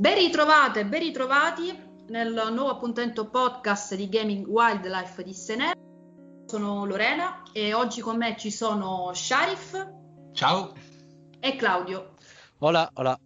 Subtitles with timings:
[0.00, 1.78] Ben ritrovate, ben ritrovati
[2.08, 5.72] nel nuovo appuntamento podcast di Gaming Wildlife di Senè.
[6.46, 9.88] Sono Lorena e oggi con me ci sono Sharif.
[10.32, 10.72] Ciao.
[11.38, 12.14] E Claudio.
[12.60, 13.18] Hola, hola.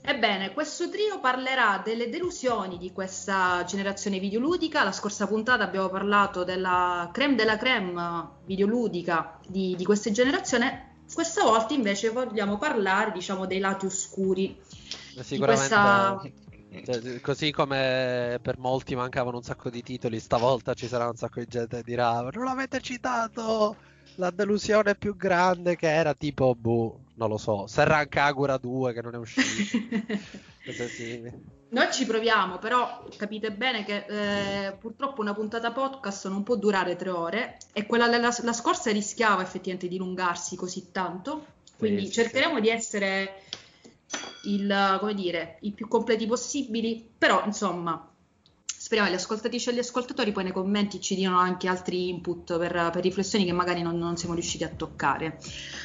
[0.00, 4.84] Ebbene, questo trio parlerà delle delusioni di questa generazione videoludica.
[4.84, 11.02] La scorsa puntata abbiamo parlato della creme della creme videoludica di, di questa generazione.
[11.12, 14.58] Questa volta invece vogliamo parlare, diciamo, dei lati oscuri
[15.22, 16.32] Sicuramente,
[16.82, 17.00] questa...
[17.00, 21.40] cioè, così come per molti mancavano un sacco di titoli, stavolta ci sarà un sacco
[21.40, 23.76] di gente che dirà non l'avete citato!
[24.16, 29.02] La delusione più grande che era tipo, boh, non lo so, Serran Kagura 2 che
[29.02, 29.78] non è uscito.
[31.74, 36.94] Noi ci proviamo, però capite bene che eh, purtroppo una puntata podcast non può durare
[36.94, 41.46] tre ore e quella della la scorsa rischiava effettivamente di dilungarsi così tanto.
[41.76, 42.60] Quindi sì, cercheremo sì.
[42.60, 43.42] di essere
[44.44, 48.08] il, come dire, i più completi possibili, però insomma
[48.84, 52.58] speriamo che le ascoltatrici e gli ascoltatori poi nei commenti ci diano anche altri input
[52.58, 55.38] per, per riflessioni che magari non, non, siamo riusciti a toccare.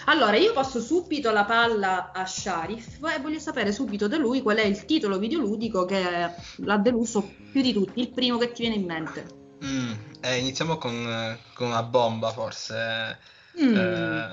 [0.07, 4.57] Allora, io passo subito la palla a Sharif e voglio sapere subito da lui qual
[4.57, 8.75] è il titolo videoludico che l'ha deluso più di tutti, il primo che ti viene
[8.75, 9.25] in mente.
[9.63, 13.18] Mm, eh, iniziamo con, con, una bomba forse.
[13.62, 13.78] Mm.
[13.78, 14.29] Eh,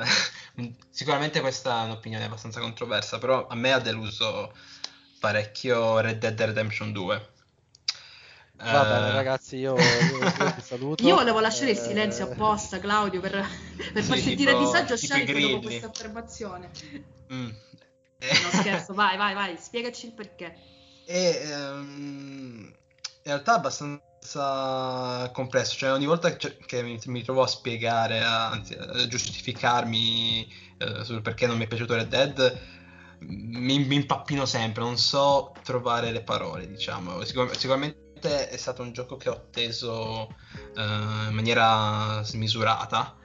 [0.90, 4.52] Sicuramente questa è un'opinione abbastanza controversa, però a me ha deluso
[5.20, 7.28] parecchio Red Dead Redemption 2.
[8.56, 8.84] Va uh...
[8.84, 11.06] bene, ragazzi, io, io, io, vi saluto.
[11.06, 13.32] Io volevo lasciare il silenzio apposta, Claudio, per,
[13.92, 16.70] per sì, far sentire a disagio a dopo questa affermazione.
[17.32, 17.48] Mm.
[18.18, 20.56] No, scherzo, vai, vai, vai, spiegaci il perché.
[21.04, 22.74] E, um,
[23.22, 23.60] in realtà è
[24.26, 31.04] abbastanza complesso, cioè ogni volta che, mi, trovo a spiegare, a, anzi a giustificarmi eh,
[31.04, 32.60] sul perché non mi è piaciuto Red Dead,
[33.20, 37.24] mi, mi, impappino sempre, non so trovare le parole, diciamo.
[37.24, 40.28] Sicur- sicuramente è stato un gioco che ho atteso
[40.76, 43.16] eh, in maniera smisurata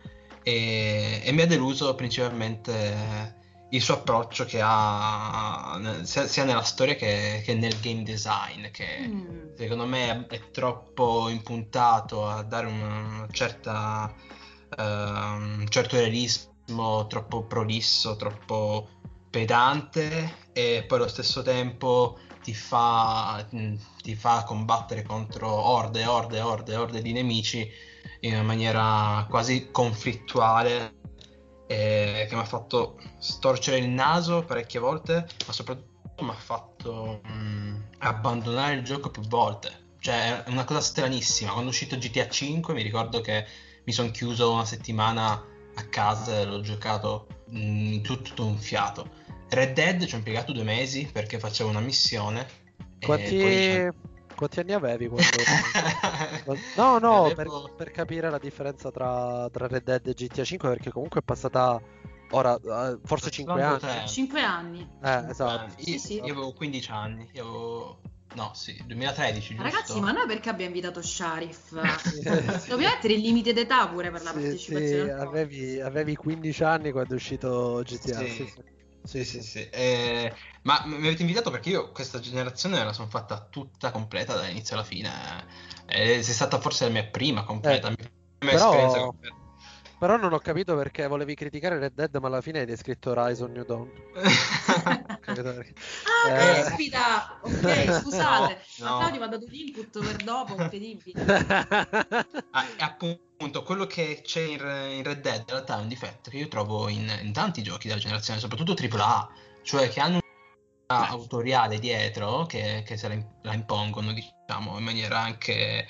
[0.44, 3.40] e, e mi ha deluso principalmente
[3.72, 9.56] il suo approccio che ha sia, nella storia che, che, nel game design, che mm.
[9.56, 14.14] secondo me è, troppo impuntato a dare una certa,
[14.78, 18.88] uh, un certo realismo, troppo prolisso, troppo
[19.30, 23.46] pedante e poi allo stesso tempo ti fa,
[24.02, 27.70] ti fa combattere contro orde, orde, orde, orde di nemici
[28.22, 31.00] in una maniera quasi conflittuale
[31.72, 37.22] eh, che mi ha fatto storcere il naso parecchie volte, ma soprattutto mi ha fatto
[37.24, 39.94] mh, mm, abbandonare il gioco più volte.
[40.00, 41.52] Cioè, è una cosa stranissima.
[41.52, 43.46] Quando è uscito GTA 5 mi ricordo che
[43.86, 45.32] mi sono chiuso una settimana
[45.76, 49.10] a casa e l'ho giocato in mm, tutto, tutto un fiato.
[49.50, 52.48] Red Dead ci ho impiegato due mesi perché facevo una missione.
[53.00, 54.11] Quanti, poi...
[54.42, 55.08] quanti anni avevi
[56.44, 56.62] quando...
[56.76, 57.64] no, no, avevo...
[57.64, 61.24] per, per, capire la differenza tra, tra, Red Dead e GTA 5 perché comunque è
[61.24, 61.80] passata
[62.32, 64.08] ora eh, forse 5 anni.
[64.08, 64.90] 5 anni.
[65.04, 65.74] Eh, esatto.
[65.78, 66.14] Io, sì, sì.
[66.16, 68.00] io avevo 15 anni, io avevo
[68.34, 69.56] No, sì, 2013.
[69.56, 69.62] Giusto?
[69.62, 71.74] Ragazzi, ma noi perché abbiamo invitato Sharif?
[72.66, 75.04] Dobbiamo mettere il limite d'età pure per la sì, partecipazione.
[75.04, 78.18] Sì, avevi, avevi, 15 anni quando è uscito GTA.
[78.20, 78.54] Sì,
[79.04, 79.42] sì, sì.
[79.42, 83.92] sì, eh, ma mi avete invitato perché io questa generazione me la sono fatta tutta
[83.92, 85.10] completa dall'inizio alla fine.
[85.88, 88.66] Eh, sei stata forse la mia prima completa, eh, mia prima però...
[88.66, 89.41] esperienza completa.
[90.02, 93.52] Però non ho capito perché volevi criticare Red Dead, ma alla fine hai descritto Horizon
[93.52, 93.88] New Dawn.
[94.84, 95.04] ah,
[96.28, 96.64] eh.
[96.64, 97.40] caspita!
[97.44, 98.62] Ok, scusate.
[98.78, 98.98] No, no.
[98.98, 101.22] Claudio mi ha dato l'input per dopo, incredibile.
[102.50, 106.38] ah, appunto, quello che c'è in, in, Red Dead in realtà è un difetto che
[106.38, 109.30] io trovo in, in tanti giochi della generazione, soprattutto AAA,
[109.62, 110.20] cioè che hanno
[110.88, 115.88] una autoriale dietro che, che se la, la impongono, diciamo, in maniera anche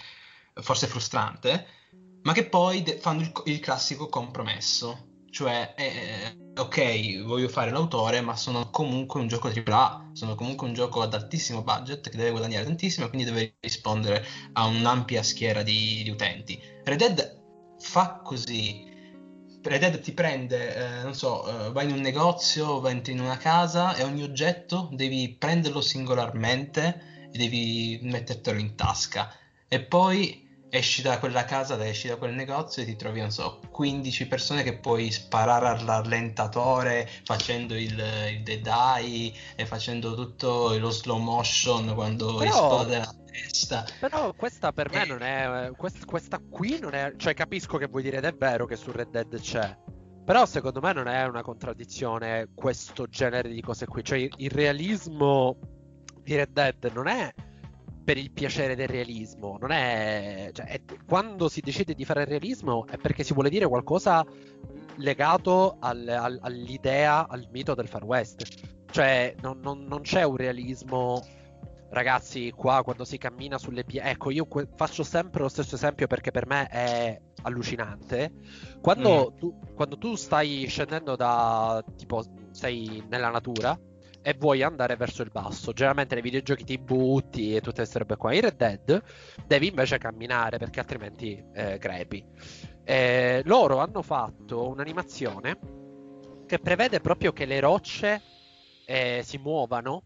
[0.56, 1.80] forse frustrante
[2.24, 8.22] ma che poi de- fanno il, il, classico compromesso, cioè eh, ok, voglio fare l'autore,
[8.22, 12.32] ma sono comunque un gioco AAA, sono comunque un gioco ad altissimo budget che deve
[12.32, 16.62] guadagnare tantissimo e quindi deve rispondere a un'ampia schiera di, di utenti.
[16.84, 17.42] Red Dead
[17.80, 18.90] fa così.
[19.64, 23.38] Red Dead ti prende, eh, non so, eh, vai in un negozio, vai in una
[23.38, 29.34] casa e ogni oggetto devi prenderlo singolarmente e devi mettertelo in tasca.
[29.68, 33.60] E poi esci da quella casa, esci da quel negozio e ti trovi, non so,
[33.70, 38.02] 15 persone che puoi sparare al rallentatore facendo il,
[38.32, 43.86] il dead eye e facendo tutto lo slow motion quando però, esplode la testa.
[44.00, 45.72] Però questa per me non è...
[45.76, 47.16] Quest, questa qui non è...
[47.18, 49.78] Cioè capisco che vuoi dire ed è vero che su Red Dead c'è.
[50.24, 54.04] Però secondo me non è una contraddizione questo genere di cose qui.
[54.06, 55.58] Cioè il realismo
[56.24, 57.34] di Red Dead non è
[58.12, 59.58] per il piacere del realismo.
[59.58, 63.50] Non è, cioè, è, quando si decide di fare il realismo è perché si vuole
[63.50, 64.26] dire qualcosa
[64.98, 68.44] legato al, al, all'idea, al mito del Far West.
[68.92, 71.26] Cioè, non, non, non, c'è un realismo.
[71.90, 74.10] Ragazzi, qua quando si cammina sulle pietre.
[74.12, 78.34] Ecco, io que- faccio sempre lo stesso esempio perché per me è allucinante.
[78.82, 79.38] Quando, mm.
[79.38, 81.82] tu, quando tu stai scendendo da.
[81.96, 83.80] tipo, sei nella natura
[84.22, 85.74] e vuoi andare verso il basso.
[85.74, 88.34] Generalmente nei videogiochi ti butti e tutte queste robe qua.
[88.34, 89.04] In Red Dead
[89.46, 92.24] devi invece camminare perché altrimenti eh, crepi.
[92.84, 95.60] Eh, loro hanno fatto un'animazione
[96.46, 98.22] che prevede proprio che le rocce
[98.86, 100.04] eh, si muovano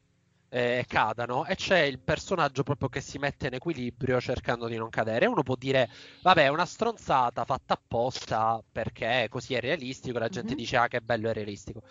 [0.50, 4.89] eh, cadano e c'è il personaggio proprio che si mette in equilibrio cercando di non
[4.89, 5.25] cadere.
[5.25, 5.89] Uno può dire,
[6.21, 10.57] vabbè, è una stronzata fatta apposta perché così è realistico, la gente mm-hmm.
[10.57, 11.81] dice, ah, che bello è realistico.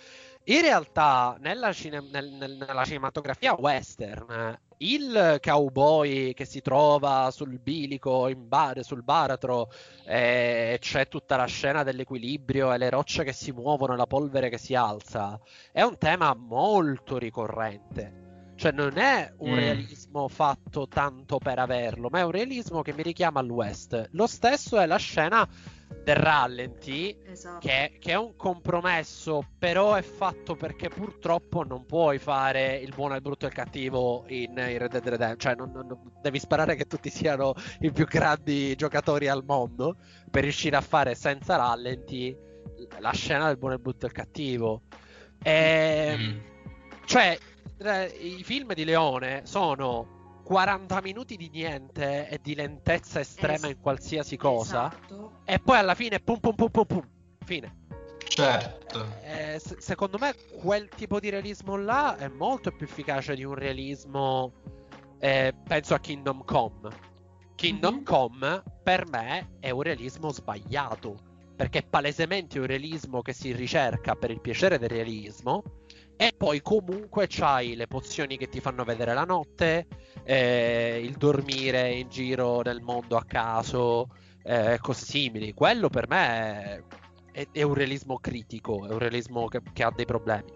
[0.47, 7.59] In realtà, nella, cine- nel, nel, nella, cinematografia western, il cowboy che si trova sul
[7.59, 9.71] bilico, in bar, sul baratro,
[10.05, 14.59] e c'è tutta la scena dell'equilibrio e le rocce che si muovono, la polvere che
[14.59, 15.41] si alza,
[15.73, 18.24] è un tema molto ricorrente.
[18.57, 19.57] Cioè, non è un mm.
[19.57, 24.11] realismo fatto tanto per averlo, ma è un realismo che mi richiama al West.
[24.13, 25.49] Lo stesso è la scena
[26.03, 27.67] del rallenti, esatto.
[27.67, 33.15] che, che, è un compromesso, però è fatto perché purtroppo non puoi fare il buono,
[33.15, 35.39] il brutto e il cattivo in, in Red Dead Redemption.
[35.39, 39.97] Cioè, non, non, devi sparare che tutti siano i più grandi giocatori al mondo
[40.31, 42.37] per riuscire a fare senza rallenti
[42.99, 44.83] la scena del buono, il brutto e il cattivo.
[45.43, 46.39] E, ehm, mm.
[47.07, 47.39] Cioè,
[47.79, 53.81] i film di Leone sono 40 minuti di niente e di lentezza estrema es- in
[53.81, 54.87] qualsiasi cosa.
[54.93, 55.41] Esatto.
[55.45, 57.09] E poi alla fine pum pum pum pum pum.
[57.45, 57.83] Fine.
[58.27, 59.07] Certo.
[59.23, 63.55] Eh, s- secondo me quel tipo di realismo là è molto più efficace di un
[63.55, 64.53] realismo.
[65.19, 67.13] Eh, penso a Kingdom Come.
[67.55, 68.05] Kingdom mm-hmm.
[68.05, 71.33] Come per me è un realismo sbagliato.
[71.57, 75.63] Perché è palesemente un realismo che si ricerca per il piacere del realismo
[76.17, 79.87] e poi comunque c'hai le pozioni che ti fanno vedere la notte,
[80.23, 84.09] eh, il dormire in giro nel mondo a caso,
[84.45, 85.53] eh, cose simili.
[85.53, 86.85] Quello per me
[87.33, 90.53] è, è, un realismo critico, è un realismo che, che ha dei problemi.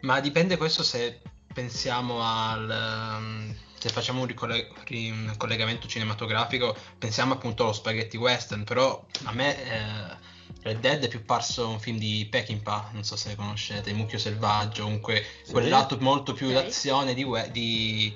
[0.00, 1.20] Ma dipende questo se
[1.52, 3.16] pensiamo al...
[3.18, 9.32] Um, se facciamo un, ricoll- un, collegamento cinematografico, pensiamo appunto allo spaghetti western, però a
[9.32, 9.64] me...
[9.64, 10.36] Eh,
[10.68, 14.18] Red Dead è più parso un film di Peckinpah, non so se conoscete, Il mucchio
[14.18, 15.52] selvaggio, comunque sì.
[15.52, 16.62] quel lato molto più okay.
[16.62, 18.14] d'azione di, di,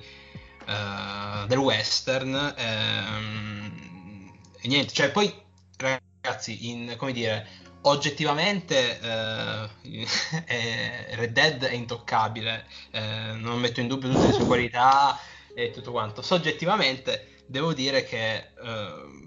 [0.67, 2.53] uh, del western.
[2.55, 4.31] Ehm,
[4.61, 5.33] e niente, cioè poi
[5.77, 7.47] ragazzi, in, come dire,
[7.81, 9.69] oggettivamente eh,
[11.15, 15.19] Red Dead è intoccabile, eh, non metto in dubbio tutte le sue qualità
[15.55, 16.21] e tutto quanto.
[16.21, 19.22] Soggettivamente devo dire che eh,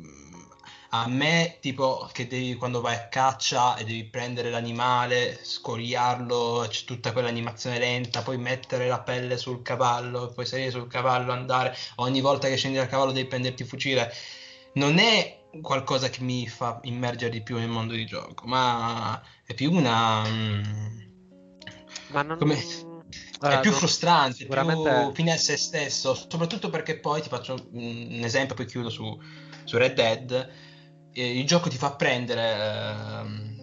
[0.90, 6.84] a me, tipo, che devi, quando vai a caccia e devi prendere l'animale, scoriarlo, c'è
[6.84, 12.20] tutta quell'animazione lenta, poi mettere la pelle sul cavallo, poi salire sul cavallo, andare, ogni
[12.20, 14.12] volta che scendi dal cavallo devi prenderti il fucile.
[14.74, 19.54] Non è qualcosa che mi fa immergere di più nel mondo di gioco, ma è
[19.54, 20.22] più una...
[20.26, 20.62] Mm,
[22.08, 22.38] ma non...
[22.38, 22.84] Come
[23.40, 24.90] è più frustrante, sicuramente...
[24.90, 29.20] più fine a se stesso, soprattutto perché poi ti faccio un esempio, poi chiudo su,
[29.64, 30.50] su Red Dead
[31.22, 33.56] il gioco ti fa prendere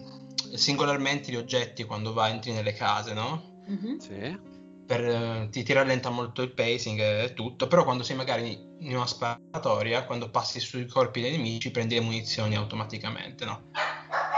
[0.52, 3.62] eh, singolarmente gli oggetti quando vai, entri nelle case, no?
[3.70, 3.98] Mm-hmm.
[3.98, 4.52] Sì.
[4.86, 8.94] Per, eh, ti, ti, rallenta molto il pacing e tutto, però quando sei magari in
[8.94, 13.70] una sparatoria, quando passi sui corpi dei nemici, prendi le munizioni automaticamente, no?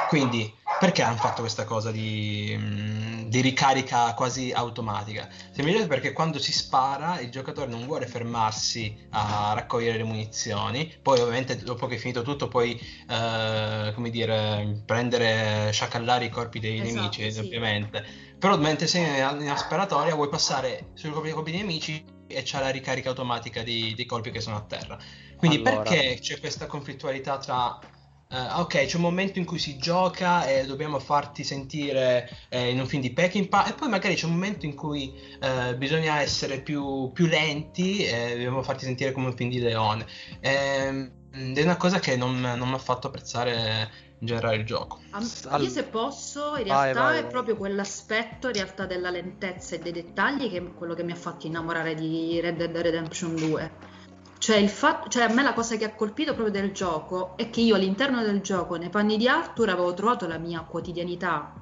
[0.09, 5.29] Quindi perché hanno fatto questa cosa di, mm, di, ricarica quasi automatica?
[5.31, 11.21] Semplicemente perché quando si spara il giocatore non vuole fermarsi a raccogliere le munizioni, poi
[11.21, 12.79] ovviamente dopo che è finito tutto puoi,
[13.09, 17.39] eh, come dire, prendere, sciacallare i corpi dei esatto, nemici, sì.
[17.41, 18.05] ovviamente.
[18.39, 22.69] Però mentre sei in una sparatoria vuoi passare sui colpi dei nemici e c'è la
[22.71, 24.99] ricarica automatica dei, dei colpi che sono a terra.
[25.37, 25.83] Quindi allora.
[25.83, 27.79] perché c'è questa conflittualità tra
[28.29, 32.81] Uh, ok, c'è un momento in cui si gioca e dobbiamo farti sentire eh, in
[32.81, 36.61] un film di Peckinpah e poi magari c'è un momento in cui eh, bisogna essere
[36.61, 40.05] più, più lenti e dobbiamo farti sentire come un film di Leone.
[40.41, 44.99] Ed è una cosa che non, non mi ha fatto apprezzare in generale il gioco.
[45.61, 49.79] Io se posso, in realtà vai, vai, è proprio quell'aspetto in realtà della lentezza e
[49.79, 53.95] dei dettagli che è quello che mi ha fatto innamorare di Red Dead Redemption 2
[54.39, 57.49] cioè, il fatto, cioè, a me la cosa che ha colpito proprio del gioco è
[57.51, 61.53] che io all'interno del gioco, nei panni di Arthur, avevo trovato la mia quotidianità.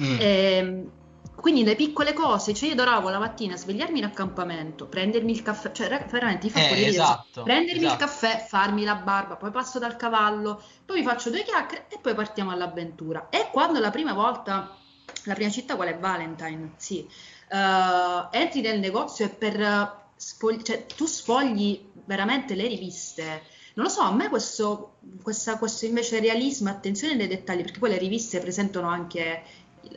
[0.00, 0.16] Mm.
[0.20, 0.90] E, ehm,
[1.36, 5.72] quindi le piccole cose, cioè io adoravo la mattina svegliarmi in accampamento, prendermi il caffè,
[5.72, 7.92] cioè veramente ti fa eh, esatto, prendermi esatto.
[7.92, 11.98] il caffè, farmi la barba, poi passo dal cavallo, poi mi faccio due chiacchiere e
[12.00, 13.28] poi partiamo all'avventura.
[13.30, 14.76] E quando la prima volta,
[15.24, 15.98] la prima città qual è?
[15.98, 17.06] Valentine, sì.
[17.50, 23.42] Uh, entri nel negozio e per sfogli, cioè, tu sfogli veramente le riviste.
[23.74, 27.90] Non lo so, a me questo, questa, questo invece realismo, attenzione nei dettagli, perché poi
[27.90, 29.42] le riviste presentano anche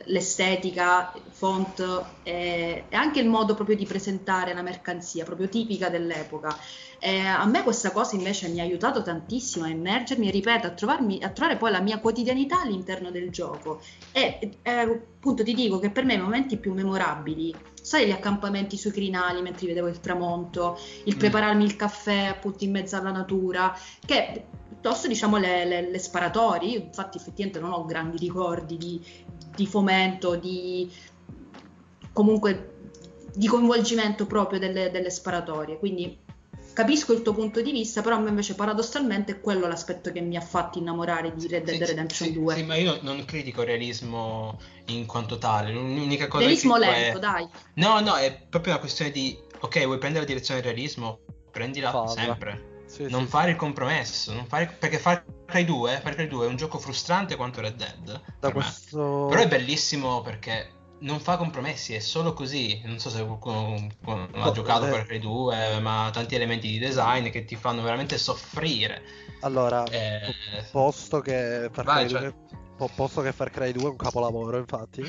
[0.04, 6.56] l'estetica, font e, e, anche il modo proprio di presentare la mercanzia, proprio tipica dell'epoca.
[7.00, 10.70] E a me questa cosa invece mi ha aiutato tantissimo a immergermi e ripeto, a,
[10.70, 13.80] trovarmi, a trovare poi la mia quotidianità all'interno del gioco.
[14.12, 18.76] E, e appunto ti dico che per me i momenti più memorabili sai gli accampamenti
[18.76, 21.18] sui crinali mentre vedevo il tramonto, il mm.
[21.18, 24.44] prepararmi il caffè appunto in mezzo alla natura, che
[24.80, 29.04] piuttosto diciamo le, le, le sparatorie, io infatti effettivamente non ho grandi ricordi di,
[29.54, 30.90] di fomento, di
[32.12, 32.74] comunque
[33.34, 36.16] di coinvolgimento proprio delle, delle sparatorie, quindi
[36.72, 40.20] capisco il tuo punto di vista, però a me invece paradossalmente è quello l'aspetto che
[40.20, 42.54] mi ha fatto innamorare di Red Dead sì, Redemption sì, 2.
[42.54, 47.16] Sì, ma io non critico il realismo in quanto tale, l'unica cosa realismo che lento,
[47.18, 47.20] è...
[47.20, 47.48] dai.
[47.74, 51.18] No, no, è proprio una questione di ok, vuoi prendere la direzione del realismo?
[51.50, 52.08] Prendila Falla.
[52.08, 52.67] sempre.
[52.98, 54.74] Sì, non fare il compromesso, fare...
[54.76, 58.20] perché Far Cry 2, Far Cry 2 è un gioco frustrante quanto Red Dead.
[58.40, 59.28] Da questo...
[59.30, 62.80] Però è bellissimo perché non fa compromessi, è solo così.
[62.84, 63.86] Non so se qualcuno
[64.32, 68.18] ha giocato eh, per Cry 2, ma tanti elementi di design che ti fanno veramente
[68.18, 69.00] soffrire.
[69.42, 70.34] Allora, eh,
[70.72, 72.20] posto che Far Cry, cioè...
[72.76, 75.02] 2, posto che Far Cry 2 è un capolavoro, infatti.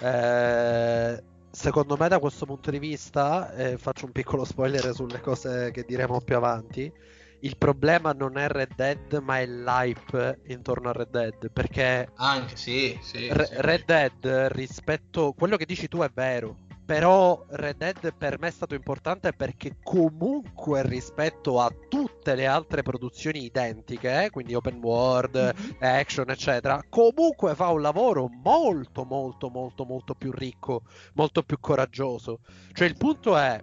[0.00, 5.70] Eh, secondo me, da questo punto di vista, eh, faccio un piccolo spoiler sulle cose
[5.70, 6.92] che diremo più avanti
[7.40, 11.50] il problema non è Red Dead, ma è l'hype intorno a Red Dead.
[11.52, 13.54] Perché anche sì, sì, Re- sì.
[13.56, 16.68] Red Dead rispetto quello che dici tu è vero.
[16.84, 22.82] Però Red Dead per me è stato importante perché comunque rispetto a tutte le altre
[22.82, 25.70] produzioni identiche, eh, quindi open world, mm-hmm.
[25.78, 30.82] action, eccetera, comunque fa un lavoro molto molto molto molto più ricco,
[31.14, 32.40] molto più coraggioso.
[32.72, 33.62] Cioè il punto è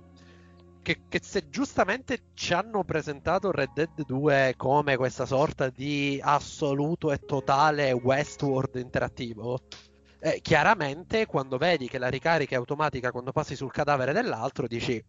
[0.87, 7.11] che, che, se giustamente ci hanno presentato Red Dead 2 come questa sorta di assoluto
[7.11, 9.59] e totale Westworld interattivo,
[10.19, 15.03] eh, chiaramente quando vedi che la ricarica è automatica quando passi sul cadavere dell'altro dici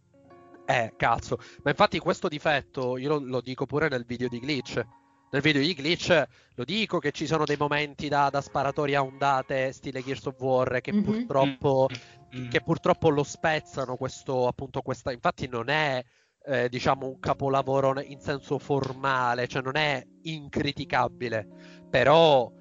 [0.65, 1.37] eh cazzo.
[1.63, 4.85] Ma infatti questo difetto io lo, lo dico pure nel video di Glitch
[5.31, 9.71] nel video di Glitch lo dico che ci sono dei momenti da, da a ondate
[9.71, 11.03] stile Gears of War che mm-hmm.
[11.03, 11.87] purtroppo
[12.35, 12.49] mm.
[12.49, 16.03] che purtroppo lo spezzano questo, appunto, questa, infatti non è
[16.45, 21.47] eh, diciamo un capolavoro in senso formale, cioè non è incriticabile,
[21.89, 22.51] però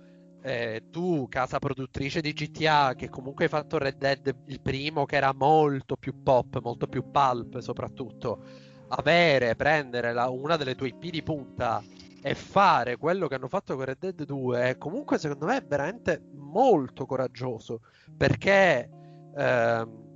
[0.43, 5.17] eh, tu, casa produttrice di GTA, che comunque hai fatto Red Dead il primo, che
[5.17, 8.43] era molto più pop, molto più pulp soprattutto,
[8.89, 11.83] avere, prendere la, una delle tue IP di punta
[12.21, 16.23] e fare quello che hanno fatto con Red Dead 2, comunque secondo me è veramente
[16.35, 17.81] molto coraggioso,
[18.17, 18.89] perché
[19.37, 20.07] ehm,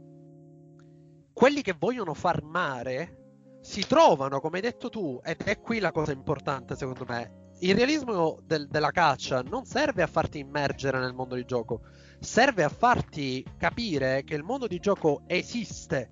[1.32, 3.18] quelli che vogliono farmare
[3.62, 7.40] si trovano, come hai detto tu, ed è qui la cosa importante secondo me.
[7.60, 11.82] Il realismo del, della caccia non serve a farti immergere nel mondo di gioco,
[12.18, 16.10] serve a farti capire che il mondo di gioco esiste,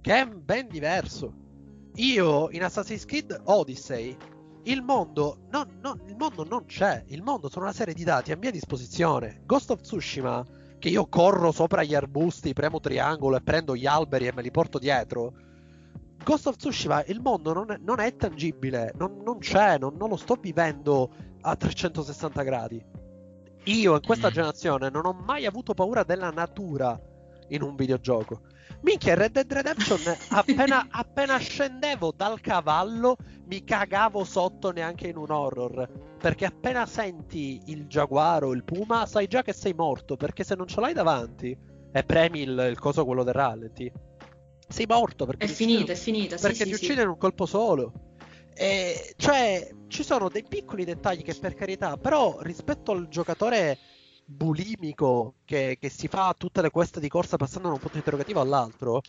[0.00, 1.44] che è ben diverso.
[1.96, 4.16] Io in Assassin's Creed Odyssey
[4.66, 8.32] il mondo, non, non, il mondo non c'è, il mondo sono una serie di dati
[8.32, 9.42] a mia disposizione.
[9.44, 10.44] Ghost of Tsushima
[10.78, 14.50] che io corro sopra gli arbusti, premo triangolo e prendo gli alberi e me li
[14.50, 15.32] porto dietro.
[16.22, 20.08] Ghost of Tsushima, il mondo non è, non è tangibile, non, non c'è, non, non,
[20.08, 21.10] lo sto vivendo
[21.42, 22.84] a 360 gradi.
[23.64, 24.32] Io in questa mm.
[24.32, 27.00] generazione non ho mai avuto paura della natura
[27.48, 28.40] in un videogioco.
[28.86, 33.16] Minchia, Red Dead Redemption, appena, appena scendevo dal cavallo,
[33.46, 36.14] mi cagavo sotto neanche in un horror.
[36.20, 40.16] Perché appena senti il giaguaro, il puma, sai già che sei morto.
[40.16, 41.58] Perché se non ce l'hai davanti
[41.90, 43.90] e premi il, il coso, quello del rallenti,
[44.68, 45.26] sei morto.
[45.26, 46.36] Perché è finita, è finita.
[46.36, 47.92] Perché sì, ti sì, uccide in un colpo solo.
[48.54, 53.78] E, cioè, ci sono dei piccoli dettagli che per carità, però rispetto al giocatore
[54.26, 58.40] bulimico che, che, si fa tutte le queste di corsa passando da un punto interrogativo
[58.40, 59.00] all'altro,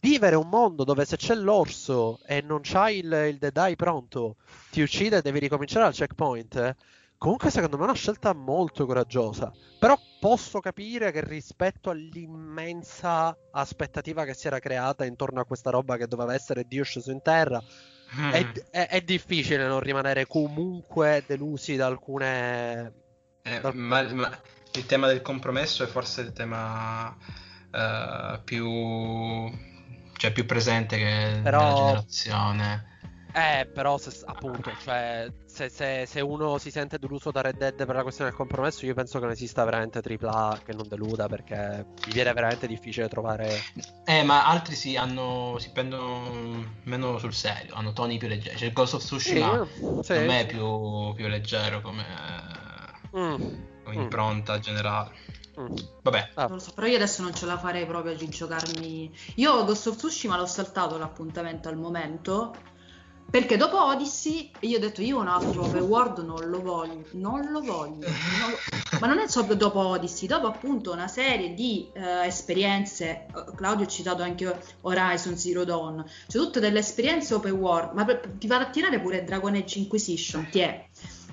[0.00, 4.36] vivere un mondo dove se c'è l'orso e non c'hai il, il dead eye pronto,
[4.70, 6.56] ti uccide e devi ricominciare al checkpoint.
[6.56, 6.76] Eh,
[7.16, 9.52] comunque, secondo me è una scelta molto coraggiosa.
[9.78, 15.96] Però posso capire che rispetto all'immensa aspettativa che si era creata intorno a questa roba
[15.96, 17.62] che doveva essere Dio sceso in terra,
[18.18, 18.30] mm.
[18.30, 22.99] è, è, è difficile non rimanere comunque delusi da alcune
[23.42, 24.38] eh, ma, ma,
[24.72, 28.68] il tema del compromesso è forse il tema uh, più,
[30.16, 31.62] cioè, più presente che Però...
[31.62, 32.88] nella generazione.
[33.32, 37.86] Eh, però se, appunto, cioè, se, se, se, uno si sente deluso da Red Dead
[37.86, 41.28] per la questione del compromesso, io penso che non esista veramente AAA che non deluda
[41.28, 43.60] perché mi viene veramente difficile trovare.
[44.04, 48.56] Eh, ma altri si, hanno, si prendono meno sul serio, hanno toni più leggeri.
[48.56, 50.18] Cioè, il Ghost of Tsushima sì, sì.
[50.18, 52.04] me è più, più leggero come
[53.16, 53.92] mm.
[53.92, 54.60] impronta mm.
[54.60, 55.10] generale.
[55.58, 55.76] Mm.
[56.02, 56.30] Vabbè.
[56.34, 56.42] Ah.
[56.44, 59.10] Non lo so, però io adesso non ce la farei proprio di giocarmi.
[59.36, 62.54] Io Ghost of Tsushima l'ho saltato l'appuntamento al momento.
[63.30, 67.48] Perché dopo Odyssey io ho detto io un altro open world non lo voglio, non
[67.52, 68.08] lo voglio.
[68.08, 68.98] Non lo...
[68.98, 73.84] Ma non è solo dopo Odyssey, dopo appunto una serie di uh, esperienze, uh, Claudio
[73.84, 78.48] ha citato anche Horizon Zero Dawn, cioè tutte delle esperienze open world, ma per, ti
[78.48, 80.88] vado a tirare pure Dragon Age Inquisition, ti è.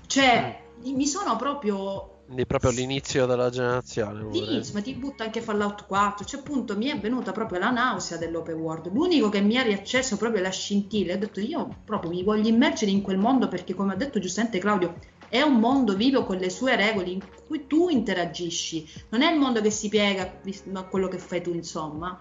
[0.05, 4.27] Cioè, mi sono proprio quindi proprio l'inizio della generazione.
[4.29, 6.25] L'inizio, ma ti butta anche Fallout 4.
[6.25, 8.91] Cioè, appunto, mi è venuta proprio la nausea dell'open world.
[8.91, 11.13] L'unico che mi ha riacceso proprio la scintilla.
[11.13, 14.59] Ho detto, io proprio mi voglio immergere in quel mondo perché, come ha detto giustamente
[14.59, 14.95] Claudio,
[15.29, 18.85] è un mondo vivo con le sue regole in cui tu interagisci.
[19.07, 20.39] Non è il mondo che si piega
[20.73, 22.19] a quello che fai tu, insomma.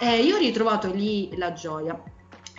[0.00, 1.96] E io ho ritrovato lì la gioia.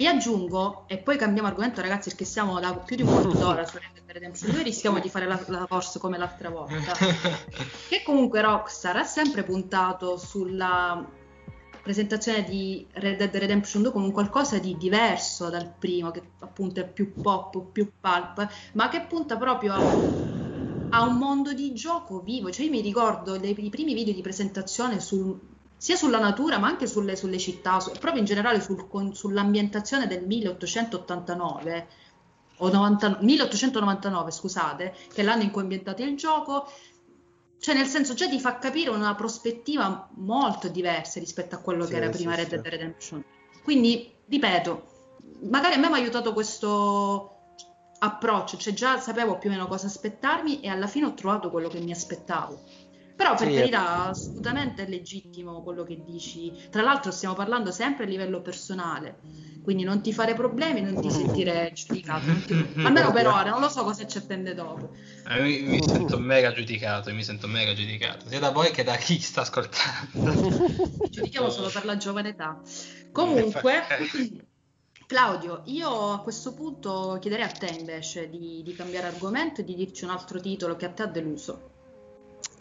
[0.01, 3.65] E aggiungo, e poi cambiamo argomento ragazzi perché siamo da più di un quarto d'ora
[3.65, 6.93] su Red Dead Redemption 2 rischiamo di fare la, la corsa come l'altra volta.
[7.89, 11.06] che comunque Rockstar ha sempre puntato sulla
[11.84, 16.80] presentazione di Red Dead Redemption 2 come un qualcosa di diverso dal primo, che appunto
[16.80, 19.82] è più pop, più pulp, ma che punta proprio a,
[20.91, 22.50] a un mondo di gioco vivo.
[22.52, 26.88] Cioè io mi ricordo dei, primi video di presentazione sul sia sulla natura ma anche
[26.88, 31.88] sulle, sulle città, su, proprio in generale sul, con, sull'ambientazione del 1889
[32.58, 36.70] o 90, 1899, scusate, che è l'anno in cui è ambientato il gioco.
[37.58, 41.92] Cioè, nel senso, già ti fa capire una prospettiva molto diversa rispetto a quello sì,
[41.92, 43.24] che era prima sì, Red Dead Redemption.
[43.63, 44.88] Quindi, ripeto,
[45.44, 47.36] magari a me mi ha aiutato questo
[48.00, 51.70] approccio, cioè già sapevo più o meno cosa aspettarmi e alla fine ho trovato quello
[51.70, 52.62] che mi aspettavo.
[53.19, 56.53] Però per sì, carità, assolutamente è legittimo quello che dici.
[56.69, 59.17] Tra l'altro stiamo parlando sempre a livello personale,
[59.62, 62.32] quindi non ti fare problemi, non ti sentire giudicato.
[62.47, 62.53] Ti...
[62.77, 64.95] Almeno per ora, non lo so cosa ci attende dopo.
[65.27, 68.95] Eh, mi, mi, sento mega giudicato, mi sento mega giudicato, sia da voi che da
[68.95, 71.10] chi sta ascoltando.
[71.10, 72.58] Giudichiamo solo per la giovane età.
[73.12, 73.84] Comunque...
[75.05, 79.75] Claudio, io a questo punto chiederei a te invece di, di cambiare argomento e di
[79.75, 81.79] dirci un altro titolo che a te ha deluso.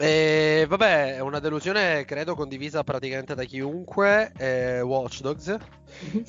[0.00, 5.56] E, vabbè, è una delusione credo condivisa praticamente da chiunque, eh, Watch Dogs.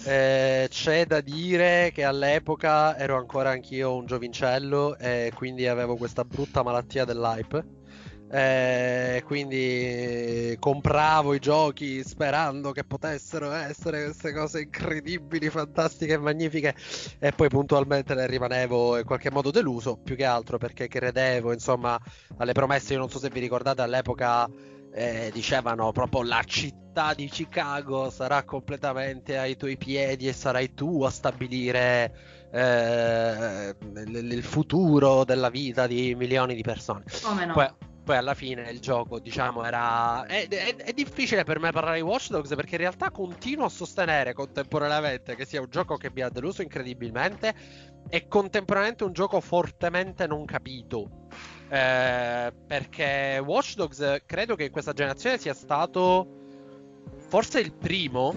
[0.05, 6.23] eh, c'è da dire che all'epoca ero ancora anch'io un giovincello e quindi avevo questa
[6.23, 7.77] brutta malattia dell'hype
[8.31, 16.75] eh, quindi compravo i giochi sperando che potessero essere queste cose incredibili, fantastiche e magnifiche
[17.17, 21.99] e poi puntualmente ne rimanevo in qualche modo deluso, più che altro perché credevo insomma
[22.37, 24.47] alle promesse, io non so se vi ricordate all'epoca
[24.91, 31.03] eh, dicevano proprio la città di Chicago sarà completamente ai tuoi piedi e sarai tu
[31.03, 32.13] a stabilire
[32.51, 37.03] eh, il, futuro della vita di milioni di persone.
[37.21, 37.53] Come no?
[37.53, 37.67] Poi,
[38.09, 40.25] poi alla fine il gioco, diciamo, era.
[40.25, 43.69] È, è, è, difficile per me parlare di Watch Dogs perché in realtà continuo a
[43.69, 47.53] sostenere contemporaneamente che sia un gioco che mi ha deluso incredibilmente
[48.09, 51.27] e contemporaneamente un gioco fortemente non capito.
[51.69, 56.27] Eh, perché Watch Dogs credo che in questa generazione sia stato
[57.27, 58.33] forse il primo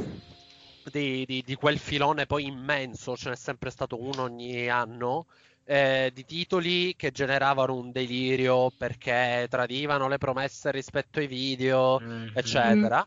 [0.93, 5.29] di, di, di quel filone poi immenso, ce n'è sempre stato uno ogni anno
[5.73, 12.29] eh, di titoli che generavano un delirio perché tradivano le promesse rispetto ai video, mm-hmm.
[12.35, 13.07] eccetera.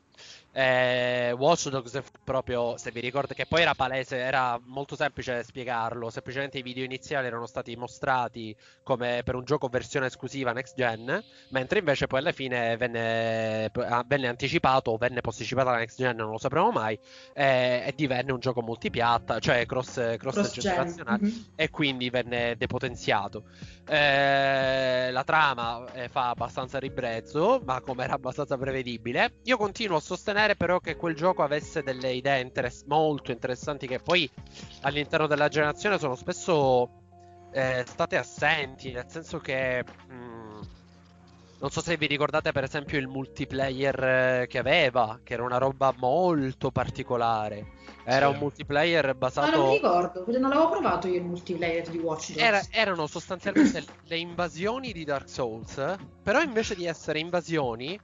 [0.57, 6.09] Eh, Watch Dogs proprio, se vi ricordate, che poi era palese, era molto semplice spiegarlo,
[6.09, 11.21] semplicemente i video iniziali erano stati mostrati come per un gioco versione esclusiva next gen,
[11.49, 16.15] mentre invece poi alla fine venne, ah, venne anticipato o venne posticipata la next gen,
[16.15, 16.97] non lo sapremo mai,
[17.33, 21.41] eh, e divenne un gioco multipiatta, cioè cross, cross, cross generazionale, mm-hmm.
[21.55, 23.43] e quindi venne depotenziato.
[23.85, 30.01] Eh, la trama eh, fa abbastanza ribrezzo, ma come era abbastanza prevedibile, io continuo a
[30.01, 34.29] sostenere sostenere però che quel gioco avesse delle idee interess- molto interessanti che poi
[34.81, 36.89] all'interno della generazione sono spesso
[37.51, 39.83] eh, state assenti, nel senso che...
[40.07, 40.33] Mh, mm,
[41.57, 45.57] non so se vi ricordate per esempio il multiplayer eh, che aveva, che era una
[45.57, 47.73] roba molto particolare.
[48.03, 48.33] Era sì.
[48.33, 49.49] un multiplayer basato...
[49.49, 52.41] Ma non mi ricordo, non l'avevo provato io il multiplayer di Watch Dogs.
[52.41, 57.99] Era, erano sostanzialmente le invasioni di Dark Souls, però invece di essere invasioni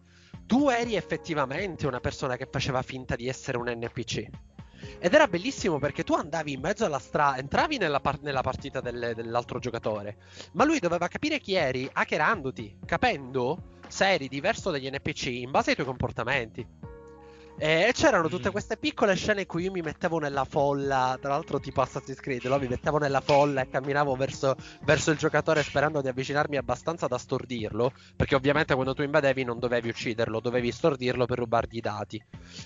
[0.45, 4.27] tu eri effettivamente una persona che faceva finta di essere un NPC.
[4.99, 8.82] Ed era bellissimo perché tu andavi in mezzo alla strada, entravi nella, par- nella partita
[8.82, 10.17] del- dell'altro giocatore,
[10.54, 15.69] ma lui doveva capire chi eri hackerandoti, capendo se eri diverso dagli NPC in base
[15.69, 16.65] ai tuoi comportamenti.
[17.63, 18.52] E c'erano tutte mm.
[18.52, 22.43] queste piccole scene in cui io mi mettevo nella folla, tra l'altro tipo Assassin's Creed,
[22.45, 22.58] no?
[22.58, 27.19] mi mettevo nella folla e camminavo verso, verso, il giocatore sperando di avvicinarmi abbastanza da
[27.19, 32.19] stordirlo, perché ovviamente quando tu invadevi non dovevi ucciderlo, dovevi stordirlo per rubargli i dati,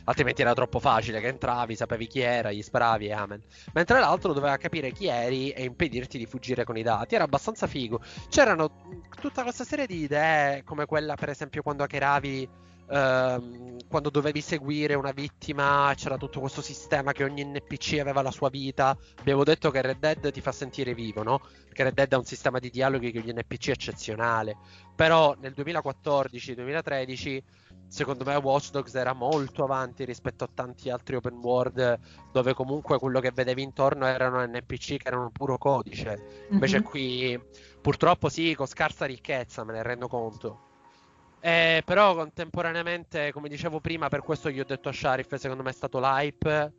[0.06, 3.42] altrimenti era troppo facile che entravi, sapevi chi era, gli sparavi e amen.
[3.74, 7.68] Mentre l'altro doveva capire chi eri e impedirti di fuggire con i dati, era abbastanza
[7.68, 8.00] figo.
[8.30, 14.42] C'erano tutta questa serie di idee, come quella per esempio quando hackeravi Uh, quando dovevi
[14.42, 18.96] seguire una vittima c'era tutto questo sistema che ogni NPC aveva la sua vita.
[19.20, 21.40] Abbiamo detto che Red Dead ti fa sentire vivo, no?
[21.66, 24.58] Perché Red Dead ha un sistema di dialoghi con gli NPC eccezionale.
[24.96, 27.42] Però nel 2014-2013
[27.88, 32.00] secondo me Watch Dogs era molto avanti rispetto a tanti altri open world
[32.32, 36.48] dove comunque quello che vedevi intorno erano NPC che erano puro codice.
[36.50, 36.86] Invece mm-hmm.
[36.86, 37.42] qui
[37.82, 40.65] purtroppo sì, con scarsa ricchezza, me ne rendo conto.
[41.46, 45.70] Eh, però contemporaneamente, come dicevo prima, per questo gli ho detto a Sharif, secondo me
[45.70, 46.74] è stato l'hype.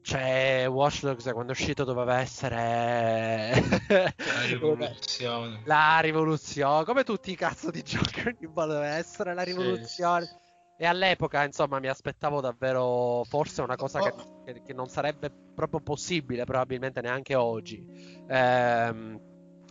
[0.00, 3.52] Cioè, Watch Dogs quando è uscito doveva essere
[3.88, 5.60] la rivoluzione.
[5.64, 10.24] la rivoluzione, come tutti i cazzo di giochi, ogni volta doveva essere la rivoluzione.
[10.24, 10.34] Sì.
[10.78, 14.44] E all'epoca, insomma, mi aspettavo davvero forse una cosa che, oh.
[14.44, 17.84] che, che non sarebbe proprio possibile, probabilmente neanche oggi.
[18.28, 19.20] Ehm,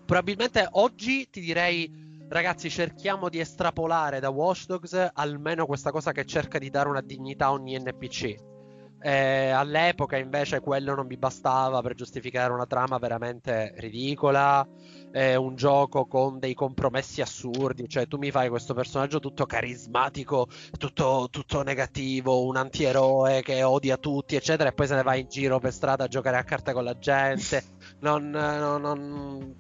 [0.05, 6.25] probabilmente oggi ti direi ragazzi, cerchiamo di estrapolare da Watch Dogs almeno questa cosa che
[6.25, 8.53] cerca di dare una dignità a ogni NPC.
[9.01, 14.67] Eh, all'epoca invece quello non mi bastava per giustificare una trama veramente ridicola,
[15.11, 20.47] eh, un gioco con dei compromessi assurdi, cioè tu mi fai questo personaggio tutto carismatico,
[20.79, 25.27] tutto, tutto negativo, un antieroe che odia tutti, eccetera, e poi se ne va in
[25.27, 27.63] giro per strada a giocare a carte con la gente.
[27.99, 29.55] non, non, non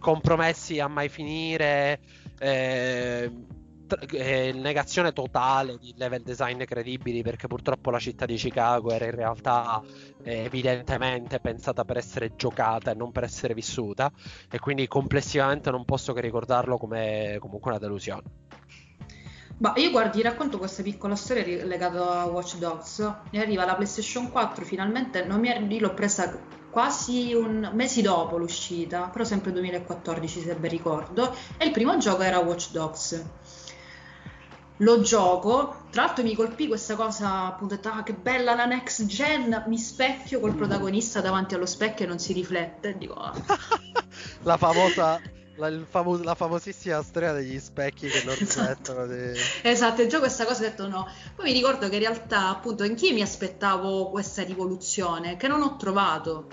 [0.00, 2.00] compromessi a mai finire,
[2.38, 3.30] eh,
[4.12, 9.14] eh, negazione totale di level design credibili perché purtroppo la città di Chicago era in
[9.14, 9.82] realtà
[10.22, 14.10] eh, evidentemente pensata per essere giocata e non per essere vissuta
[14.50, 18.22] e quindi complessivamente non posso che ricordarlo come comunque una delusione.
[19.60, 24.30] Ma io guardi, racconto questa piccola storia legata a Watch Dogs e arriva la PlayStation
[24.30, 26.34] 4 finalmente, non mi io l'ho presa
[26.70, 32.22] quasi un mesi dopo l'uscita, però sempre 2014 se ben ricordo, e il primo gioco
[32.22, 33.24] era Watch Dogs.
[34.78, 39.64] Lo gioco, tra l'altro mi colpì questa cosa, appunto, ah, che bella la next gen,
[39.66, 43.12] mi specchio col protagonista davanti allo specchio e non si riflette, dico...
[43.12, 43.34] Ah.
[44.44, 45.20] la famosa
[45.60, 49.06] la, famo- la, famosissima storia degli specchi che non esatto.
[49.06, 49.38] Di...
[49.62, 51.06] Esatto, il gioco questa cosa ho detto no.
[51.36, 55.76] Poi mi ricordo che in realtà, appunto, anch'io mi aspettavo questa rivoluzione che non ho
[55.76, 56.48] trovato.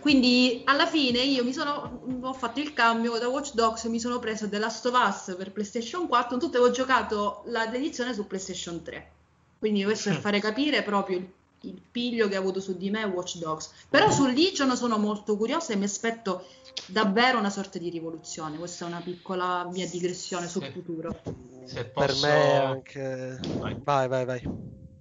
[0.00, 4.18] Quindi alla fine io mi sono ho fatto il cambio da Watch Dogs, mi sono
[4.18, 9.10] preso The Last of Us per PlayStation 4, tutto avevo giocato l'edizione su PlayStation 3.
[9.58, 11.26] Quindi questo per fare capire proprio il
[11.68, 13.70] il piglio che ha avuto su di me è Watch Dogs.
[13.88, 16.46] Però su Legion sono molto curiosa e mi aspetto
[16.86, 18.58] davvero una sorta di rivoluzione.
[18.58, 21.20] Questa è una piccola mia digressione sul se, futuro.
[21.64, 22.06] Se posso...
[22.06, 23.40] Per me anche...
[23.58, 24.24] Vai, vai, vai.
[24.24, 24.42] vai.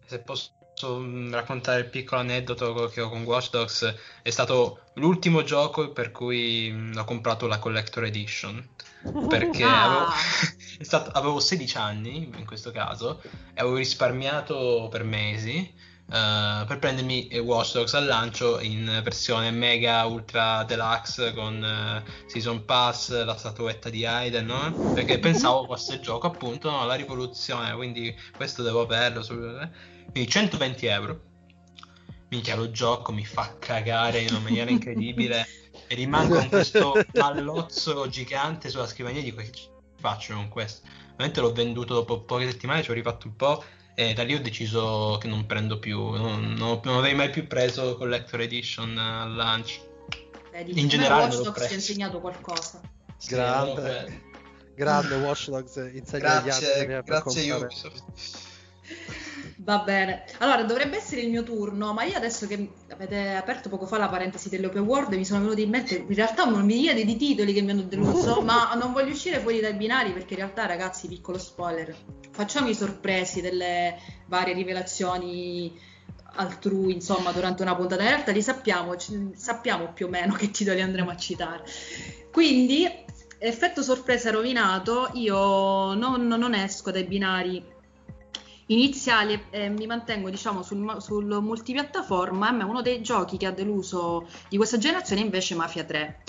[0.05, 0.51] Se posso
[1.29, 6.91] raccontare il piccolo aneddoto che ho con Watch Dogs, è stato l'ultimo gioco per cui
[6.95, 8.69] ho comprato la Collector Edition.
[9.27, 9.83] Perché ah.
[9.83, 10.11] avevo,
[10.81, 17.29] stato, avevo 16 anni in questo caso e avevo risparmiato per mesi Uh, per prendermi
[17.39, 23.89] Watch Dogs al lancio in versione mega ultra deluxe con uh, season pass, la statuetta
[23.89, 24.71] di Aiden, no?
[24.93, 29.23] perché pensavo fosse il gioco appunto no, la rivoluzione, quindi questo devo averlo.
[29.23, 29.33] Su...
[30.11, 31.21] Quindi 120 euro.
[32.29, 35.47] Minchia, lo gioco mi fa cagare in una maniera incredibile
[35.87, 39.51] e rimango con questo pallozzo gigante sulla scrivania di che
[39.99, 40.87] faccio con questo.
[41.11, 43.63] Ovviamente l'ho venduto dopo poche settimane, ci ho rifatto un po'
[43.95, 47.47] e da lì ho deciso che non prendo più, non, non, non avrei mai più
[47.47, 49.91] preso Collector Edition al lancio.
[50.51, 52.81] Vedi, in generale Watch Dogs ti ha insegnato qualcosa.
[53.27, 54.21] Grande,
[54.75, 57.11] grande Watch Dogs insegna grazie, agli altri.
[57.11, 58.03] Grazie Ubisoft.
[59.63, 63.85] Va bene, allora dovrebbe essere il mio turno, ma io adesso che avete aperto poco
[63.85, 67.05] fa la parentesi delle open world mi sono venuti in mente in realtà una miriade
[67.05, 70.39] di titoli che mi hanno deluso, ma non voglio uscire fuori dai binari perché in
[70.39, 71.95] realtà ragazzi, piccolo spoiler,
[72.31, 75.79] facciamo i sorpresi delle varie rivelazioni
[76.35, 78.01] altrui, insomma, durante una puntata.
[78.01, 78.95] In realtà li sappiamo,
[79.33, 81.63] sappiamo più o meno che titoli andremo a citare.
[82.33, 82.85] Quindi,
[83.37, 87.72] effetto sorpresa rovinato, io non, non esco dai binari
[88.67, 92.47] iniziali eh, mi mantengo diciamo sul, sul multipiattaforma.
[92.47, 96.23] A me uno dei giochi che ha deluso di questa generazione è invece Mafia 3.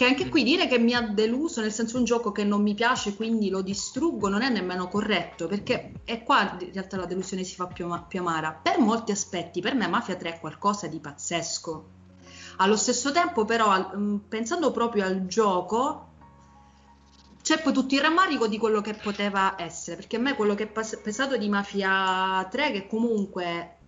[0.00, 2.72] Che anche qui dire che mi ha deluso, nel senso un gioco che non mi
[2.72, 7.44] piace, quindi lo distruggo, non è nemmeno corretto, perché è qua in realtà la delusione
[7.44, 8.52] si fa più, più amara.
[8.52, 11.88] Per molti aspetti, per me Mafia 3 è qualcosa di pazzesco.
[12.56, 13.90] Allo stesso tempo, però,
[14.26, 16.09] pensando proprio al gioco,
[17.50, 20.70] c'è poi tutto il rammarico di quello che poteva essere, perché a me quello che
[20.72, 23.78] è pesato di Mafia 3, che comunque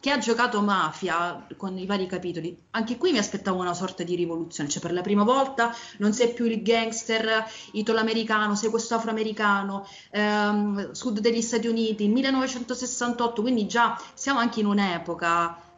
[0.00, 4.14] chi ha giocato Mafia con i vari capitoli, anche qui mi aspettavo una sorta di
[4.14, 9.86] rivoluzione, cioè per la prima volta non sei più il gangster italo-americano, sei questo afroamericano,
[10.10, 15.71] ehm, sud degli Stati Uniti, 1968, quindi già siamo anche in un'epoca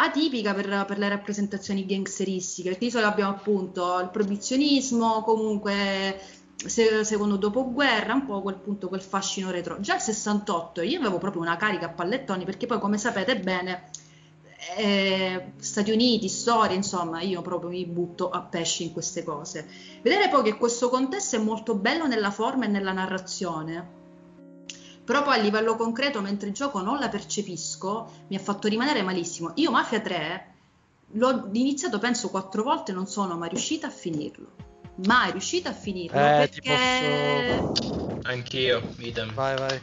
[0.00, 6.20] atipica per, per, le rappresentazioni gangsteristiche, perché di solito abbiamo appunto il proibizionismo, comunque
[6.56, 9.78] se, secondo dopoguerra, un po' quel punto, quel fascino retro.
[9.80, 13.90] Già il 68 io avevo proprio una carica a pallettoni, perché poi come sapete bene,
[14.76, 19.68] eh, Stati Uniti, storia, insomma, io proprio mi butto a pesci in queste cose.
[20.02, 23.98] Vedere poi che questo contesto è molto bello nella forma e nella narrazione
[25.10, 29.50] però poi a livello concreto mentre gioco non la percepisco, mi ha fatto rimanere malissimo.
[29.56, 30.54] Io Mafia 3
[31.14, 34.52] l'ho iniziato penso quattro volte, non sono mai riuscita a finirlo.
[35.06, 37.60] Mai riuscita a finirlo eh, perché...
[37.72, 38.20] Posso...
[38.22, 39.34] Anch'io, idem.
[39.34, 39.80] Vai, vai.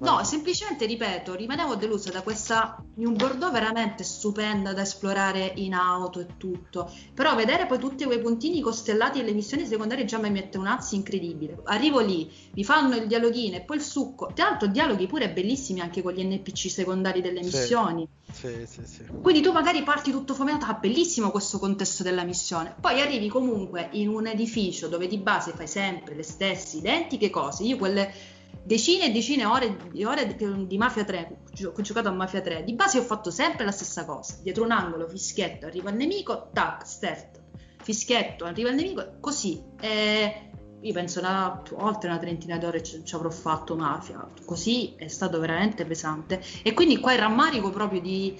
[0.00, 6.20] No, semplicemente ripeto, rimanevo delusa da questa New Bordeaux veramente stupenda da esplorare in auto
[6.20, 6.90] e tutto.
[7.12, 10.96] Però vedere poi tutti quei puntini costellati e le missioni secondarie già mi mette un'ansia
[10.96, 11.60] incredibile.
[11.64, 14.30] Arrivo lì, mi fanno il dialoghino e poi il succo.
[14.34, 18.08] Tra l'altro, dialoghi pure bellissimi anche con gli NPC secondari delle missioni.
[18.32, 19.04] Sì, sì, sì.
[19.20, 22.74] Quindi tu magari parti tutto fomentato, ah, bellissimo questo contesto della missione.
[22.80, 27.64] Poi arrivi comunque in un edificio dove di base fai sempre le stesse identiche cose.
[27.64, 30.36] Io quelle decine e decine ore, di ore
[30.66, 34.04] di, Mafia 3, ho giocato a Mafia 3, di base ho fatto sempre la stessa
[34.04, 37.40] cosa, dietro un angolo, fischietto, arriva il nemico, tac, stert,
[37.82, 39.62] fischietto, arriva il nemico, così.
[39.80, 40.50] E
[40.82, 45.38] io penso una, oltre una trentina d'ore ci, ci, avrò fatto Mafia, così è stato
[45.40, 46.42] veramente pesante.
[46.62, 48.38] E quindi qua il rammarico proprio di,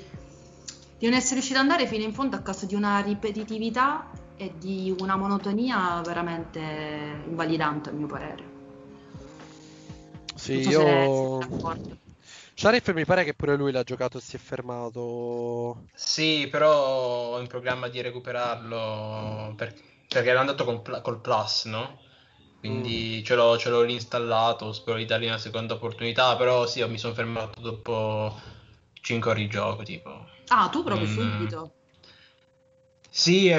[0.99, 4.55] di non essere riuscito ad andare fino in fondo a causa di una ripetitività e
[4.59, 6.61] di una monotonia veramente
[7.27, 8.50] invalidante a mio parere.
[10.41, 11.39] Sì, so io...
[12.55, 15.85] Sharif mi pare che pure lui l'ha giocato e si è fermato.
[15.93, 19.75] Sì, però ho in programma di recuperarlo per...
[20.09, 22.01] perché era andato col, col Plus, no?
[22.59, 23.25] Quindi mm.
[23.25, 27.15] ce, l'ho, ce l'ho reinstallato, spero di dargli una seconda opportunità, però sì, mi sono
[27.15, 28.35] fermato dopo
[28.95, 30.27] 5 ore di gioco, tipo.
[30.49, 31.13] Ah, tu proprio mm.
[31.13, 31.73] subito?
[33.13, 33.51] Sì,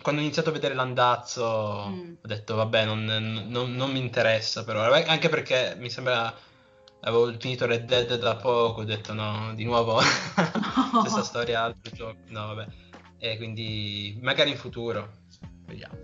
[0.00, 2.14] quando ho iniziato a vedere l'andazzo mm.
[2.22, 6.34] ho detto vabbè non, non, non, mi interessa però, anche perché mi sembra
[7.00, 10.00] avevo finito Red Dead da poco, ho detto no, di nuovo no.
[11.04, 12.66] stessa storia, altro gioco, no vabbè,
[13.18, 15.10] e quindi magari in futuro,
[15.66, 15.98] vediamo.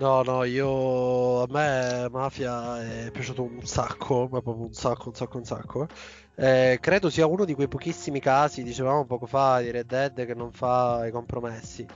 [0.00, 5.14] No, no, io a me Mafia è piaciuto un sacco, ma proprio un sacco, un
[5.14, 5.88] sacco, un sacco.
[6.34, 10.34] Eh, credo sia uno di quei pochissimi casi, dicevamo poco fa, di Red Dead che
[10.34, 11.86] non fa i compromessi.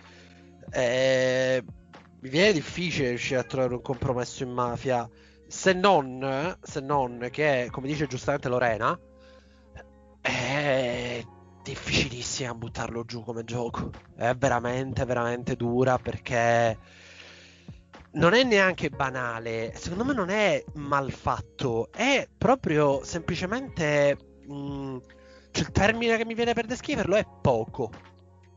[0.71, 1.63] Eh,
[2.21, 5.09] mi viene difficile riuscire a trovare un compromesso in Mafia,
[5.47, 8.99] se non, se non che, come dice giustamente Lorena,
[10.21, 11.23] è
[11.63, 13.91] difficilissima buttarlo giù come gioco.
[14.17, 16.79] È veramente, veramente dura perché
[18.15, 24.17] non è neanche banale, secondo me non è mal fatto, è proprio semplicemente
[24.51, 24.99] Mm,
[25.51, 27.91] cioè, il termine che mi viene per descriverlo è poco.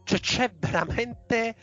[0.04, 1.56] Cioè c'è veramente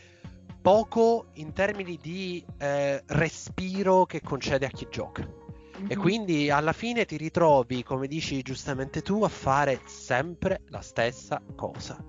[0.61, 5.21] poco in termini di eh, respiro che concede a chi gioca.
[5.23, 5.91] Mm-hmm.
[5.91, 6.01] E mhm.
[6.01, 12.03] quindi alla fine ti ritrovi, come dici giustamente tu, a fare sempre la stessa cosa.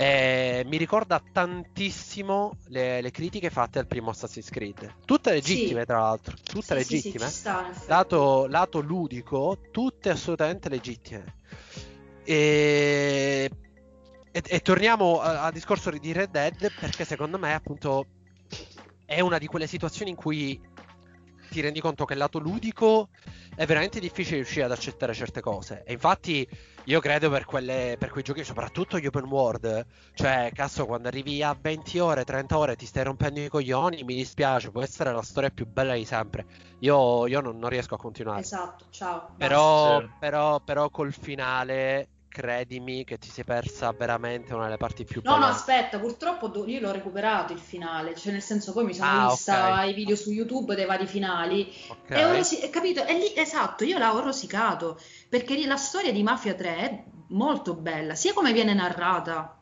[0.00, 4.94] E mi ricorda tantissimo le, le, critiche fatte al primo Assassin's Creed.
[5.04, 5.86] Tutte legittime, sì.
[5.86, 6.36] tra l'altro.
[6.40, 7.26] Tutte sì, legittime.
[7.26, 11.34] Sì, sta, lato, lato ludico, tutte assolutamente legittime.
[12.22, 13.50] E
[14.30, 18.06] e, e torniamo al discorso di Red Dead perché secondo me appunto
[19.04, 20.60] è una di quelle situazioni in cui
[21.50, 23.08] ti rendi conto che il lato ludico
[23.56, 25.82] è veramente difficile riuscire ad accettare certe cose.
[25.84, 26.46] E infatti
[26.88, 31.42] io credo per, quelle, per quei giochi, soprattutto gli open world, cioè, cazzo, quando arrivi
[31.42, 35.20] a 20 ore, 30 ore ti stai rompendo i coglioni, mi dispiace, può essere la
[35.20, 36.46] storia più bella di sempre.
[36.78, 38.40] Io, io non, non, riesco a continuare.
[38.40, 39.34] Esatto, ciao.
[39.36, 45.20] Però, però, però col finale credimi che ti sei persa veramente una delle parti più
[45.20, 45.34] belle.
[45.34, 49.26] No, no, aspetta, purtroppo io l'ho recuperato il finale, cioè nel senso poi mi sono
[49.26, 49.90] ah, vista okay.
[49.90, 52.20] i video su YouTube dei vari finali okay.
[52.20, 53.04] e ho rosi- capito?
[53.04, 58.14] E lì, esatto, io l'ho rosicato, perché la storia di Mafia 3 è molto bella,
[58.14, 59.60] sia come viene narrata,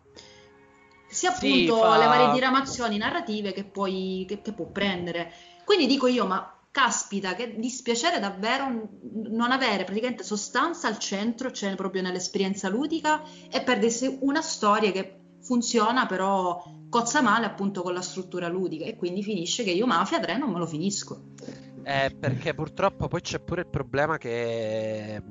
[1.08, 1.96] sia appunto sì, fa...
[1.96, 5.32] le varie diramazioni narrative che, puoi, che, che può prendere.
[5.64, 8.90] Quindi dico io, ma caspita, che dispiacere davvero
[9.30, 15.20] non avere praticamente sostanza al centro, cioè proprio nell'esperienza ludica, e perdersi una storia che
[15.40, 20.20] funziona però cozza male appunto con la struttura ludica e quindi finisce che io Mafia
[20.20, 21.32] 3 non me lo finisco.
[21.82, 25.22] Eh, perché purtroppo poi c'è pure il problema che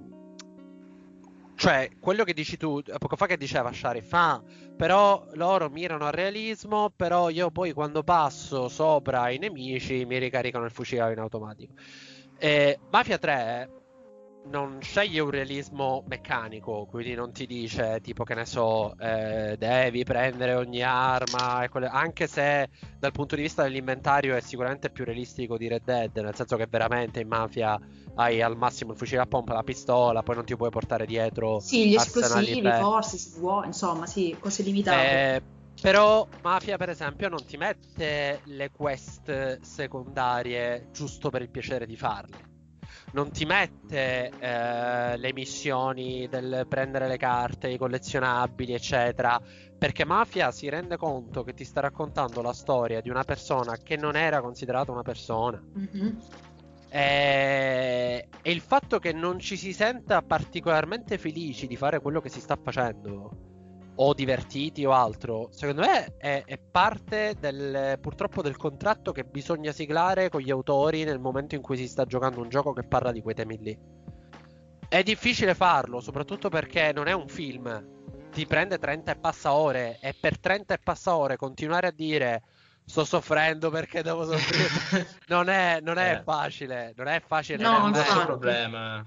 [1.56, 4.44] cioè, quello che dici tu, poco fa che diceva Sharif, ah,
[4.76, 10.66] però loro mirano al realismo, però io poi quando passo sopra i nemici mi ricaricano
[10.66, 11.74] il fucile in automatico.
[12.38, 13.70] E Mafia 3
[14.46, 20.04] non sceglie un realismo meccanico, quindi non ti dice tipo che ne so, eh, devi
[20.04, 21.88] prendere ogni arma, quelle...
[21.88, 26.36] anche se dal punto di vista dell'inventario è sicuramente più realistico di Red Dead, nel
[26.36, 27.80] senso che veramente in Mafia
[28.16, 31.60] hai al massimo il fucile a pompa, la pistola, poi non ti puoi portare dietro.
[31.60, 33.18] Sì, gli esplosivi, forse,
[33.66, 35.36] insomma, sì, cose limitate.
[35.36, 35.42] Eh,
[35.82, 41.98] però Mafia, per esempio, non ti mette le quest secondarie giusto per il piacere di
[41.98, 42.54] farle
[43.16, 49.42] non ti mette eh, le missioni del prendere le carte, i collezionabili, eccetera,
[49.78, 53.96] perché Mafia si rende conto che ti sta raccontando la storia di una persona che
[53.96, 55.64] non era considerata una persona.
[55.78, 56.18] Mm-hmm.
[56.90, 58.28] E...
[58.42, 62.42] e il fatto che non ci si senta particolarmente felici di fare quello che si
[62.42, 63.55] sta facendo
[63.96, 69.72] o divertiti o altro, secondo me è, è, parte del, purtroppo del contratto che bisogna
[69.72, 73.12] siglare con gli autori nel momento in cui si sta giocando un gioco che parla
[73.12, 73.78] di quei temi lì.
[74.88, 77.94] È difficile farlo, soprattutto perché non è un film.
[78.32, 82.44] Ti prende 30 e passa ore e per 30 e passa ore continuare a dire
[82.86, 86.24] sto soffrendo perché devo soffrire non è, non è eh.
[86.24, 87.64] facile, non è facile.
[87.64, 89.06] No, non è un problema.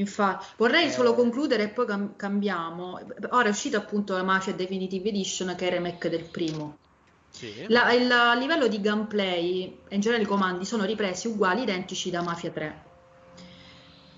[0.00, 0.90] Infatti, vorrei eh...
[0.90, 2.98] solo concludere e poi cam- cambiamo.
[3.30, 6.76] Ora è uscita appunto la Mafia Definitive Edition che è il remake del primo.
[7.30, 7.66] Sì.
[7.68, 12.10] La, il a livello di gameplay e in generale i comandi sono ripresi uguali, identici
[12.10, 12.88] da Mafia 3.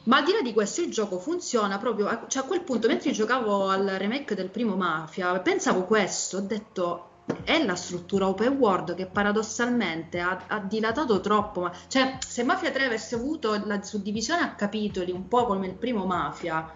[0.05, 2.88] Ma al di là di questo il gioco funziona proprio, a, cioè a quel punto
[2.88, 7.11] mentre giocavo al remake del primo Mafia, pensavo questo, ho detto
[7.45, 11.63] è la struttura open world che paradossalmente ha, ha dilatato troppo.
[11.63, 15.75] Ma, cioè, se Mafia 3 avesse avuto la suddivisione a capitoli, un po' come il
[15.75, 16.73] primo Mafia,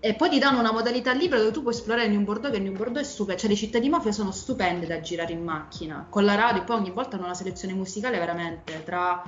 [0.00, 2.72] e poi ti danno una modalità libera dove tu puoi esplorare New Bordeaux, che New
[2.72, 3.40] Bordeaux è stupendo.
[3.40, 6.76] Cioè, le città di Mafia sono stupende da girare in macchina, con la radio, poi
[6.76, 9.22] ogni volta hanno una selezione musicale veramente tra,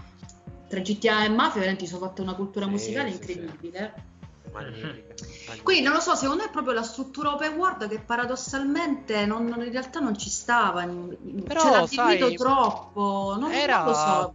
[0.68, 3.92] tra GTA e Mafia, veramente si sono fatte una cultura musicale sì, incredibile.
[3.94, 4.09] Sì
[4.52, 5.14] magnifica,
[5.62, 9.46] Quindi non lo so, secondo me è proprio la struttura open world che paradossalmente non,
[9.46, 10.86] non, in realtà non ci stava.
[10.86, 13.36] Però, Ce l'ha sai, troppo.
[13.38, 14.34] Non, era, non lo so.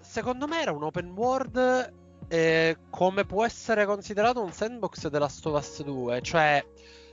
[0.00, 1.92] Secondo me era un open world
[2.28, 6.20] eh, come può essere considerato un sandbox della Stovas 2.
[6.22, 6.64] Cioè,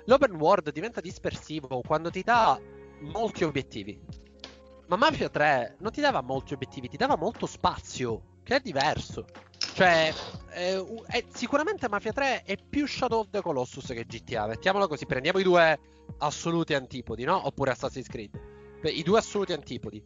[0.06, 2.60] l'open world diventa dispersivo quando ti dà
[3.00, 4.00] molti obiettivi.
[4.88, 9.26] Ma Mafia 3 non ti dava molti obiettivi, ti dava molto spazio, che è diverso.
[9.78, 10.12] Cioè,
[10.54, 14.48] eh, è, sicuramente Mafia 3 è più Shadow of the Colossus che GTA.
[14.48, 15.80] Mettiamolo così, prendiamo i due
[16.18, 17.46] assoluti antipodi, no?
[17.46, 18.32] Oppure Assassin's Creed.
[18.82, 20.04] I due assoluti antipodi.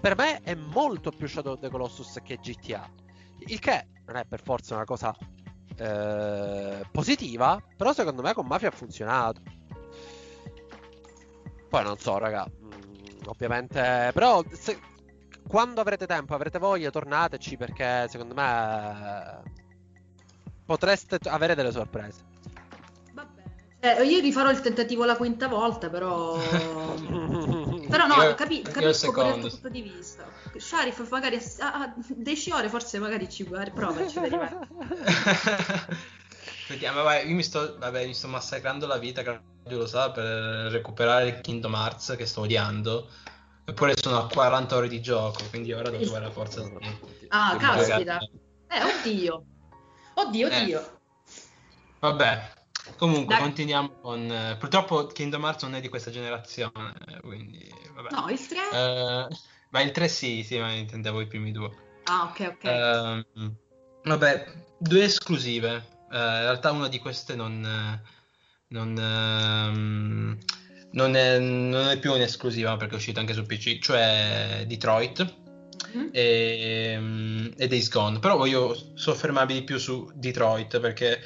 [0.00, 2.90] Per me è molto più Shadow of the Colossus che GTA.
[3.46, 5.16] Il che non è per forza una cosa
[5.76, 9.42] eh, positiva, però secondo me con Mafia ha funzionato.
[11.68, 12.50] Poi non so, raga.
[12.50, 12.72] Mm,
[13.26, 14.76] ovviamente, però se,
[15.46, 19.42] quando avrete tempo, avrete voglia, tornateci perché secondo me
[20.64, 22.32] potreste avere delle sorprese.
[23.84, 26.38] Eh, io rifarò il tentativo la quinta volta, però...
[27.86, 29.40] però no, Io- capi- capisco secondo.
[29.40, 30.24] tuo punto di vista.
[30.56, 34.68] Sharif magari a, a 10 ore forse magari ci guarda, provaci per.
[36.68, 39.42] Vediamo, vabbè, io mi sto, vabbè, mi sto massacrando la vita, Claudio
[39.78, 40.24] lo sa, per
[40.70, 43.08] recuperare il Kingdom Hearts che sto odiando.
[43.66, 46.76] Eppure sono a 40 ore di gioco, quindi ora devo trovare la forza di...
[47.28, 48.18] Ah, di caspita.
[48.18, 48.30] giocare.
[48.68, 49.44] Eh, oddio.
[50.14, 50.60] Oddio, Eh.
[50.62, 50.98] oddio.
[52.00, 52.52] Vabbè,
[52.98, 53.42] comunque Dai.
[53.42, 54.30] continuiamo con...
[54.30, 58.10] eh, purtroppo Kingdom Hearts non è di questa generazione, eh, quindi vabbè.
[58.10, 58.58] No, il 3?
[58.72, 59.28] Eh,
[59.70, 61.70] ma il 3 sì, sì, ma intendevo i primi due.
[62.04, 62.64] Ah, ok, ok.
[62.64, 63.56] Ehm,
[64.04, 65.92] vabbè, due esclusive.
[66.12, 68.02] Eh, in realtà una di queste non, eh,
[68.68, 70.38] non, ehm,
[70.94, 75.42] non è, non è più un'esclusiva perché è uscita anche su PC, cioè Detroit
[75.94, 76.10] Mhm.
[76.12, 78.18] e, mm, e Days Gone.
[78.18, 81.20] Però voglio soffermarmi di più su Detroit perché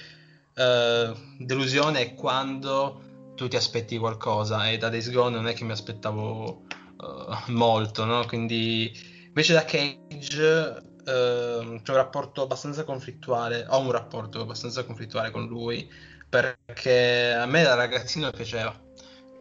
[0.55, 5.64] eh, delusione è quando tu ti aspetti qualcosa e da Days Gone non è che
[5.64, 8.25] mi aspettavo eh, molto, no?
[8.27, 8.93] Quindi
[9.27, 15.47] invece da Cage ehm, c'è un rapporto abbastanza conflittuale, ho un rapporto abbastanza conflittuale con
[15.47, 15.89] lui
[16.29, 18.87] perché a me da ragazzino piaceva.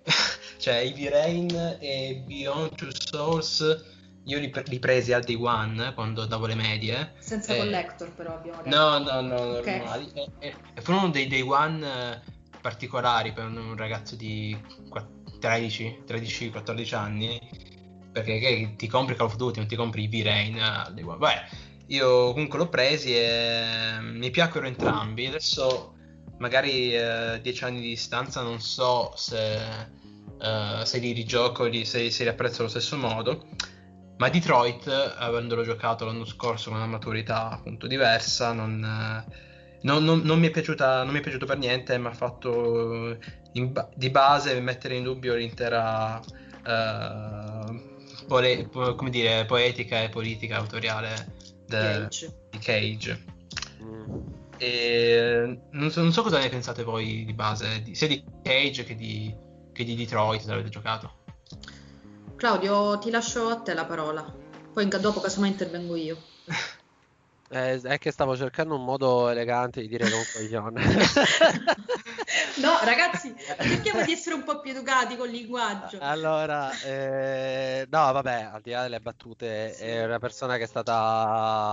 [0.58, 3.84] cioè Heavy Rain e Beyond Two Souls
[4.24, 8.36] io li, li presi al day one quando davo le medie Senza eh, collector però
[8.36, 8.76] abbiamo detto.
[8.76, 9.66] No, no, no, Ok.
[9.68, 10.12] normali.
[10.14, 12.22] E, e- e furono dei day one eh,
[12.60, 14.58] particolari per un, un ragazzo di
[14.90, 15.08] qua-
[15.40, 17.40] 13, 13, 14 anni.
[18.12, 21.18] Perché ti compri Call of Duty, non ti compri V-Rain al day one.
[21.18, 21.46] Vabbè,
[21.88, 25.28] io comunque l'ho presi e mi piacquero entrambi.
[25.28, 25.94] Adesso,
[26.38, 29.56] magari eh, 10 anni di distanza, non so se,
[30.42, 33.46] eh, se li rigioco, li- se, se li apprezzo allo stesso modo.
[34.18, 39.26] Ma Detroit, avendolo giocato l'anno scorso con una maturità appunto diversa, non, eh,
[39.82, 43.18] non- non- non mi è piaciuta, non mi è piaciuto per niente, mi ha fatto
[43.54, 46.20] in ba- di base mettere in dubbio l'intera
[46.66, 47.96] eh,
[48.28, 51.34] pole- po- come dire, poetica e politica autoriale
[51.66, 52.34] de- Cage.
[52.50, 53.24] di Cage.
[53.84, 54.16] Mm.
[54.58, 58.84] E non so, non so cosa ne pensate voi di base, di- sia di Cage
[58.84, 59.36] che di,
[59.72, 61.26] che di Detroit, se l'avete giocato.
[62.36, 64.24] Claudio, ti lascio a te la parola.
[64.74, 66.18] Poi dopo casomai intervengo io.
[67.50, 70.82] Eh, è che stavo cercando un modo elegante di dire un coglione.
[72.58, 75.98] No, ragazzi, cerchiamo di essere un po' più educati col linguaggio.
[76.02, 79.84] Allora, eh, no, vabbè, al di là delle battute, Sì.
[79.84, 80.94] è una persona che è stata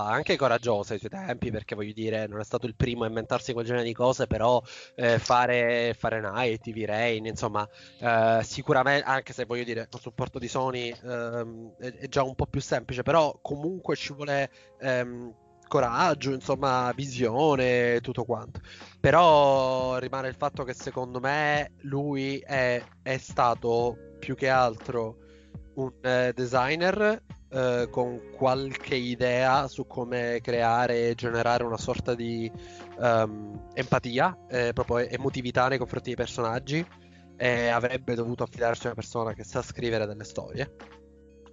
[0.06, 3.52] anche coraggiosa ai suoi tempi, perché voglio dire, non è stato il primo a inventarsi
[3.52, 4.62] quel genere di cose, però
[4.94, 7.66] eh, fare, fare Night, TV Rain, insomma,
[7.98, 12.34] eh, sicuramente, anche se voglio dire, il supporto di Sony ehm, è, è già un
[12.34, 14.50] po' più semplice, però comunque ci vuole
[14.80, 15.34] ehm,
[15.74, 18.60] coraggio, insomma, visione, tutto quanto.
[19.00, 25.16] Però rimane il fatto che secondo me lui è, è stato più che altro
[25.74, 32.48] un eh, designer eh, con qualche idea su come creare e generare una sorta di
[33.00, 36.86] ehm, empatia, eh, proprio emotività nei confronti dei personaggi
[37.36, 40.72] e avrebbe dovuto affidarsi a una persona che sa scrivere delle storie.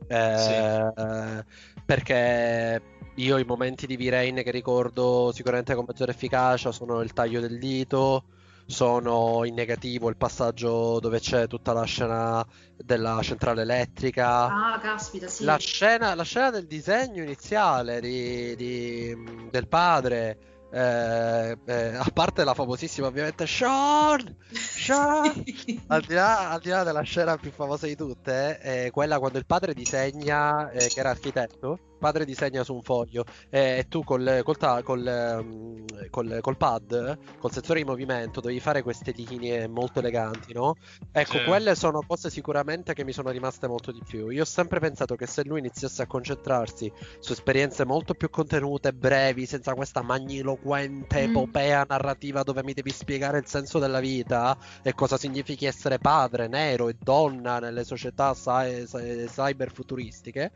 [0.08, 1.44] Eh,
[1.92, 2.82] perché
[3.16, 7.60] io i momenti di V-Rain che ricordo sicuramente con maggiore efficacia sono il taglio del
[7.60, 8.24] dito,
[8.66, 12.46] sono in negativo il passaggio dove c'è tutta la scena
[12.78, 14.46] della centrale elettrica.
[14.46, 15.44] Ah, caspita, sì.
[15.44, 20.38] La scena, la scena del disegno iniziale di- di- del padre,
[20.72, 25.44] eh, eh, a parte la famosissima ovviamente Sean, Sean,
[25.88, 29.38] al di là, al di là della scena più famosa di tutte, eh, quella quando
[29.38, 34.04] il padre disegna, eh, che era architetto, padre disegna su un foglio eh, e tu
[34.04, 39.12] col, col, ta- col, ehm, col- col pad, col sensore di movimento, devi fare queste
[39.16, 40.78] linee molto eleganti, no?
[41.12, 41.44] Ecco, Sì.
[41.44, 44.30] quelle sono cose sicuramente che mi sono rimaste molto di più.
[44.30, 48.92] Io ho sempre pensato che se lui iniziasse a concentrarsi su esperienze molto più contenute,
[48.94, 51.30] brevi, senza questa magniloquente Mm.
[51.30, 56.48] epopea narrativa dove mi devi spiegare il senso della vita e cosa significhi essere padre,
[56.48, 60.52] nero e donna nelle società cy- cy- cyberfuturistiche.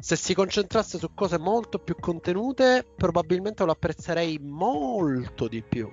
[0.00, 5.92] Se si concentrasse su cose molto più contenute, probabilmente lo apprezzerei molto di più.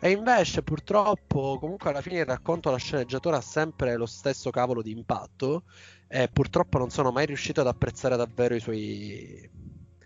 [0.00, 4.82] E invece, purtroppo, comunque alla fine il racconto, la sceneggiatura ha sempre lo stesso cavolo
[4.82, 5.62] di impatto.
[6.08, 9.50] E purtroppo non sono mai riuscito ad apprezzare davvero i suoi.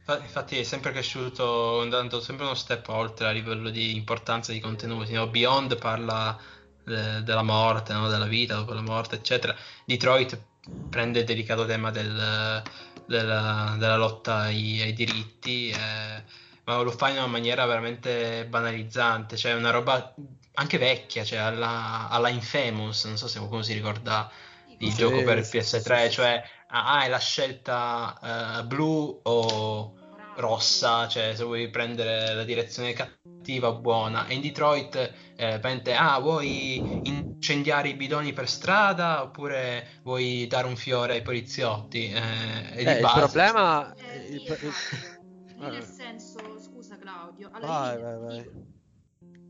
[0.04, 4.60] Fa- Infatti è sempre cresciuto andando sempre uno step oltre a livello di importanza di
[4.60, 5.12] contenuti.
[5.14, 5.26] no?
[5.28, 6.38] Beyond parla
[6.86, 8.08] eh, della morte, no?
[8.08, 9.54] della vita dopo la morte, eccetera.
[9.84, 10.40] Detroit
[10.88, 12.62] prende il delicato tema del-
[13.08, 16.22] della, della lotta ai, ai diritti, eh,
[16.64, 20.14] ma lo fa in una maniera veramente banalizzante, cioè una roba
[20.54, 24.30] anche vecchia, cioè alla, alla Infamous, non so se qualcuno si ricorda
[24.78, 29.97] il sì, gioco per PS3, sì, cioè ah, è la scelta uh, blu o
[30.38, 34.26] rossa, cioè se vuoi prendere la direzione cattiva o buona.
[34.26, 40.66] E in Detroit eh, pente, ah, vuoi incendiare i bidoni per strada oppure vuoi dare
[40.66, 42.10] un fiore ai poliziotti?
[42.10, 43.94] Eh, eh, il problema...
[43.94, 44.72] Eh, il, il...
[45.58, 48.50] Nel senso, scusa Claudio, allora, vai, vai, vai.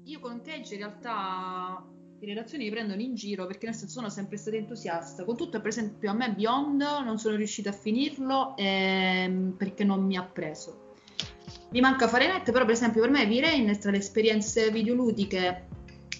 [0.04, 1.84] io con Cage in realtà
[2.20, 5.24] le relazioni mi prendono in giro perché nel senso sono sempre stata entusiasta.
[5.24, 10.04] Con tutto, per esempio, a me Beyond non sono riuscita a finirlo ehm, perché non
[10.04, 10.94] mi ha preso.
[11.70, 15.66] Mi manca fare net, però per esempio per me V-Rain tra le esperienze videoludiche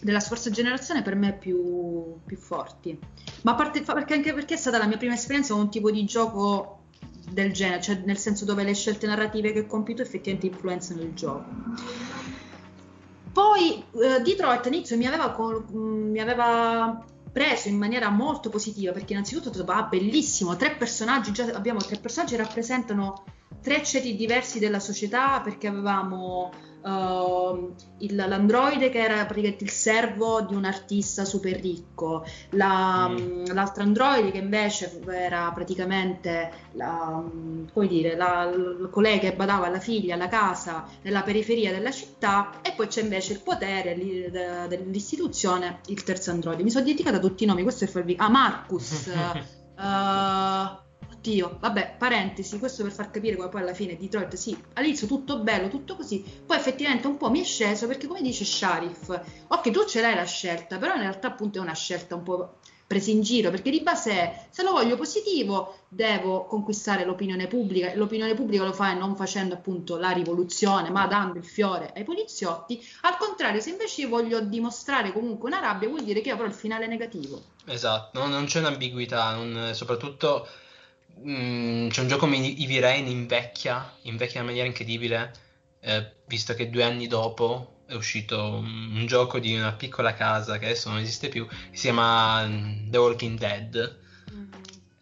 [0.01, 2.97] della scorsa generazione per me più, più forti.
[3.43, 6.05] Ma parte perché anche perché è stata la mia prima esperienza con un tipo di
[6.05, 6.83] gioco
[7.31, 11.15] del genere, cioè nel senso dove le scelte narrative che ho compiuto effettivamente influenzano il
[11.15, 11.47] gioco.
[13.39, 19.13] Poi eh, Detroit all'inizio mi aveva, mm, mi aveva, preso in maniera molto positiva perché
[19.13, 23.23] innanzitutto ho detto, ah, bellissimo, tre personaggi, già abbiamo tre personaggi rappresentano
[23.69, 26.51] tre ceti diversi della società perché avevamo
[26.81, 33.49] uh, il, l'androide che era praticamente il servo di un artista super ricco, la, mm.
[33.53, 37.23] l'altro androide che invece era praticamente la,
[37.71, 42.63] come dire, la, la collega che badava alla figlia, alla casa, nella periferia della città
[42.63, 46.63] e poi c'è invece il potere li, de, dell'istituzione, il terzo androide.
[46.63, 48.15] Mi sono dimenticata tutti i nomi, questo è farvi...
[48.17, 49.11] Ah, Marcus.
[49.77, 50.87] uh,
[51.19, 55.41] Oddio, vabbè, parentesi, questo per far capire come poi alla fine Detroit, sì, all'inizio tutto
[55.41, 59.71] bello, tutto così, poi effettivamente un po' mi è sceso perché come dice Sharif, ok,
[59.71, 62.55] tu ce l'hai la scelta, però in realtà appunto è una scelta un po'
[62.87, 67.91] presa in giro, perché di base è, se lo voglio positivo, devo conquistare l'opinione pubblica,
[67.91, 72.05] e l'opinione pubblica lo fai non facendo appunto la rivoluzione, ma dando il fiore ai
[72.05, 76.47] poliziotti, al contrario, se invece io voglio dimostrare comunque una rabbia, vuol dire che avrò
[76.47, 77.43] il finale negativo.
[77.67, 80.49] Esatto, non, non c'è un'ambiguità, non, soprattutto
[81.27, 85.33] Mm, c'è un gioco come Eevee Rain invecchia, invecchia in maniera incredibile,
[85.81, 90.59] eh, visto che due anni dopo è uscito un, un, gioco di una piccola casa
[90.59, 93.99] che adesso non esiste più, che si chiama mm, The Walking Dead.
[94.33, 94.53] Mm.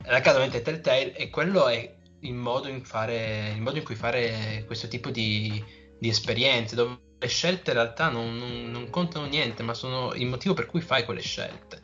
[0.07, 3.85] La casa ovviamente è Telltale e quello è il modo in, fare, il modo in
[3.85, 5.63] cui fare questo tipo di,
[5.99, 10.27] di esperienze, dove le scelte in realtà non, non, non, contano niente, ma sono il
[10.27, 11.81] motivo per cui fai quelle scelte.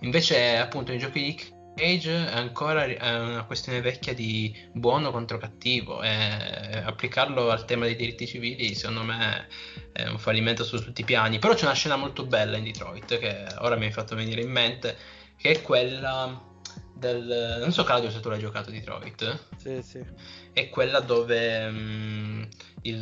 [0.00, 1.34] Invece, appunto, nei giochi di
[1.78, 7.94] Cage è ancora una questione vecchia di buono contro cattivo e applicarlo al tema dei
[7.94, 9.46] diritti civili secondo me
[9.92, 11.38] è un fallimento su tutti i piani.
[11.38, 14.50] Però c'è una scena molto bella in Detroit che ora mi hai fatto venire in
[14.50, 14.96] mente
[15.36, 16.46] che è quella
[16.94, 19.38] del non so Claudio se tu l'hai giocato Detroit?
[19.56, 20.04] Sì sì.
[20.52, 22.48] È quella dove um,
[22.82, 23.00] il,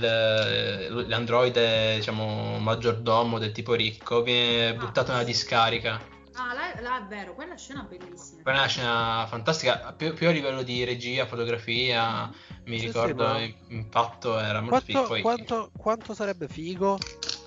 [1.09, 7.35] l'androide diciamo maggiordomo del tipo ricco viene buttato nella discarica Ah, là, là, è vero,
[7.35, 8.43] quella scena bellissima.
[8.43, 12.31] Quella è una scena fantastica, più, più a livello di regia, fotografia,
[12.65, 15.07] mi sì, ricordo sì, l'impatto era molto quanto, figo.
[15.07, 15.23] Poi...
[15.23, 16.99] Quanto, quanto sarebbe figo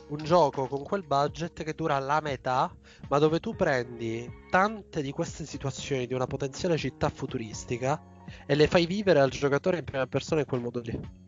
[0.07, 2.73] un gioco con quel budget che dura la metà,
[3.09, 8.01] ma dove tu prendi tante di queste situazioni di una potenziale città futuristica
[8.45, 11.27] e le fai vivere al giocatore in prima persona in quel modo lì.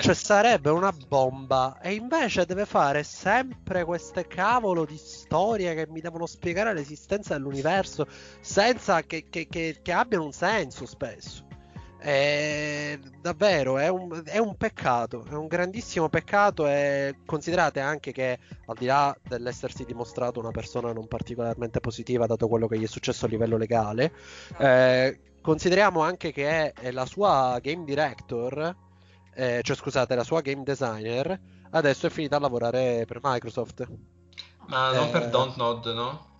[0.00, 1.78] Cioè sarebbe una bomba.
[1.80, 8.06] E invece deve fare sempre queste cavolo di storie che mi devono spiegare l'esistenza dell'universo
[8.40, 11.44] senza che, che, che, che abbiano un senso spesso.
[11.98, 16.66] È, davvero è un, è un, peccato, è un grandissimo peccato.
[16.66, 22.48] E considerate anche che al di là dell'essersi dimostrato una persona non particolarmente positiva dato
[22.48, 24.12] quello che gli è successo a livello legale,
[24.58, 28.90] eh, consideriamo anche che la sua game director
[29.34, 33.86] eh, cioè scusate, la sua game designer, adesso è finita a lavorare per Microsoft.
[34.66, 36.30] Ma non eh, per Dontnod, no?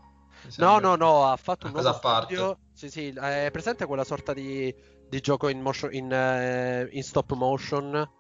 [0.57, 2.59] No, no, no, ha fatto un nuovo studio.
[2.73, 4.75] Sì, sì, è presente quella sorta di,
[5.09, 8.11] di gioco in, motion, in, uh, in stop motion,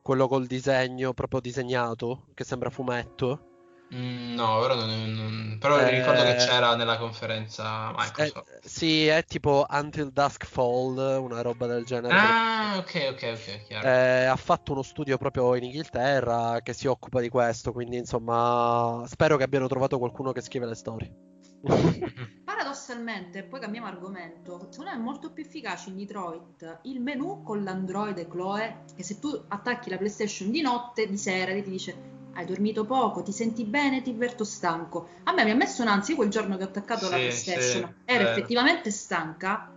[0.00, 3.55] quello col disegno proprio disegnato, che sembra fumetto.
[3.94, 5.56] Mm, no, ora non, non...
[5.60, 8.60] però eh, ricordo che c'era nella conferenza Microsoft.
[8.64, 12.12] Eh, sì, è tipo Until Dusk Fall, una roba del genere.
[12.12, 13.86] Ah, ok, ok, ok, chiaro.
[13.86, 19.04] Eh, ha fatto uno studio proprio in Inghilterra che si occupa di questo, quindi insomma
[19.06, 21.14] spero che abbiano trovato qualcuno che scrive le storie.
[22.44, 27.62] Paradossalmente, poi cambiamo argomento, secondo me è molto più efficace in Detroit il menu con
[27.62, 32.44] l'Android Chloe, che se tu attacchi la PlayStation di notte, di sera, ti dice hai
[32.44, 35.08] dormito poco, ti senti bene, ti avverto stanco.
[35.24, 38.12] A me mi ha messo un'ansia quel giorno che ho attaccato sì, la PlayStation, sì,
[38.12, 38.30] ero vero.
[38.30, 39.72] effettivamente stanca.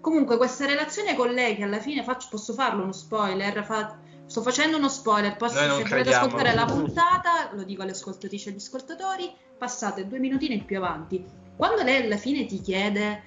[0.00, 3.96] Comunque questa relazione con lei che alla fine faccio, posso farlo uno spoiler, fa,
[4.26, 8.50] Sto facendo uno spoiler, posso, se volete ascoltare la puntata, lo dico alle ascoltatrici e
[8.52, 11.24] agli ascoltatori, passate due minutini più avanti.
[11.56, 13.22] Quando lei alla fine ti chiede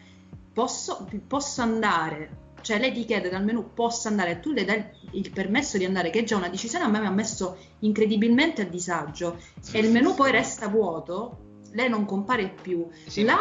[0.51, 4.83] posso, posso andare, cioè lei ti chiede dal menu posso andare e tu le dai
[5.11, 8.63] il permesso di andare, che è già una decisione a me mi ha messo incredibilmente
[8.63, 9.37] a disagio
[9.71, 12.87] e il menu poi resta vuoto, lei non compare più.
[13.05, 13.23] Sì.
[13.23, 13.37] Là,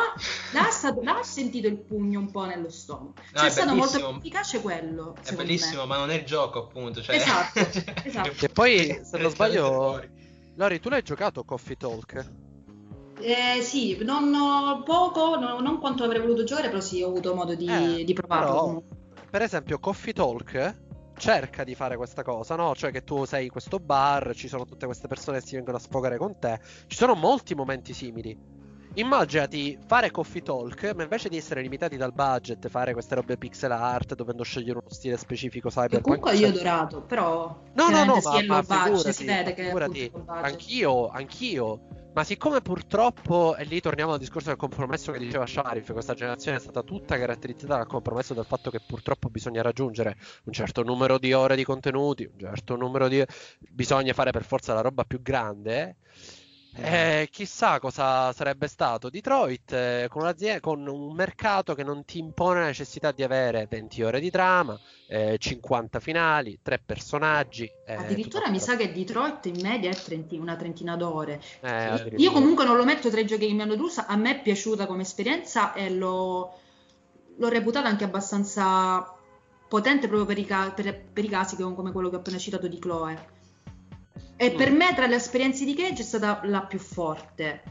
[0.53, 3.15] là, stato, là, ha sentito il pugno un po' nello stomaco.
[3.17, 5.17] No, cioè è, stato molto più efficace quello.
[5.25, 5.87] È bellissimo, me.
[5.87, 7.01] ma non è il gioco, appunto.
[7.01, 7.17] Cioè...
[7.17, 7.61] Esatto,
[8.05, 8.45] esatto.
[8.45, 10.07] E poi, se non sbaglio,
[10.57, 12.31] Lori, tu l'hai giocato Coffee Talk?
[13.21, 17.55] Eh, sì, non poco, non, non, quanto avrei voluto giocare, però sì, ho avuto modo
[17.55, 18.53] di, eh, di provarlo.
[18.53, 18.83] Però,
[19.35, 20.77] per esempio, Coffee Talk
[21.17, 22.73] cerca di fare questa cosa, no?
[22.73, 25.77] Cioè che tu sei in questo bar, ci sono tutte queste persone che si vengono
[25.77, 26.61] a sfogare con te.
[26.87, 28.39] Ci sono molti momenti simili.
[28.95, 33.73] Immaginati fare coffee talk, ma invece di essere limitati dal budget, fare queste robe pixel
[33.73, 36.03] art, dovendo scegliere uno stile specifico cyberpunk.
[36.03, 40.13] Comunque io ho adorato, però No, no, no, ma, ma figurati, si vede che figurati,
[40.27, 41.81] anch'io, anch'io
[42.15, 46.59] ma siccome purtroppo, e lì torniamo al discorso del compromesso che diceva Sharif, questa generazione
[46.59, 51.19] è stata tutta caratterizzata dal compromesso del fatto che purtroppo bisogna raggiungere un certo numero
[51.19, 53.25] di ore di contenuti, un certo numero di...
[53.59, 55.81] bisogna fare per forza la roba più grande.
[55.81, 55.97] Eh,
[57.31, 62.67] chissà cosa sarebbe stato Detroit eh, con, con, un mercato che non ti impone la
[62.67, 67.71] necessità di avere 20 ore di trama, eh, 50 finali, 3 personaggi.
[67.87, 71.41] Eh, Addirittura mi sa che Detroit in media è 30, una trentina d'ore.
[71.61, 74.39] Eh, Io comunque non lo metto tra i giochi che mi hanno deluso, a me
[74.39, 76.59] è piaciuta come esperienza e l'ho,
[77.37, 79.15] l'ho reputata anche abbastanza
[79.69, 82.79] potente proprio per i, per, per i casi come quello che ho appena citato di
[82.79, 83.33] Chloe.
[84.37, 87.63] E per me tra le esperienze di Cage è stata la più forte.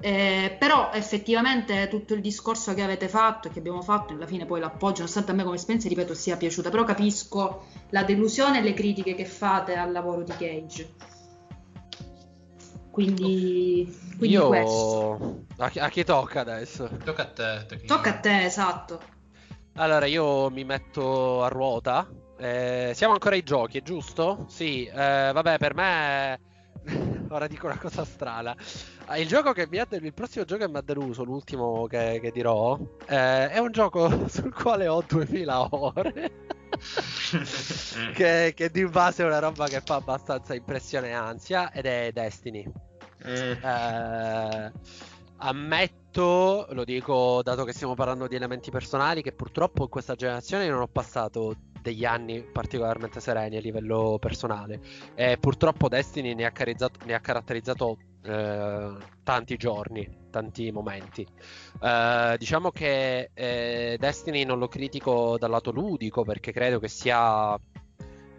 [0.00, 4.46] Eh, però effettivamente tutto il discorso che avete fatto e che abbiamo fatto alla fine
[4.46, 6.70] poi l'appoggio nonostante a me come esperienza ripeto sia piaciuta.
[6.70, 11.16] Però capisco la delusione e le critiche che fate al lavoro di Cage
[12.98, 14.48] quindi, quindi Io...
[14.48, 15.44] questo.
[15.58, 16.90] A chi, a chi tocca adesso?
[17.04, 19.00] tocca a te tocca a te esatto.
[19.74, 22.08] Allora io mi metto a ruota
[22.38, 24.44] eh, siamo ancora ai giochi, è giusto?
[24.48, 26.40] Sì, eh, vabbè, per me.
[27.30, 28.56] Ora dico una cosa strana.
[29.06, 32.18] Ah, il, gioco che mi ha, il prossimo gioco che mi ha deluso, l'ultimo che,
[32.22, 36.32] che dirò, eh, è un gioco sul quale ho 2000 ore.
[38.14, 42.10] che, che, di base è una roba che fa abbastanza impressione e ansia, ed è
[42.12, 42.64] Destiny.
[43.26, 43.64] Mm.
[43.64, 44.72] Eh,
[45.38, 50.68] ammetto, lo dico dato che stiamo parlando di elementi personali, che purtroppo in questa generazione
[50.68, 54.80] non ho passato degli anni particolarmente sereni a livello personale.
[55.14, 56.52] E purtroppo Destiny ne ha,
[57.04, 61.26] ne ha caratterizzato eh, tanti giorni, tanti momenti.
[61.80, 67.58] Eh, diciamo che eh, Destiny non lo critico dal lato ludico perché credo che sia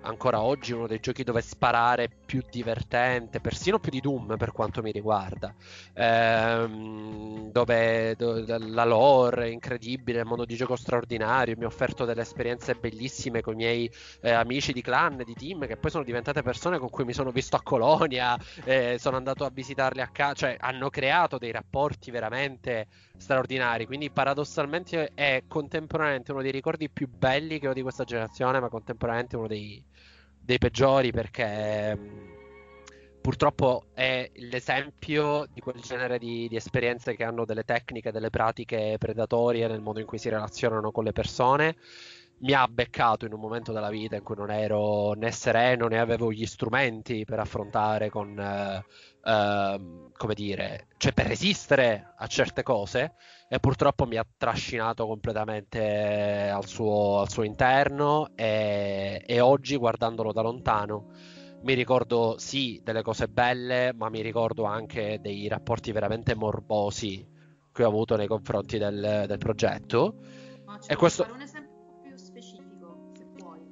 [0.02, 4.82] ancora oggi uno dei giochi dove sparare più divertente, persino più di Doom per quanto
[4.82, 5.54] mi riguarda,
[5.94, 12.06] ehm, dove, dove, la lore è incredibile, il modo di gioco straordinario, mi ha offerto
[12.06, 13.92] delle esperienze bellissime con i miei
[14.22, 17.32] eh, amici di clan, di team, che poi sono diventate persone con cui mi sono
[17.32, 22.12] visto a Colonia, eh, sono andato a visitarli a casa, cioè hanno creato dei rapporti
[22.12, 22.88] veramente
[23.18, 28.60] straordinari, quindi paradossalmente è contemporaneamente uno dei ricordi più belli che ho di questa generazione,
[28.60, 29.84] ma contemporaneamente uno dei
[30.50, 32.30] dei peggiori perché mm,
[33.22, 38.96] purtroppo è l'esempio di quel genere di, di, esperienze che hanno delle tecniche, delle pratiche
[38.98, 41.76] predatorie nel modo in cui si relazionano con le persone.
[42.40, 46.00] Mi ha beccato in un momento della vita in cui non ero né sereno né
[46.00, 48.84] avevo gli strumenti per affrontare con, eh,
[49.24, 49.82] eh,
[50.16, 53.14] come dire, cioè per resistere a certe cose
[53.48, 60.32] e purtroppo mi ha trascinato completamente al suo, al suo interno e, e, oggi guardandolo
[60.34, 61.12] da lontano
[61.62, 67.26] mi ricordo sì delle cose belle ma mi ricordo anche dei rapporti veramente morbosi
[67.72, 70.16] che ho avuto nei confronti del, del progetto.
[70.88, 71.26] E questo...
[71.32, 71.42] un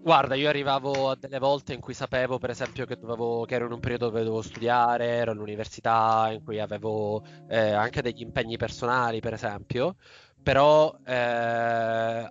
[0.08, 3.66] Guarda, io arrivavo a delle volte in cui sapevo, per esempio, che, dovevo, che ero
[3.66, 8.56] in un periodo dove dovevo studiare, ero all'università, in cui avevo eh, anche degli impegni
[8.56, 9.98] personali, per esempio.
[10.42, 11.14] Però eh,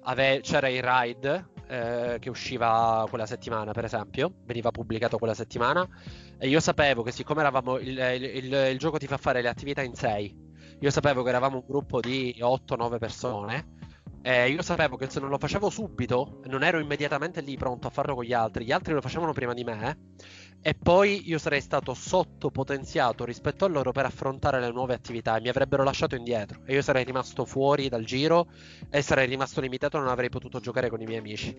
[0.03, 5.87] ave- c'era il ride eh, che usciva quella settimana, per esempio, veniva pubblicato quella settimana,
[6.39, 9.49] e io sapevo che siccome eravamo il, il, il, il gioco ti fa fare le
[9.49, 10.35] attività in sei,
[10.81, 13.75] io sapevo che eravamo un gruppo di 8-9 persone
[14.27, 17.91] eh, io sapevo che se non lo facevo subito, non ero immediatamente lì pronto a
[17.91, 19.99] farlo con gli altri, gli altri lo facevano prima di me,
[20.61, 25.41] e poi io sarei stato sottopotenziato rispetto a loro per affrontare le nuove attività e
[25.43, 26.63] mi avrebbero lasciato indietro.
[26.67, 28.49] E io sarei rimasto fuori dal giro
[28.91, 31.57] e sarei rimasto limitato non avrei potuto giocare con i miei amici.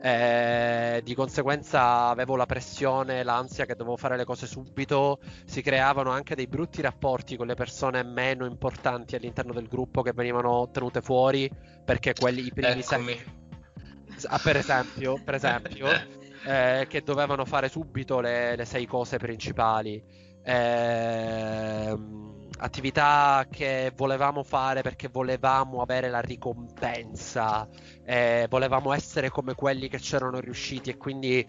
[0.00, 6.10] Eh, di conseguenza avevo la pressione, l'ansia che dovevo fare le cose subito, si creavano
[6.10, 11.00] anche dei brutti rapporti con le persone meno importanti all'interno del gruppo che venivano tenute
[11.00, 11.50] fuori
[11.84, 13.18] perché quelli i primi sei,
[14.26, 15.86] ah, per esempio, per esempio
[16.46, 20.02] eh, che dovevano fare subito le, le sei cose principali.
[20.42, 21.98] Eh,
[22.58, 27.68] attività che volevamo fare perché volevamo avere la ricompensa,
[28.04, 31.46] eh, volevamo essere come quelli che c'erano riusciti e quindi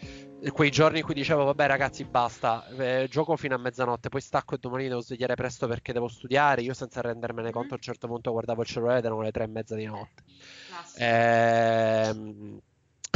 [0.52, 4.56] quei giorni in cui dicevo vabbè ragazzi basta, eh, gioco fino a mezzanotte, poi stacco
[4.56, 8.08] e domani devo svegliare presto perché devo studiare, io senza rendermene conto a un certo
[8.08, 10.24] punto guardavo il cellulare ed erano le tre e mezza di notte.
[10.98, 12.62] Eh,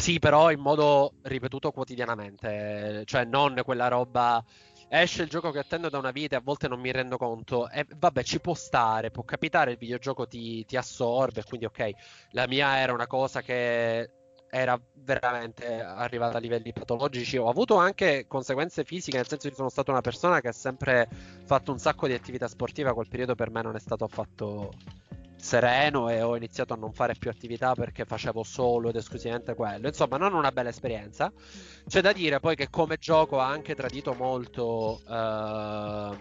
[0.01, 4.43] sì, però in modo ripetuto quotidianamente, cioè non quella roba
[4.99, 7.69] esce il gioco che attendo da una vita e a volte non mi rendo conto.
[7.69, 11.91] E vabbè, ci può stare, può capitare, il videogioco ti, ti assorbe, quindi ok,
[12.31, 14.09] la mia era una cosa che
[14.49, 17.37] era veramente arrivata a livelli patologici.
[17.37, 21.07] Ho avuto anche conseguenze fisiche, nel senso che sono stata una persona che ha sempre
[21.45, 24.73] fatto un sacco di attività sportiva, quel periodo per me non è stato affatto
[25.41, 29.87] sereno e ho iniziato a non fare più attività perché facevo solo ed esclusivamente quello.
[29.87, 31.31] Insomma, non una bella esperienza.
[31.87, 36.15] C'è da dire poi che come gioco ha anche tradito molto, uh,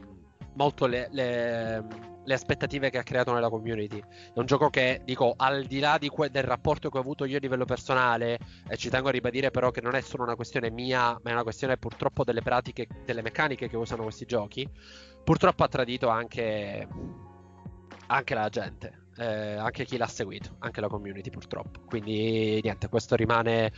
[0.55, 1.85] molto le, le,
[2.25, 3.99] le, aspettative che ha creato nella community.
[3.99, 7.27] È un gioco che, dico, al di là di que- del rapporto che ho avuto
[7.27, 10.35] io a livello personale, e ci tengo a ribadire però che non è solo una
[10.35, 14.67] questione mia, ma è una questione purtroppo delle pratiche, delle meccaniche che usano questi giochi,
[15.23, 16.89] purtroppo ha tradito anche
[18.07, 21.81] anche la gente eh, anche chi l'ha seguito, anche la community purtroppo.
[21.85, 23.71] Quindi niente, questo rimane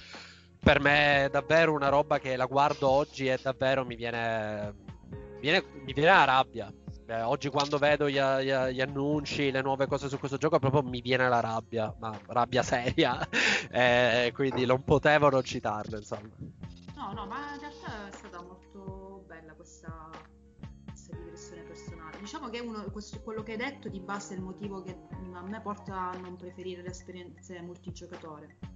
[0.58, 4.72] per me davvero una roba che la guardo oggi e davvero mi viene,
[5.40, 6.72] viene, mi viene la rabbia.
[7.04, 10.82] Eh, oggi quando vedo gli, gli, gli, annunci, le nuove cose su questo gioco, proprio
[10.82, 13.18] mi viene la rabbia, ma rabbia seria.
[13.70, 16.30] eh, quindi non potevo non citarlo, insomma.
[16.94, 17.58] No, no, ma
[22.32, 24.96] diciamo che uno, questo, quello che hai detto di base è il motivo che
[25.34, 28.71] a me porta a non preferire le esperienze multigiocatore.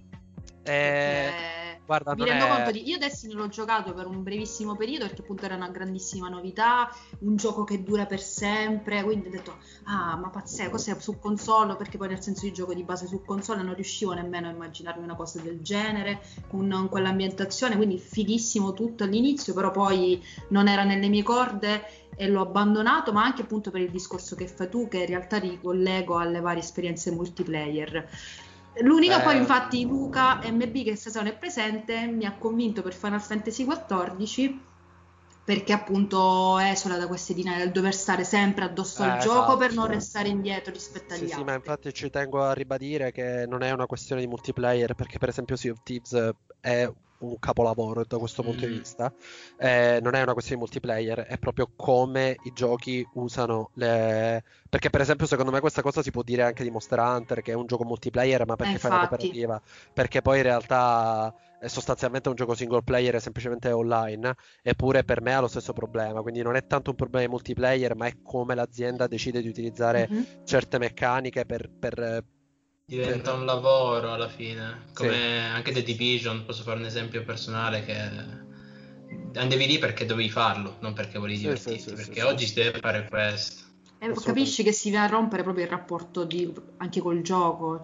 [0.71, 2.49] Eh, guarda, mi rendo è...
[2.49, 6.29] conto di io Destiny l'ho giocato per un brevissimo periodo perché appunto era una grandissima
[6.29, 6.89] novità,
[7.19, 11.75] un gioco che dura per sempre, quindi ho detto ah ma pazzesco, cos'è su console
[11.75, 15.03] perché poi nel senso di gioco di base su console non riuscivo nemmeno a immaginarmi
[15.03, 20.83] una cosa del genere con, con quell'ambientazione, quindi fighissimo tutto all'inizio, però poi non era
[20.83, 24.87] nelle mie corde e l'ho abbandonato, ma anche appunto per il discorso che fai tu
[24.87, 28.09] che in realtà ricollego alle varie esperienze multiplayer.
[28.81, 33.21] L'unica eh, poi infatti Luca MB che stasera è presente mi ha convinto per Final
[33.21, 34.59] Fantasy XIV
[35.47, 39.57] perché appunto esula da queste dinamiche del dover stare sempre addosso al eh, gioco esatto.
[39.57, 41.37] per non restare indietro rispetto agli sì, altri.
[41.37, 45.17] Sì, ma infatti ci tengo a ribadire che non è una questione di multiplayer perché
[45.19, 48.69] per esempio Sea of Thieves è un capolavoro da questo punto mm.
[48.69, 49.13] di vista.
[49.57, 54.43] Eh, non è una questione di multiplayer, è proprio come i giochi usano le.
[54.67, 57.53] Perché, per esempio, secondo me questa cosa si può dire anche di Monster Hunter, che
[57.53, 59.61] è un gioco multiplayer, ma perché eh, fa la cooperativa.
[59.93, 65.21] Perché poi in realtà è sostanzialmente un gioco single player è semplicemente online, eppure per
[65.21, 66.21] me ha lo stesso problema.
[66.21, 70.07] Quindi non è tanto un problema di multiplayer, ma è come l'azienda decide di utilizzare
[70.11, 70.23] mm-hmm.
[70.45, 72.23] certe meccaniche per, per
[72.85, 75.53] diventa un lavoro alla fine, come sì.
[75.53, 77.95] anche The Division, posso fare un esempio personale che
[79.35, 82.79] andavi lì perché dovevi farlo, non perché volevi divertirti, sì, sì, perché oggi si deve
[82.79, 83.65] fare questo.
[83.99, 87.79] Eh, capisci che si viene a rompere proprio il rapporto di, anche col gioco,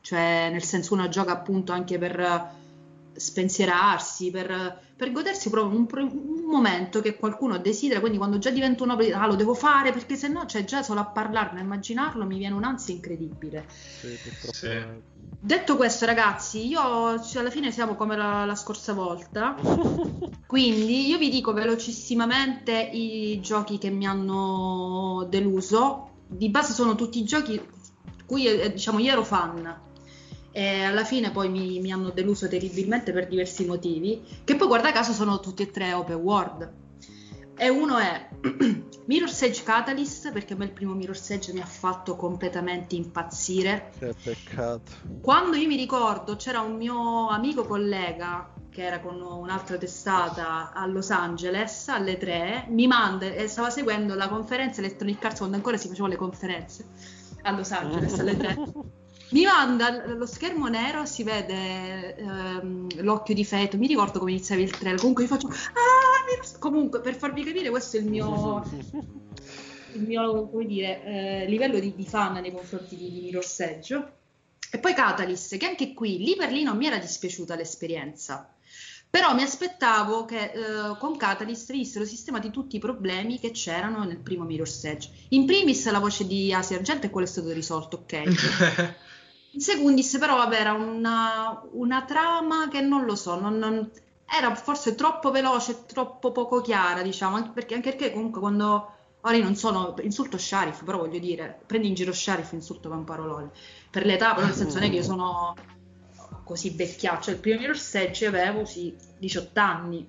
[0.00, 2.56] cioè nel senso uno gioca appunto anche per
[3.18, 8.84] spensierarsi, per, per godersi proprio un, un, momento che qualcuno desidera, quindi quando già diventa
[8.84, 12.24] un'opera, ah lo devo fare perché se no, cioè già solo a parlarne, a immaginarlo,
[12.24, 13.66] mi viene un'ansia incredibile.
[13.68, 14.18] Sì,
[14.52, 15.16] sì.
[15.40, 19.54] Detto questo ragazzi, io cioè, alla fine siamo come la, la scorsa volta,
[20.46, 27.22] quindi io vi dico velocissimamente i giochi che mi hanno deluso, di base sono tutti
[27.24, 27.60] giochi
[28.28, 29.86] cui eh, diciamo io ero fan
[30.58, 34.90] e alla fine poi mi, mi, hanno deluso terribilmente per diversi motivi, che poi guarda
[34.90, 36.72] caso sono tutti e tre open world.
[37.56, 38.28] E uno è
[39.06, 43.92] Mirror's Edge Catalyst, perché a me il primo Mirror's Edge mi ha fatto completamente impazzire.
[44.00, 44.90] Che peccato.
[45.22, 50.84] Quando io mi ricordo c'era un mio amico collega che era con un'altra testata a
[50.86, 55.76] Los Angeles alle 3, mi manda e stava seguendo la conferenza Electronic Arts quando ancora
[55.76, 56.84] si facevano le conferenze
[57.42, 58.56] a Los Angeles alle 3.
[59.30, 63.76] Mi manda lo schermo nero, si vede ehm, l'occhio di feto.
[63.76, 64.98] Mi ricordo come iniziava il trailer.
[64.98, 65.48] Comunque io faccio.
[65.48, 68.64] Ah, comunque, per farvi capire, questo è il mio.
[69.92, 74.12] il mio come dire, eh, livello di, di, fan nei confronti di, di Mirror's Edge.
[74.70, 78.52] E poi Catalyst, che anche qui, lì per lì non mi era dispiaciuta l'esperienza.
[79.10, 84.18] Però mi aspettavo che eh, con Catalyst venissero sistemati tutti i problemi che c'erano nel
[84.18, 85.10] primo Mirror's Edge.
[85.30, 88.96] In primis la voce di Asia Argento e quello è stato risolto, ok.
[89.58, 93.90] In secundis però vabbè, era una, una, trama che non lo so, non, non,
[94.24, 98.92] era forse troppo veloce, troppo poco chiara, diciamo, anche perché, anche perché comunque quando...
[99.22, 103.02] Ora io non sono, insulto Sharif, però voglio dire, prendi in giro Sharif, insulto con
[103.02, 103.50] parolone.
[103.90, 105.56] Per l'età, però nel senso non è che io sono
[106.44, 107.30] così vecchiaccio.
[107.32, 110.08] Il primo Mirror's Edge avevo sì, 18 anni.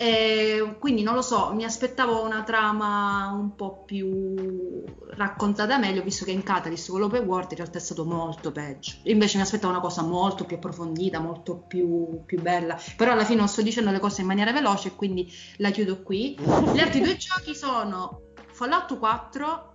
[0.00, 6.24] E quindi non lo so, mi aspettavo una trama un po' più raccontata meglio, visto
[6.24, 8.92] che in Catalyst con l'open world in realtà è stato molto peggio.
[9.04, 12.78] Invece mi aspettavo una cosa molto più approfondita, molto più, più bella.
[12.96, 16.36] Però alla fine non sto dicendo le cose in maniera veloce, quindi la chiudo qui.
[16.72, 18.20] Gli altri due giochi sono
[18.52, 19.72] Fallout 4,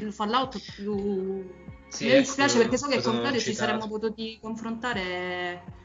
[0.00, 1.44] il Fallout più
[1.94, 5.82] sì, mi dispiace ecco, perché so che con Claudio ci saremmo potuti confrontare.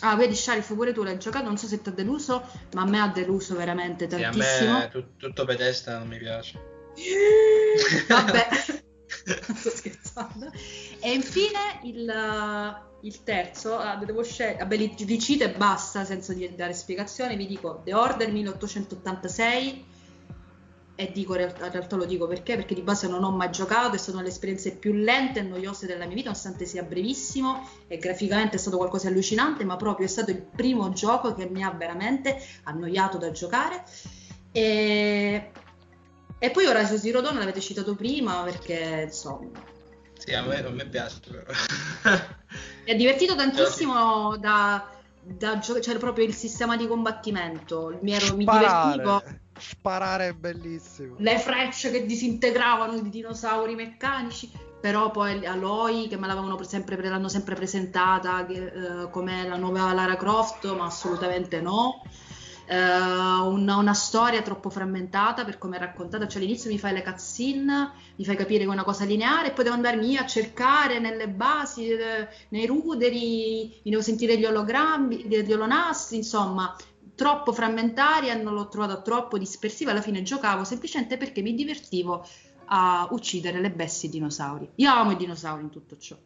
[0.00, 1.44] Ah, vedi, Sharif, pure tu l'hai giocato.
[1.46, 2.44] Non so se ti ha deluso,
[2.74, 4.42] ma a me ha deluso veramente tantissimo.
[4.42, 6.60] Sì, a me tut- tutto Bethesda non mi piace.
[8.08, 8.48] Vabbè,
[9.56, 10.50] sto scherzando.
[11.00, 14.58] E infine il, il terzo, ah, devo scegliere.
[14.58, 17.36] Vabbè, li, li cito e basta senza dare spiegazioni.
[17.36, 19.94] Vi dico The Order 1886
[20.98, 22.56] e dico in realtà lo dico perché?
[22.56, 25.86] Perché di base non ho mai giocato e sono le esperienze più lente e noiose
[25.86, 30.06] della mia vita, nonostante sia brevissimo e graficamente è stato qualcosa di allucinante, ma proprio
[30.06, 33.84] è stato il primo gioco che mi ha veramente annoiato da giocare.
[34.52, 35.50] E,
[36.38, 39.74] e poi Horizon Zero Dawn l'avete citato prima perché insomma...
[40.16, 41.42] Sì, a me, a me piace però.
[42.86, 44.95] mi ha divertito tantissimo da,
[45.26, 49.22] da giocare, cioè proprio il sistema di combattimento, mi, ero, mi divertivo
[49.58, 51.16] Sparare è bellissimo.
[51.18, 54.50] Le frecce che disintegravano i dinosauri meccanici.
[54.78, 59.92] Però poi Aloy, che me l'avevano sempre, l'hanno sempre presentata che, eh, come la nuova
[59.92, 62.02] Lara Croft, ma assolutamente no.
[62.66, 66.26] Eh, una, una, storia troppo frammentata per come è raccontata.
[66.26, 69.52] Cioè, all'inizio mi fai le cutscene, mi fai capire che è una cosa lineare, e
[69.52, 75.26] poi devo andarmi a cercare nelle basi, eh, nei ruderi, mi devo sentire gli ologrammi,
[75.26, 76.76] gli olonastri, insomma,
[77.14, 82.26] troppo frammentaria, non l'ho trovata troppo dispersiva, alla fine giocavo semplicemente perché mi divertivo
[82.66, 84.68] a uccidere le bestie dinosauri.
[84.76, 86.16] Io amo i dinosauri in tutto ciò.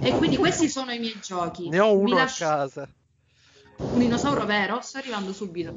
[0.00, 1.68] E quindi questi sono i miei giochi.
[1.68, 2.44] Ne ho uno lascio...
[2.44, 2.88] a casa.
[3.78, 4.80] Un dinosauro vero?
[4.80, 5.74] Sto arrivando subito.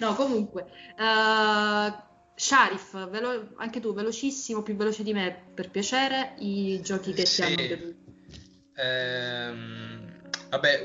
[0.00, 0.66] no, comunque.
[0.98, 1.92] Uh,
[2.34, 3.52] Sharif, velo...
[3.56, 7.42] anche tu, velocissimo, più veloce di me, per piacere, i giochi che sì.
[7.42, 7.94] ti hanno deluso.
[8.76, 10.82] Ehm, vabbè,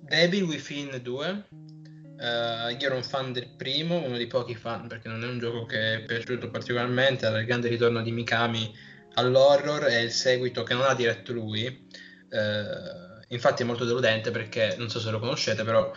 [0.00, 1.46] Devil Within 2.
[1.50, 5.26] Uh, eh, io ero un fan del primo, uno dei pochi fan perché non è
[5.26, 7.26] un gioco che è piaciuto particolarmente.
[7.26, 8.72] Era il grande ritorno di Mikami
[9.14, 11.88] all'horror e il seguito che non ha diretto lui.
[12.30, 15.92] Uh, infatti è molto deludente perché non so se lo conoscete, però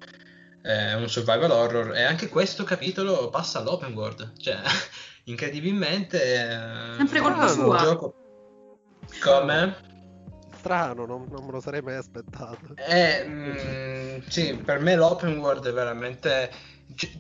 [0.62, 4.34] è un survival horror e anche questo capitolo passa all'open world.
[4.38, 4.58] Cioè,
[5.26, 6.20] incredibilmente.
[6.98, 7.78] Sempre colpa sua.
[7.78, 8.16] Gioco...
[9.22, 9.94] Come?
[10.66, 12.74] strano, non, non me lo sarei mai aspettato.
[12.76, 16.50] Eh, mm, sì, per me l'open world è veramente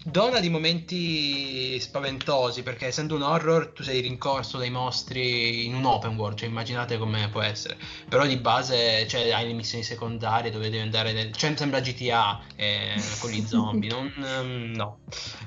[0.03, 5.84] dona di momenti spaventosi perché essendo un horror tu sei rincorso dai mostri in un
[5.86, 7.78] open world cioè immaginate come può essere.
[8.07, 11.32] Però di base cioè, hai le missioni secondarie dove devi andare nel...
[11.34, 14.99] cioè sembra GTA eh, con gli zombie non, um, no.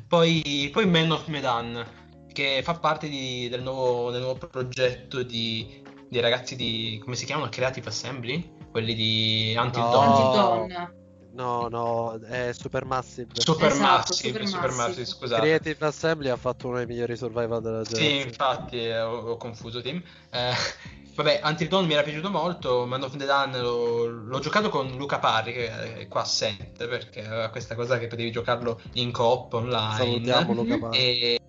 [0.06, 1.86] Poi, poi Man of Medan
[2.32, 7.26] che fa parte di, del, nuovo, del, nuovo, progetto di dei ragazzi di come si
[7.26, 7.50] chiamano?
[7.50, 8.56] Creative Assembly?
[8.70, 10.92] Quelli di Until no.
[11.38, 13.28] No, no, è Supermassive.
[13.34, 15.40] Supermassive, esatto, Supermassive, scusate.
[15.40, 18.20] Creative Assembly ha fatto uno dei migliori survival della generazione.
[18.20, 20.02] Sì, infatti eh, ho, ho, confuso team.
[20.30, 20.52] Eh,
[21.14, 24.88] vabbè, Until Dawn mi era piaciuto molto, Man of the Dawn l'ho, l'ho, giocato con
[24.96, 29.52] Luca Parri che è qua assente perché aveva questa cosa che potevi giocarlo in coop
[29.52, 29.94] online.
[29.94, 30.98] Salutiamo Luca Parri.
[30.98, 31.40] E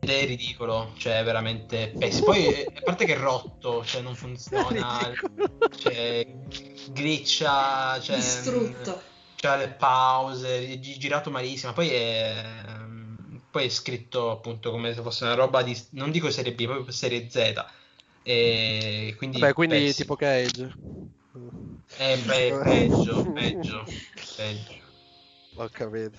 [0.00, 2.26] ed è ridicolo, cioè veramente pessimo.
[2.26, 4.98] Poi a parte che è rotto, cioè non funziona,
[5.78, 6.26] cioè
[6.92, 9.12] glitcha, cioè, distrutto.
[9.44, 11.74] C'ha le pause, girato malissimo.
[11.74, 12.44] Poi è,
[13.50, 16.90] poi è scritto appunto come se fosse una roba di non dico serie B, proprio
[16.90, 17.62] serie Z.
[18.22, 20.74] E quindi, Beh, quindi tipo Cage.
[21.98, 23.84] Eh, beh, peggio, peggio,
[24.34, 24.82] peggio.
[25.56, 26.18] Ho capito.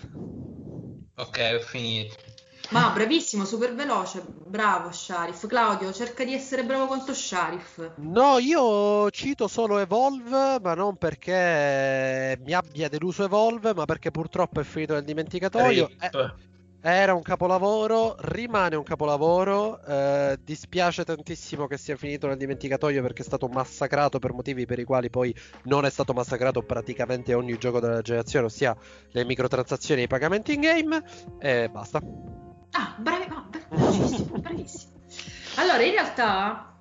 [1.18, 2.35] Ok, ho finito.
[2.72, 5.48] Ma bravissimo, super veloce, bravo Sharif.
[5.48, 7.92] Claudio, cerca di essere bravo quanto Sharif.
[7.98, 14.60] No, io cito solo Evolve, ma non perché mi abbia deluso Evolve, ma perché purtroppo
[14.60, 15.90] è finito nel dimenticatoio.
[16.00, 16.10] Eh,
[16.82, 19.82] Era un capolavoro, rimane un capolavoro.
[19.84, 24.78] Eh, dispiace tantissimo che sia finito nel dimenticatoio perché è stato massacrato per motivi per
[24.78, 28.76] i quali poi non è stato massacrato praticamente ogni gioco della generazione, ossia
[29.12, 31.04] le microtransazioni e i pagamenti in game.
[31.40, 32.00] E basta.
[32.78, 34.94] Ah, bravi, no, bravissimo, bravissimo.
[35.56, 36.76] Allora, in realtà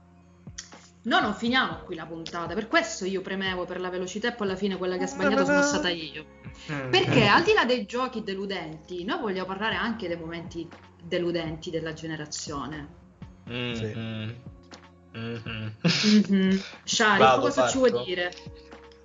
[1.05, 4.47] No, non finiamo qui la puntata, per questo io premevo per la velocità e poi
[4.47, 6.25] alla fine quella che ha sbagliato sono stata io.
[6.67, 10.67] Perché al di là dei giochi deludenti, noi vogliamo parlare anche dei momenti
[11.03, 12.89] deludenti della generazione.
[13.51, 13.75] Mm-hmm.
[13.75, 13.95] Sì.
[15.17, 15.69] Mm-hmm.
[15.97, 16.59] Mm-hmm.
[16.85, 17.71] Shari, Vado, cosa parto.
[17.71, 18.33] ci vuoi dire?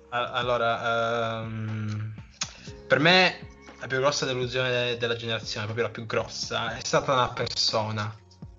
[0.08, 2.14] Allora, um,
[2.86, 3.49] per me
[3.80, 8.14] la più grossa delusione della generazione, proprio la più grossa, è stata una persona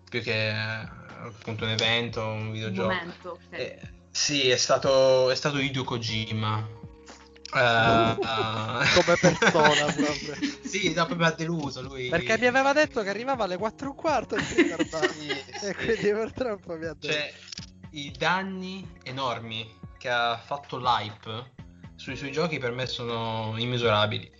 [0.09, 2.87] più che appunto un evento, un videogioco.
[2.87, 3.59] Un momento, okay.
[3.59, 6.79] eh, sì, è stato, è stato Hideo Kojima.
[7.53, 13.03] Uh, uh, come persona proprio sì no, proprio ha deluso lui perché mi aveva detto
[13.03, 15.27] che arrivava alle 4 e un quarto e, sì,
[15.61, 17.29] e quindi purtroppo mi ha detto cioè
[17.89, 21.51] i danni enormi che ha fatto l'hype
[21.97, 24.31] sui suoi giochi per me sono immisurabili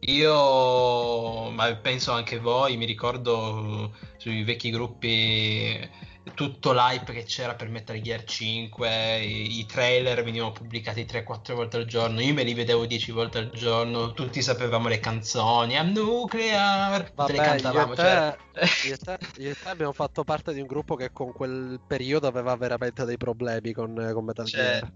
[0.00, 5.88] io ma penso anche voi mi ricordo sui vecchi gruppi
[6.34, 11.76] tutto l'hype che c'era per Metal Gear 5, i, i trailer venivano pubblicati 3-4 volte
[11.78, 15.82] al giorno, io me li vedevo 10 volte al giorno, tutti sapevamo le canzoni, a
[15.82, 17.86] nuclear, Vabbè, le cantavamo.
[17.86, 18.36] Io e, te, cioè...
[18.86, 21.80] io, e te, io, e te, abbiamo fatto parte di un gruppo che con quel
[21.86, 24.92] periodo aveva veramente dei problemi con, con Metal cioè, Gear.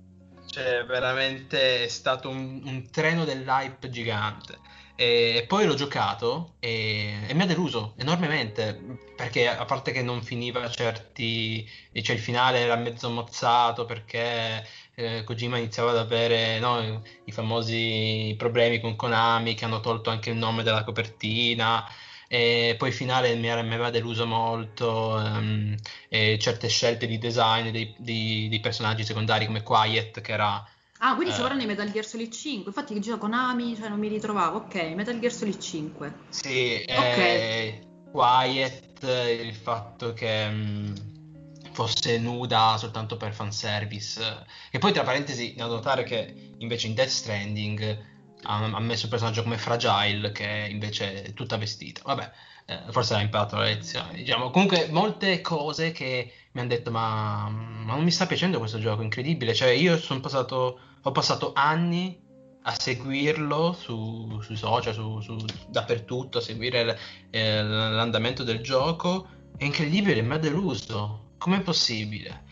[0.47, 4.59] Cioè, veramente è stato un, un treno dell'hype gigante.
[4.97, 8.81] E poi l'ho giocato e, e, mi ha deluso enormemente
[9.17, 11.69] perché a parte che non finiva certi,
[12.01, 14.65] cioè il finale era mezzo mozzato perché
[14.95, 20.31] eh, Kojima iniziava ad avere no, i famosi problemi con Konami che hanno tolto anche
[20.31, 21.85] il nome della copertina
[22.29, 25.75] e poi il finale mi, aveva deluso molto um,
[26.09, 30.65] certe scelte di design dei, dei, dei personaggi secondari come Quiet che era
[31.05, 31.33] Ah, quindi eh.
[31.33, 32.69] stiamo parlando di Metal Gear Solid 5.
[32.69, 34.57] Infatti che gioco Konami, cioè non mi ritrovavo.
[34.57, 36.15] Ok, Metal Gear Solid 5.
[36.31, 37.19] Sì, ok.
[37.19, 39.03] Eh, Quiet,
[39.43, 40.95] il fatto che mh, mm,
[41.73, 44.47] fosse nuda soltanto per fanservice.
[44.71, 48.14] E poi tra parentesi da notare che invece in Death Stranding
[48.45, 52.03] ha, messo un personaggio come Fragile che invece è tutta vestita.
[52.05, 52.31] Vabbè,
[52.67, 54.15] eh, forse ha imparato la lezione.
[54.15, 54.51] Diciamo.
[54.51, 59.03] Comunque molte cose che mi hanno detto ma, ma non mi sta piacendo questo gioco,
[59.03, 59.55] incredibile.
[59.55, 62.19] Cioè io sono passato ho passato anni
[62.63, 65.37] a seguirlo su, sui social, su, su,
[65.69, 66.99] dappertutto, a seguire
[67.31, 69.29] eh, l'andamento del gioco.
[69.57, 71.33] È incredibile, mi ha deluso.
[71.37, 72.45] Com'è possibile?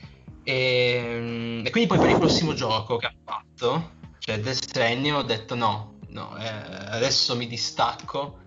[0.44, 3.92] E, e, quindi poi per il prossimo gioco che ha fatto,
[4.24, 4.76] cioè Death
[5.12, 8.38] ho detto no, no eh, adesso mi distacco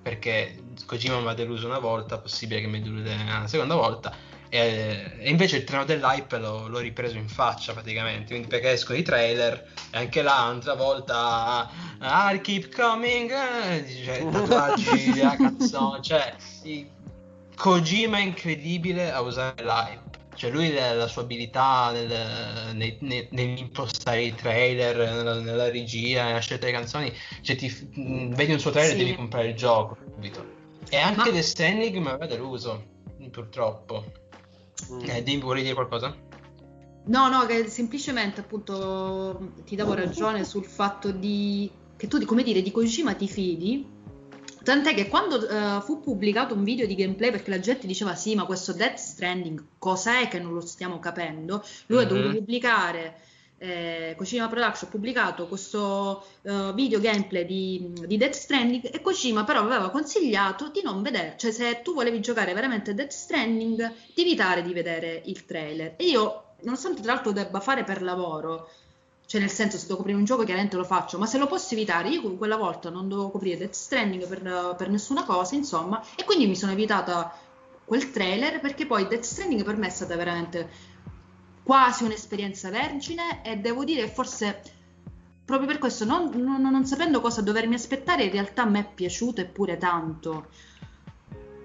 [0.00, 4.14] perché Kojima mi ha deluso una volta, possibile che mi delude una seconda volta
[4.48, 8.96] e, e, invece il treno dell'hype l'ho, l'ho, ripreso in faccia praticamente, quindi perché escono
[8.96, 11.68] i trailer e anche là un'altra volta
[11.98, 13.28] ah, keep coming,
[14.04, 16.36] cioè tatuaggi la canzone, cioè
[17.56, 20.05] Kojima è incredibile a usare l'hype.
[20.36, 26.24] Cioè lui la, la sua abilità nel, nel, nel, nell'impostare i trailer, nella, nella, regia,
[26.24, 27.68] nella scelta delle canzoni, cioè ti,
[28.34, 29.04] vedi un suo trailer e sì.
[29.04, 30.44] devi comprare il gioco, capito?
[30.88, 31.36] E anche Ma...
[31.36, 32.84] The Standing mi aveva deluso,
[33.30, 34.04] purtroppo.
[34.92, 35.00] Mm.
[35.08, 36.14] Eh, Dim, vuoi dire qualcosa?
[37.06, 42.62] No, no, che semplicemente appunto ti davo ragione sul fatto di che tu, come dire,
[42.62, 43.94] di Kojima ti fidi.
[44.66, 48.34] Tant'è che quando uh, fu pubblicato un video di gameplay, perché la gente diceva sì,
[48.34, 52.06] ma questo Death Stranding cos'è che non lo stiamo capendo, lui mm-hmm.
[52.06, 53.20] ha dovuto pubblicare
[53.58, 59.44] eh, Kojima Production ha pubblicato questo uh, video gameplay di, di, Death Stranding e Kojima
[59.44, 64.22] però aveva consigliato di non vedere, cioè se tu volevi giocare veramente Death Stranding di
[64.22, 68.68] evitare di vedere il trailer e io nonostante tra l'altro debba fare per lavoro
[69.26, 71.74] cioè nel senso se devo coprire un gioco chiaramente lo faccio ma se lo posso
[71.74, 76.24] evitare io quella volta non dovevo coprire Death Stranding per, per nessuna cosa insomma e
[76.24, 77.36] quindi mi sono evitata
[77.84, 80.94] quel trailer perché poi Death Stranding per me è stata veramente
[81.62, 84.62] quasi un'esperienza vergine e devo dire forse
[85.46, 88.92] proprio per questo, non, non, non, sapendo cosa dovermi aspettare, in realtà a me è
[88.92, 90.48] piaciuto eppure tanto.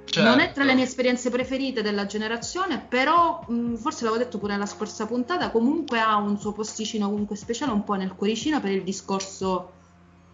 [0.06, 0.28] Certo.
[0.28, 4.54] Non è tra le mie esperienze preferite della generazione, però mh, forse l'avevo detto pure
[4.54, 8.72] nella scorsa puntata, comunque ha un suo posticino comunque speciale un po' nel cuoricino per
[8.72, 9.80] il discorso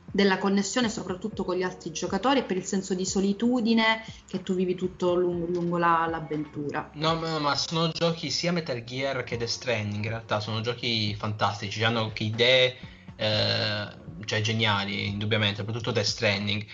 [0.09, 4.55] della connessione soprattutto con gli altri giocatori e per il senso di solitudine che tu
[4.55, 6.89] vivi tutto lungo, lungo la, l'avventura.
[6.93, 11.13] No, ma, ma, sono giochi sia Metal Gear che The Stranding, in realtà sono giochi
[11.13, 12.75] fantastici, hanno anche idee
[13.15, 13.87] eh,
[14.25, 16.65] cioè geniali, indubbiamente, soprattutto The Stranding,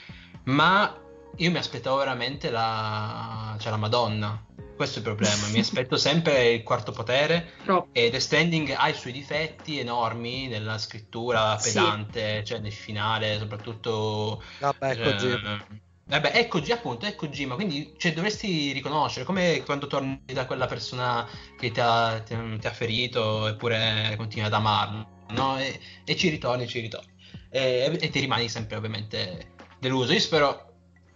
[0.46, 1.03] ma
[1.38, 4.45] io mi aspettavo veramente la, cioè la Madonna.
[4.75, 5.47] Questo è il problema.
[5.47, 7.53] mi aspetto sempre il quarto potere.
[7.63, 7.89] Troppo.
[7.91, 12.45] E The Standing ha i suoi difetti enormi nella scrittura pedante, sì.
[12.45, 14.43] cioè nel finale, soprattutto.
[14.59, 19.88] Vabbè, ecco eh, Vabbè, è Kojima, appunto, è Kojima, quindi cioè, dovresti riconoscere, come quando
[19.88, 21.25] torni da quella persona
[21.57, 25.57] che ti ha, ti, ti ha ferito eppure continui ad amarlo, no?
[25.59, 27.11] E, e ci ritorni, ci ritorni.
[27.49, 30.11] E, e, ti rimani sempre ovviamente deluso.
[30.11, 30.72] Io spero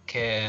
[0.08, 0.42] che,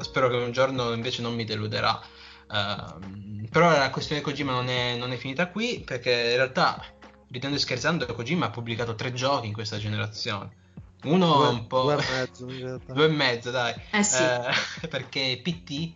[0.00, 2.00] spero che un giorno invece non mi deluderà.
[2.48, 6.84] Uh, però la questione Kojima non è, non è finita qui, perché in realtà,
[7.28, 10.64] ridendo e scherzando, Kojima ha pubblicato tre giochi in questa generazione
[11.04, 11.82] uno due, un po'...
[11.82, 12.46] Due e mezzo,
[12.92, 13.74] due e mezzo dai.
[13.92, 14.22] Eh sì.
[14.22, 15.92] Eh, perché PT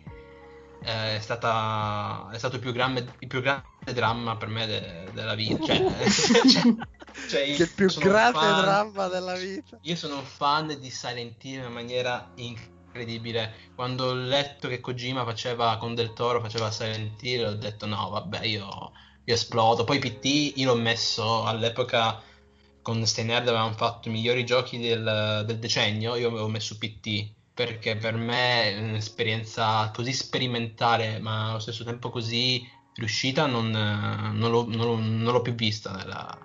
[0.83, 5.09] eh, è, stata, è stato il più, grande, il più grande dramma per me de,
[5.13, 5.65] della vita.
[5.65, 5.77] Cioè,
[6.09, 6.75] cioè,
[7.29, 9.77] cioè che il più grande fan, dramma della vita.
[9.81, 13.53] Io sono un fan di Silent Hill in maniera incredibile.
[13.75, 18.09] Quando ho letto che Kojima faceva con Del Toro, faceva Silent Hill, ho detto no,
[18.09, 18.91] vabbè, io,
[19.23, 19.83] io esplodo.
[19.83, 22.21] Poi PT io l'ho messo all'epoca
[22.81, 27.95] con Steinerd avevamo fatto i migliori giochi del, del, decennio, io avevo messo PT perché
[27.95, 35.21] per me un'esperienza così sperimentale ma allo stesso tempo così riuscita non, non, l'ho, non,
[35.21, 36.37] non l'ho, più vista nella,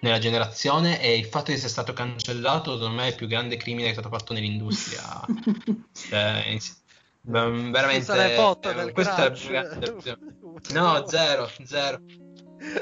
[0.00, 3.56] nella, generazione e il fatto di essere stato cancellato secondo me è il più grande
[3.56, 5.02] crimine che è stato fatto nell'industria
[5.92, 6.56] cioè,
[7.22, 9.32] veramente eh, questo è
[10.72, 12.00] no zero zero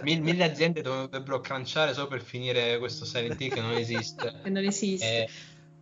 [0.02, 4.38] Mil, mille aziende dovrebbero cranciare solo per finire questo Silent Hill che non esiste.
[4.42, 5.24] che non esiste.
[5.24, 5.28] Eh,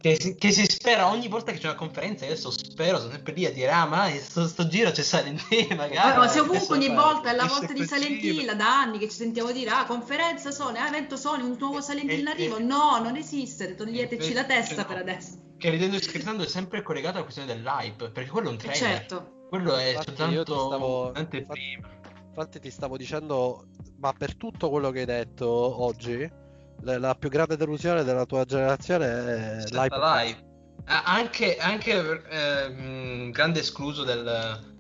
[0.00, 3.34] che, si, che, si, spera ogni volta che c'è una conferenza, adesso spero, sono sempre
[3.34, 6.16] lì a dire, ah ma sto, sto giro c'è Silent Hill magari.
[6.16, 9.16] ma se ovunque ogni volta è la volta di Silent Hill da anni che ci
[9.16, 12.58] sentiamo dire, ah conferenza Sony, ah evento Sony, un nuovo Silent Hill in arrivo.
[12.58, 14.88] No, non esiste, toglieteci la testa no.
[14.88, 15.38] per adesso.
[15.58, 18.62] Che ridendo e scherzando è sempre collegato alla questione dell'hype, perché quello è un eh,
[18.62, 18.88] trailer.
[18.88, 19.46] Certo.
[19.50, 21.12] Quello è Infatti soltanto stavo...
[21.28, 21.88] prima.
[22.28, 23.66] Infatti ti stavo dicendo,
[23.98, 25.46] ma per tutto quello che hai detto
[25.82, 26.39] oggi,
[26.82, 29.96] la più grande delusione della tua generazione è l'hype.
[29.96, 30.48] live.
[30.86, 34.24] Anche, anche eh, grande escluso del,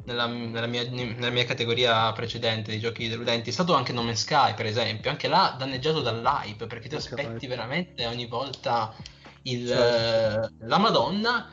[0.04, 4.22] nella, nella, mia, nella, mia, categoria precedente di giochi deludenti è stato anche No Man's
[4.22, 5.10] Sky, per esempio.
[5.10, 8.94] Anche là danneggiato dall'hype perché ti aspetti veramente ogni volta
[9.42, 10.50] il, certo.
[10.60, 11.52] la Madonna.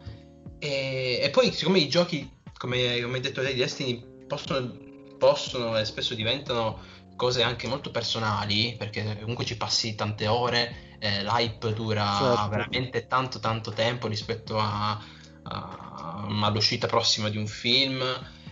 [0.59, 2.27] E, e, poi, siccome i giochi,
[2.57, 4.85] come, come hai detto lei, Destiny possono
[5.17, 6.79] possono e spesso diventano
[7.17, 12.47] cose anche molto personali, perché comunque ci passi tante ore, eh, l'hype dura certo.
[12.47, 14.97] veramente tanto tanto tempo rispetto a,
[15.43, 18.01] a, all'uscita prossima di un film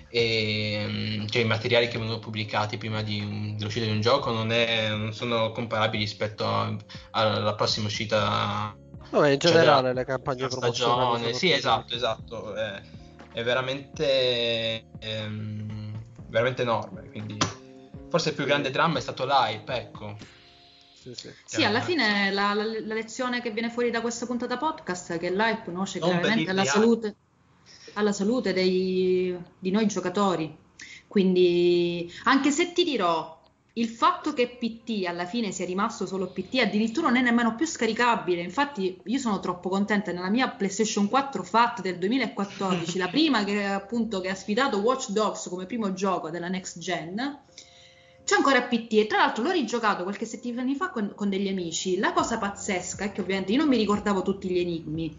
[0.09, 4.31] e mm, cioè, i materiali che vengono pubblicati prima di un, dell'uscita di un gioco
[4.31, 6.75] non, è, non sono comparabili rispetto a,
[7.11, 8.75] alla prossima uscita
[9.09, 12.81] Vabbè, in cioè, generale cioè, le campagne promozionali sì esatto esatto è,
[13.33, 15.75] è veramente ehm,
[16.35, 17.09] veramente enorme.
[17.09, 17.37] Quindi
[18.15, 20.15] forse il più grande dramma è stato l'hype, ecco.
[20.93, 21.29] Sì, sì.
[21.43, 25.19] sì alla fine la, la, la, lezione che viene fuori da questa puntata podcast è
[25.19, 27.15] che l'hype nuoce chiaramente alla salute,
[27.93, 30.57] alla salute dei, di noi giocatori.
[31.07, 33.41] Quindi, anche se ti dirò,
[33.73, 37.65] il fatto che PT alla fine sia rimasto solo PT addirittura non è nemmeno più
[37.67, 38.41] scaricabile.
[38.41, 40.13] Infatti, io sono troppo contenta.
[40.13, 45.09] Nella mia PlayStation 4 FAT del 2014, la prima che, appunto, che ha sfidato Watch
[45.09, 47.43] Dogs come primo gioco della next gen,
[48.25, 48.93] c'è ancora PT.
[48.93, 51.97] E tra l'altro l'ho rigiocato qualche settimana fa con, con degli amici.
[51.97, 55.15] La cosa pazzesca è che ovviamente io non mi ricordavo tutti gli enigmi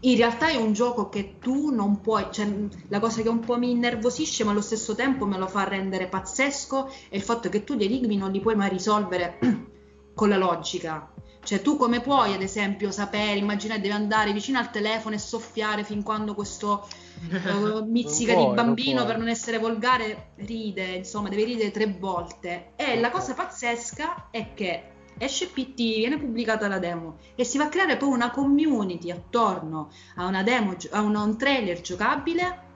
[0.00, 2.46] in realtà è un gioco che tu non puoi, cioè
[2.86, 6.06] la cosa che un po' mi innervosisce ma allo stesso tempo me lo fa rendere
[6.06, 9.38] pazzesco è il fatto che tu gli enigmi non li puoi mai risolvere
[10.14, 11.12] con la logica.
[11.42, 15.84] Cioè tu come puoi ad esempio sapere, immaginare devi andare vicino al telefono e soffiare
[15.84, 16.86] fin quando questo
[17.30, 21.86] uh, mizzica puoi, di bambino non per non essere volgare ride, insomma deve ridere tre
[21.98, 22.72] volte.
[22.76, 27.64] E la cosa pazzesca è che esce PT, viene pubblicata la demo e si va
[27.64, 32.66] a creare poi una community attorno a una demo, a un, un trailer giocabile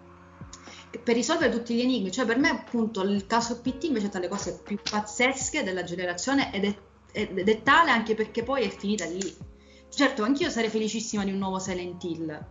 [1.02, 2.10] per risolvere tutti gli enigmi.
[2.10, 5.84] Cioè, per me, appunto, il caso PT invece è tra le cose più pazzesche della
[5.84, 6.76] generazione ed è,
[7.12, 9.50] è tale anche perché poi è finita lì.
[9.88, 12.46] Certo, anch'io sarei felicissima di un nuovo Silent Hill.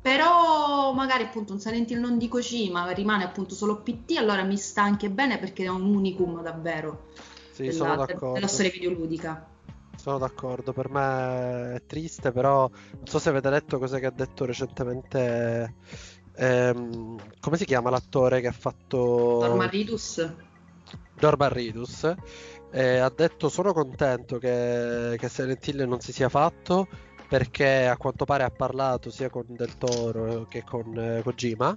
[0.00, 4.58] Però magari appunto un Silent Hill non di Kojima rimane appunto solo PT, allora mi
[4.58, 7.06] sta anche bene perché è un unicum davvero
[7.52, 8.04] sì, della,
[8.34, 9.48] della storia videoludica.
[9.96, 14.10] Sono d'accordo, per me è triste, però non so se avete letto cosa che ha
[14.10, 15.76] detto recentemente.
[16.36, 19.38] Ehm, come si chiama l'attore che ha fatto.
[19.40, 20.30] Norman Ridus.
[21.20, 22.14] Norman Ridus.
[22.74, 26.88] Eh, ha detto: Sono contento che, che Silent Hill non si sia fatto
[27.28, 31.76] perché a quanto pare ha parlato sia con Del Toro che con eh, Kojima,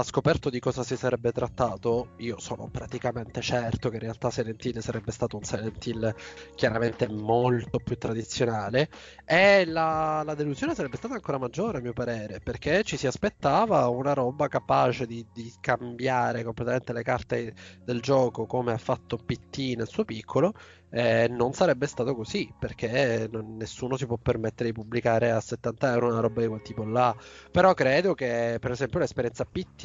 [0.00, 2.10] ha scoperto di cosa si sarebbe trattato.
[2.18, 6.14] Io sono praticamente certo che in realtà Silent Hill sarebbe stato un Silent Hill
[6.54, 8.88] chiaramente molto più tradizionale
[9.24, 13.88] e la, la delusione sarebbe stata ancora maggiore a mio parere, perché ci si aspettava
[13.88, 17.54] una roba capace di, di cambiare completamente le carte
[17.84, 20.54] del gioco come ha fatto PT nel suo piccolo
[20.90, 25.92] eh, non sarebbe stato così perché non, nessuno si può permettere di pubblicare a 70
[25.92, 27.14] euro una roba di quel tipo là.
[27.50, 29.84] Però credo che, per esempio, l'esperienza PT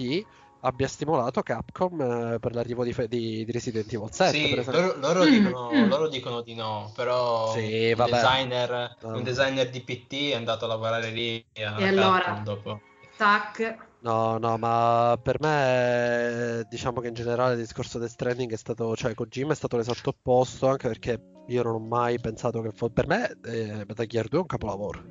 [0.66, 4.38] abbia stimolato Capcom eh, per l'arrivo di, di, di, Resident Evil 7.
[4.38, 5.88] Sì, loro, loro, mm, dicono, mm.
[5.88, 9.16] loro, dicono, di no, però sì, un, designer, no.
[9.16, 12.82] un, designer, di PT è andato a lavorare lì a e allora, dopo.
[13.18, 13.92] Tac.
[14.04, 18.96] No, no, ma per me diciamo che in generale il discorso Death Stranding è stato,
[18.98, 22.92] cioè Kojima è stato l'esatto opposto, anche perché io non ho mai pensato che fosse...
[22.92, 25.04] Per me eh, Metal Gear 2 è un capolavoro,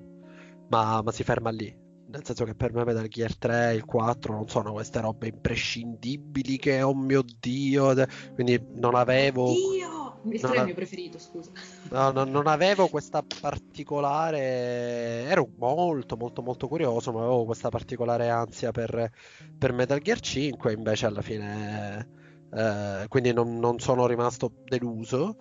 [0.69, 1.75] ma, ma si ferma lì.
[2.13, 6.59] Nel senso che per me Metal Gear 3 il 4 non sono queste robe imprescindibili
[6.59, 7.95] che, oh mio Dio,
[8.35, 9.47] quindi non avevo...
[9.47, 10.21] Dio!
[10.25, 11.51] Il 3 è il mio preferito, scusa.
[11.89, 14.39] No, no, non avevo questa particolare.
[15.27, 19.11] Ero molto, molto, molto curioso, ma avevo questa particolare ansia per,
[19.59, 20.73] per Metal Gear 5.
[20.75, 22.21] Invece, alla fine.
[22.55, 25.37] Eh, quindi non, non, sono rimasto deluso.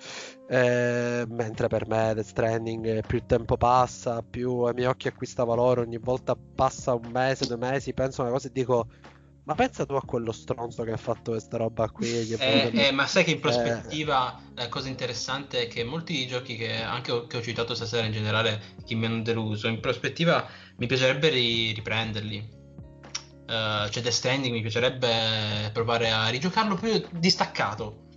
[0.48, 5.44] Eh, mentre per me Death Stranding più il tempo passa, più ai miei occhi acquista
[5.44, 5.82] valore.
[5.82, 8.88] Ogni volta passa un mese, due mesi, penso a una cosa e dico
[9.44, 12.08] ma pensa tu a quello stronzo che ha fatto questa roba qui.
[12.08, 13.40] Eh, eh, ma sai che in eh.
[13.40, 18.12] prospettiva la cosa interessante è che molti giochi che anche che ho citato stasera in
[18.12, 20.48] generale, chi mi hanno deluso, in prospettiva
[20.78, 22.60] mi piacerebbe ri- riprenderli.
[23.52, 28.08] Uh, cioè Death Stranding mi piacerebbe provare a rigiocarlo più distaccato.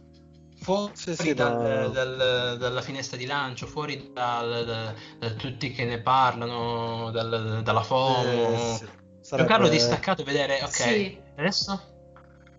[0.60, 2.04] Fuori sì, sì, dal, da...
[2.04, 4.94] dal, dalla finestra di lancio, fuori da,
[5.36, 8.52] tutti che ne parlano, dalla FOMO.
[8.52, 9.48] Eh, sì Sarebbe...
[9.48, 11.18] Giocarlo distaccato e vedere, ok, sì.
[11.36, 11.80] adesso?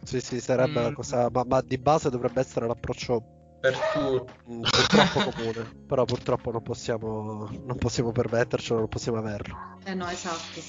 [0.02, 0.84] Sì, sì, sarebbe mm.
[0.84, 3.24] la cosa, ma, ma, di base dovrebbe essere l'approccio
[3.60, 4.34] per tutti.
[4.52, 9.56] Mm, purtroppo comune, però purtroppo non possiamo, non possiamo permettercelo, non possiamo averlo.
[9.84, 10.60] Eh no, esatto.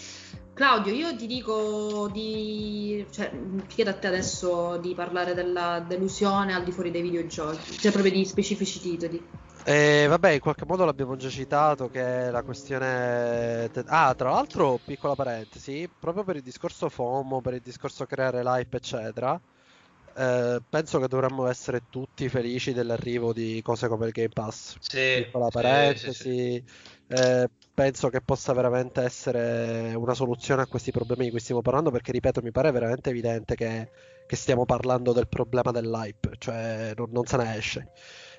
[0.56, 3.06] Claudio, io ti dico di.
[3.10, 3.30] cioè,
[3.66, 8.10] chiedo a te adesso di parlare della delusione al di fuori dei videogiochi, cioè proprio
[8.10, 9.22] di specifici titoli.
[9.66, 13.70] E vabbè, in qualche modo l'abbiamo già citato che è la questione...
[13.84, 18.78] Ah, tra l'altro, piccola parentesi, proprio per il discorso FOMO, per il discorso creare l'hype,
[18.78, 19.38] eccetera,
[20.16, 24.76] eh, penso che dovremmo essere tutti felici dell'arrivo di cose come il Game Pass.
[24.78, 26.64] Sì, piccola parentesi, sì, sì,
[27.08, 31.90] eh, penso che possa veramente essere una soluzione a questi problemi di cui stiamo parlando,
[31.90, 33.90] perché ripeto, mi pare veramente evidente che,
[34.24, 37.90] che stiamo parlando del problema dell'hype, cioè non, non se ne esce.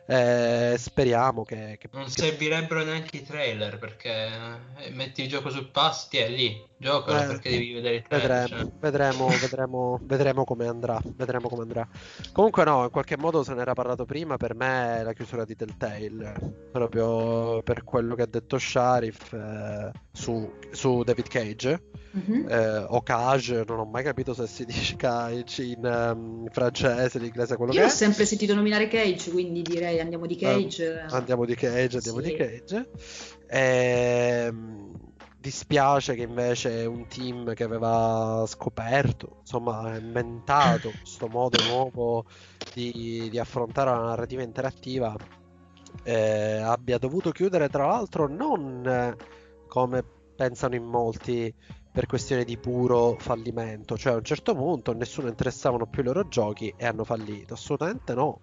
[0.10, 4.30] Eh, speriamo che, che, Non servirebbero neanche i trailer perché
[4.78, 8.04] eh, metti il gioco sul pass, ti è lì, gioca eh, perché devi vedere il
[8.08, 8.50] trailer.
[8.50, 8.80] Vedremo, cioè.
[8.80, 11.02] vedremo, vedremo, vedremo, come andrà.
[11.04, 11.86] Vedremo come andrà.
[12.32, 14.38] Comunque, no, in qualche modo se ne era parlato prima.
[14.38, 20.50] Per me, la chiusura di Telltale, proprio per quello che ha detto Sharif eh, su,
[20.72, 21.82] su David Cage
[22.16, 22.50] Mm-hmm.
[22.50, 27.26] Eh, o Cage, non ho mai capito se si dice Cage in um, francese, in
[27.26, 31.06] inglese, quello Io che ho sempre sentito nominare Cage, quindi direi andiamo di Cage.
[31.10, 32.28] Uh, andiamo di Cage, andiamo sì.
[32.28, 32.90] di Cage.
[33.48, 34.54] E,
[35.40, 42.26] dispiace che invece un team che aveva scoperto, insomma, inventato questo modo nuovo
[42.74, 45.16] di, di affrontare la narrativa interattiva
[46.04, 49.16] eh, abbia dovuto chiudere, tra l'altro, non
[49.68, 50.04] come
[50.36, 51.54] pensano in molti
[51.98, 56.28] per questione di puro fallimento, cioè a un certo punto nessuno interessavano più i loro
[56.28, 58.41] giochi e hanno fallito, assolutamente no.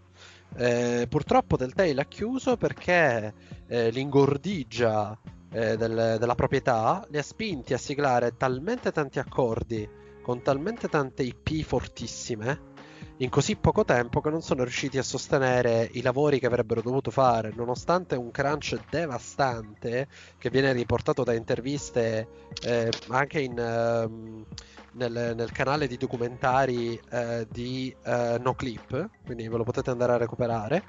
[0.56, 3.32] Eh, purtroppo Telltale ha chiuso perché
[3.68, 5.16] eh, l'ingordigia
[5.52, 9.88] eh, del, della proprietà li ha spinti a siglare talmente tanti accordi
[10.20, 12.72] con talmente tante IP fortissime
[13.18, 17.10] in così poco tempo che non sono riusciti a sostenere i lavori che avrebbero dovuto
[17.12, 22.26] fare, nonostante un crunch devastante che viene riportato da interviste
[22.62, 24.44] eh, anche in, eh,
[24.92, 30.16] nel, nel, canale di documentari eh, di eh, NoClip, quindi ve lo potete andare a
[30.16, 30.82] recuperare.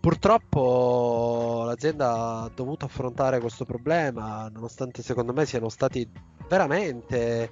[0.00, 6.08] Purtroppo l'azienda ha dovuto affrontare questo problema, nonostante secondo me siano stati
[6.48, 7.50] veramente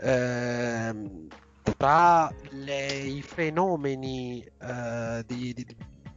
[0.00, 1.26] ehm,
[1.76, 5.66] tra le, i fenomeni uh, di, di,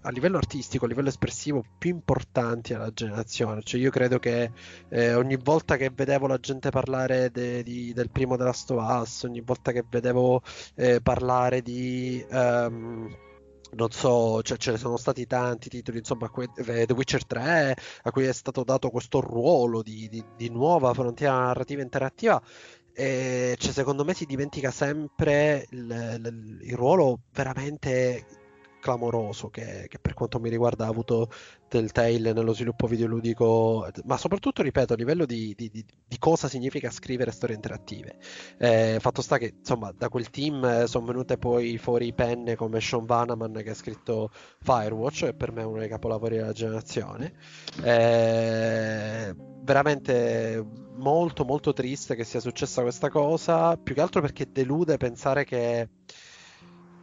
[0.02, 3.62] a livello artistico, a livello espressivo più importanti alla generazione.
[3.62, 4.52] Cioè, io credo che
[4.90, 9.42] eh, ogni volta che vedevo la gente parlare de, di, del primo of Us, ogni
[9.42, 10.42] volta che vedevo
[10.76, 12.26] eh, parlare di.
[12.30, 13.30] Um,
[13.74, 18.26] non so, cioè, ce ne sono stati tanti titoli, insomma, The Witcher 3, a cui
[18.26, 22.42] è stato dato questo ruolo di, di, di nuova frontiera narrativa interattiva.
[22.94, 28.26] E cioè, secondo me si dimentica sempre il, il, il ruolo veramente
[28.82, 31.30] clamoroso che, che, per quanto mi riguarda ha avuto
[31.70, 35.86] Telltale nello sviluppo videoludico, ma soprattutto, ripeto, a livello di, di, di,
[36.20, 38.18] cosa significa scrivere storie interattive.
[38.58, 42.82] Eh, fatto sta che, insomma, da quel team eh, sono venute poi fuori penne come
[42.82, 47.36] Sean Vanaman che ha scritto Firewatch, che per me è uno dei capolavori della generazione.
[47.82, 49.34] Eh,
[49.64, 55.46] veramente molto molto triste che sia successa questa cosa, più che altro perché delude pensare
[55.46, 55.88] che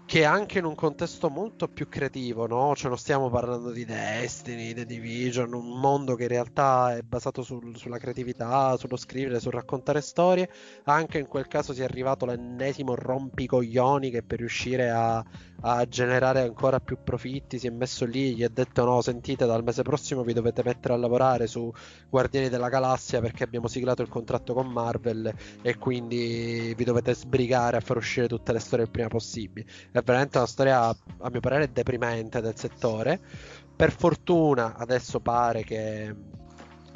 [0.08, 2.74] che anche in un contesto molto più creativo, no?
[2.74, 7.42] Cioè non stiamo parlando di Destiny, The Division, un mondo che in realtà è basato
[7.42, 10.48] sul, sulla creatività, sullo scrivere, sul raccontare storie.
[10.84, 15.22] Anche in quel caso si è arrivato l'ennesimo rompicoglioni che per riuscire a,
[15.60, 19.64] a generare ancora più profitti si è messo lì, gli ha detto no, sentite, dal
[19.64, 21.72] mese prossimo vi dovete mettere a lavorare su
[22.08, 25.32] Guardiani della Galassia perché abbiamo siglato il contratto con Marvel
[25.62, 30.02] e quindi vi dovete sbrigare a far uscire tutte le storie il prima possibile è
[30.02, 33.20] veramente una storia, a mio parere, deprimente del settore.
[33.76, 36.14] Per fortuna adesso pare che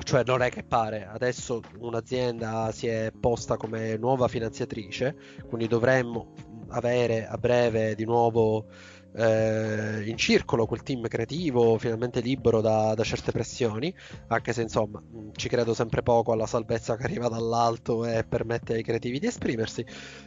[0.03, 5.15] cioè non è che pare, adesso un'azienda si è posta come nuova finanziatrice,
[5.47, 6.33] quindi dovremmo
[6.73, 8.67] avere a breve di nuovo
[9.15, 13.95] eh, in circolo quel team creativo finalmente libero da, da, certe pressioni,
[14.29, 18.75] anche se insomma mm, ci credo sempre poco alla salvezza che arriva dall'alto e permette
[18.75, 19.85] ai creativi di esprimersi.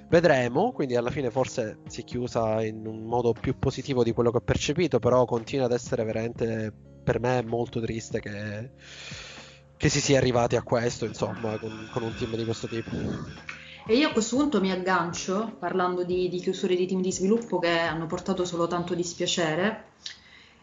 [0.08, 4.32] Vedremo, quindi alla fine forse si è chiusa in un modo più positivo di quello
[4.32, 6.72] che ho percepito, però continua ad essere veramente
[7.04, 8.72] per me molto triste che,
[9.78, 12.92] che si sia arrivati a questo, insomma, con, con un team di questo tipo.
[13.88, 17.60] E io a questo punto mi aggancio, parlando di, di chiusure di team di sviluppo
[17.60, 19.90] che hanno portato solo tanto dispiacere.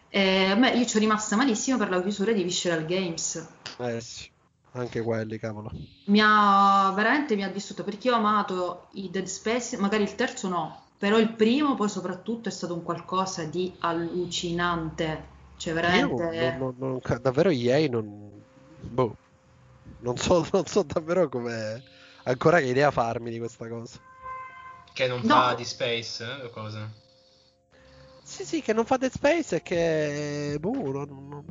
[0.09, 3.47] Eh, beh, io ci ho rimasta malissimo per la chiusura di Visceral Games.
[3.77, 4.29] Eh sì,
[4.73, 5.71] anche quelli, cavolo.
[6.07, 10.15] Mi ha veramente mi ha distrutto perché io ho amato i Dead Space, magari il
[10.15, 15.31] terzo no, però il primo poi soprattutto è stato un qualcosa di allucinante.
[15.55, 16.57] Cioè veramente...
[16.57, 18.31] Non, non, non, davvero EA non...
[18.81, 19.15] Boh.
[19.99, 23.99] Non so, non so davvero come ancora che idea farmi di questa cosa.
[24.93, 25.33] Che non no.
[25.33, 27.01] fa di Space eh, o cosa?
[28.23, 30.57] Sì, sì, che non fa Dead Space e che.
[30.59, 31.45] Boh, non, non...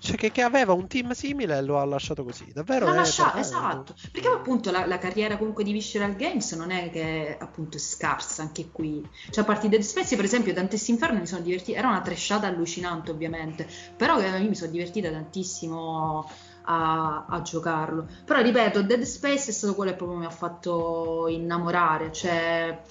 [0.00, 2.50] Cioè, che, che, aveva un team simile e lo ha lasciato così.
[2.52, 2.86] Davvero?
[2.86, 3.94] L'ha lasciato, esatto.
[4.12, 8.42] Perché appunto la, la, carriera comunque di Visceral Games non è che appunto è scarsa
[8.42, 9.06] anche qui.
[9.30, 11.78] Cioè, a parte Dead Space, per esempio, Dantes Inferno mi sono divertita.
[11.78, 13.68] Era una trashata allucinante, ovviamente.
[13.96, 16.28] Però io mi sono divertita tantissimo
[16.70, 18.06] a, a, giocarlo.
[18.24, 22.12] Però ripeto, Dead Space è stato quello che proprio mi ha fatto innamorare.
[22.12, 22.82] Cioè,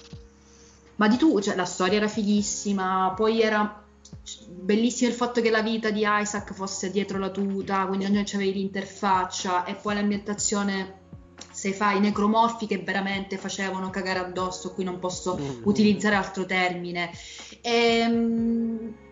[0.96, 3.84] ma di tu, cioè, la storia era fighissima, poi era
[4.50, 8.54] bellissimo il fatto che la vita di Isaac fosse dietro la tuta, quindi non c'avevi
[8.54, 11.06] l'interfaccia e poi l'ambientazione
[11.52, 15.62] se fai necromorfi che veramente facevano cagare addosso, qui non posso mm.
[15.64, 17.12] utilizzare altro termine.
[17.62, 19.06] Ehm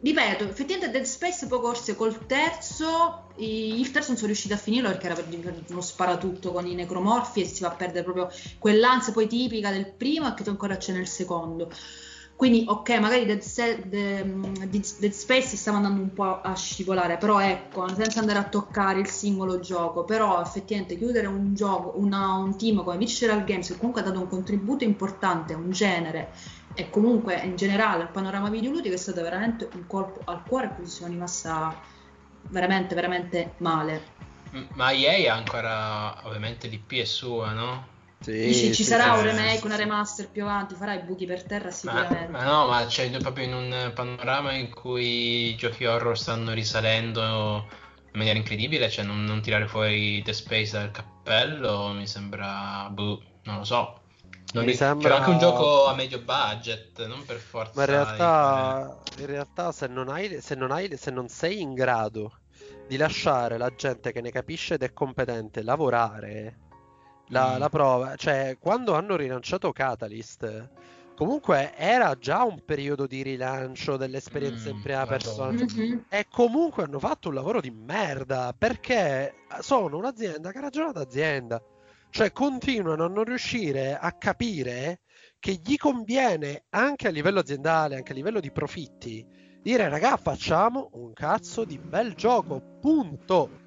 [0.00, 4.88] ripeto, effettivamente Dead Space poi corse col terzo, il terzo non sono riuscito a finirlo
[4.88, 8.28] perché era per uno sparatutto con i necromorfi e si va a perdere proprio
[8.58, 11.70] quell'ansia poi tipica del primo e che ancora c'è nel secondo.
[12.40, 18.20] Quindi, ok, magari Dead, Dead, Space stava andando un po' a scivolare, però ecco, senza
[18.20, 22.96] andare a toccare il singolo gioco, però effettivamente chiudere un gioco, una, un team come
[22.96, 26.32] Visceral Games, che comunque ha dato un contributo importante a un genere
[26.72, 30.86] e comunque in generale al panorama videoludico è stato veramente un colpo al cuore cui
[30.86, 31.78] sono rimasta
[32.48, 34.02] veramente, veramente male.
[34.76, 37.98] Ma EA ha ancora ovviamente l'IP è sua, no?
[38.22, 41.42] Sì, Dici, ci sì, sarà un remake, una remaster più avanti, farà i buchi per
[41.44, 42.30] terra sicuramente.
[42.30, 46.52] Ma, ma no, ma c'è proprio in un panorama in cui i giochi horror stanno
[46.52, 47.66] risalendo
[48.12, 53.22] in maniera incredibile, cioè non, non tirare fuori The Space dal cappello mi sembra, boh,
[53.44, 54.02] non lo so.
[54.52, 57.72] Non mi sembra anche un gioco a medio budget, non per forza.
[57.74, 61.72] Ma in realtà, in realtà se, non hai, se, non hai, se non sei in
[61.72, 62.40] grado
[62.86, 66.58] di lasciare la gente che ne capisce ed è competente lavorare
[67.30, 67.58] la, mm.
[67.58, 70.68] la prova, cioè quando hanno rilanciato Catalyst,
[71.14, 75.98] comunque era già un periodo di rilancio dell'esperienza mm, in prima persona mm-hmm.
[76.08, 81.62] e comunque hanno fatto un lavoro di merda perché sono un'azienda che ragiona d'azienda,
[82.10, 85.00] cioè continuano a non riuscire a capire
[85.38, 89.26] che gli conviene anche a livello aziendale, anche a livello di profitti,
[89.62, 93.59] dire raga facciamo un cazzo di bel gioco, punto.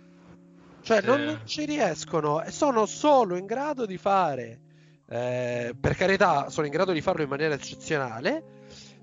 [0.84, 1.06] Cioè, sì.
[1.06, 4.60] non, ci riescono e sono solo in grado di fare,
[5.08, 8.44] eh, per carità, sono in grado di farlo in maniera eccezionale,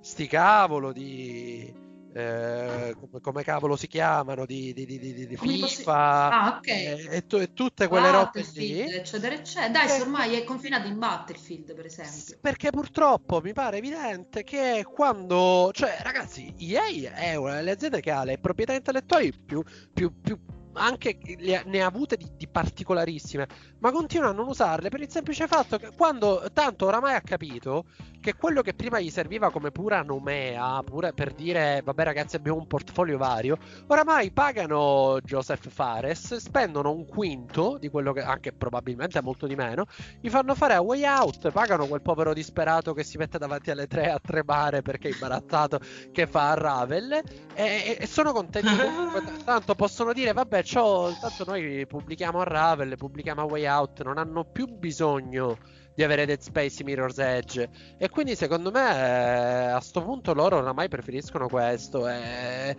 [0.01, 5.85] sti cavolo di eh, come, come, cavolo si chiamano di, di, di, di FIFA possi-
[5.87, 7.07] ah, okay.
[7.07, 8.81] e, e, t- e, tutte quelle robe lì.
[8.81, 9.69] Eccetera eccetera.
[9.69, 10.03] Dai che...
[10.03, 12.39] ormai è confinato in Battlefield per esempio.
[12.41, 18.11] Perché purtroppo mi pare evidente che quando cioè ragazzi EA è una delle aziende che
[18.11, 19.63] ha le proprietà intellettuali più,
[19.93, 20.39] più, più
[20.75, 21.19] anche
[21.65, 23.47] ne ha avute di, di, particolarissime,
[23.79, 27.85] ma continua a non usarle per il semplice fatto che quando tanto oramai ha capito
[28.21, 32.59] che quello che prima gli serviva come pura nomea, pure per dire vabbè ragazzi abbiamo
[32.59, 33.57] un portfolio vario,
[33.87, 39.87] oramai pagano Joseph Fares, spendono un quinto di quello che anche probabilmente molto di meno,
[40.21, 43.87] gli fanno fare a way out, pagano quel povero disperato che si mette davanti alle
[43.87, 45.81] tre a tremare perché è imbarazzato
[46.13, 47.23] che fa a Ravel e,
[47.55, 48.69] e, e sono contenti.
[48.77, 54.03] Comunque, tanto possono dire vabbè ciò, tanto noi pubblichiamo a Ravel, pubblichiamo a way out,
[54.03, 55.59] non hanno più bisogno
[55.95, 57.69] di avere Dead Space Mirror's Edge.
[57.99, 62.09] E quindi secondo me eh, a questo punto loro oramai preferiscono questo.
[62.09, 62.77] E...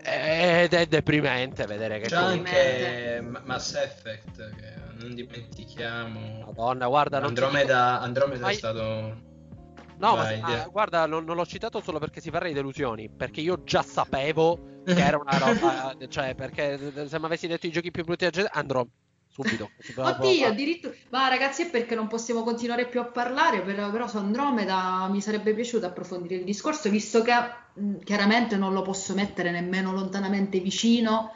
[0.00, 6.44] Ed è deprimente vedere che c'è anche Mass Effect non dimentichiamo.
[6.46, 8.54] Madonna, guarda, Andromeda, Andromeda Vai...
[8.54, 9.26] è stato
[9.98, 13.08] No, Vai, ma ah, guarda, non, non, l'ho citato solo perché si parla di delusioni.
[13.08, 15.96] Perché io già sapevo che era una roba.
[16.08, 18.86] cioè, perché se mi avessi detto i giochi più brutti andrò
[19.28, 19.70] subito.
[19.96, 20.94] Oddio, addirittura.
[21.10, 25.20] Ma ragazzi, è perché non possiamo continuare più a parlare, però, però su Andromeda mi
[25.20, 27.32] sarebbe piaciuto approfondire il discorso, visto che
[27.74, 31.32] mh, chiaramente non lo posso mettere nemmeno lontanamente vicino,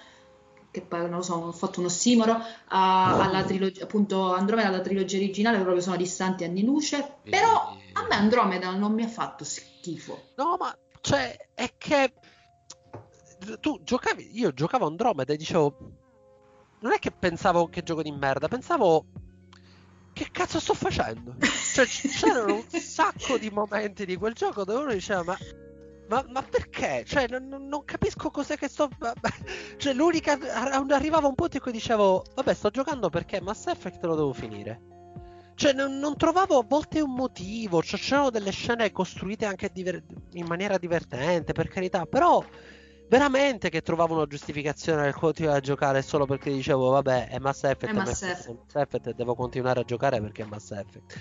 [0.73, 2.33] che poi non lo so, ho fatto uno ossimoro,
[2.69, 8.07] a, alla trilogia, appunto Andromeda, la trilogia originale, proprio sono distanti anni luce, però a
[8.09, 10.31] me Andromeda non mi ha fatto schifo.
[10.37, 12.15] No, ma cioè, è che
[13.61, 15.77] tu giocavi, io giocavo Andromeda e dicevo
[16.81, 19.05] non è che pensavo che gioco di merda, pensavo
[20.15, 21.37] che cazzo sto facendo?
[21.73, 25.39] Cioè, c'erano un sacco di momenti di quel gioco dove uno diceva ma
[26.13, 27.05] ma, ma, perché?
[27.07, 28.91] Cioè, non, non, capisco cos'è che sto.
[29.79, 30.39] Cioè, l'unica.
[30.91, 34.81] Arrivava un punto in cui dicevo: Vabbè, sto giocando perché Mass Effect lo devo finire.
[35.55, 37.83] Cioè, non, non trovavo a volte un motivo.
[37.83, 42.05] Cioè, c'erano delle scene costruite anche diver- in maniera divertente, per carità.
[42.05, 42.45] Però
[43.09, 47.65] veramente che trovavo una giustificazione nel continuare a giocare solo perché dicevo vabbè è Mass
[47.65, 48.49] Effect, è Mass Effect.
[48.49, 51.19] Mass Effect e devo continuare a giocare perché è Mass Effect.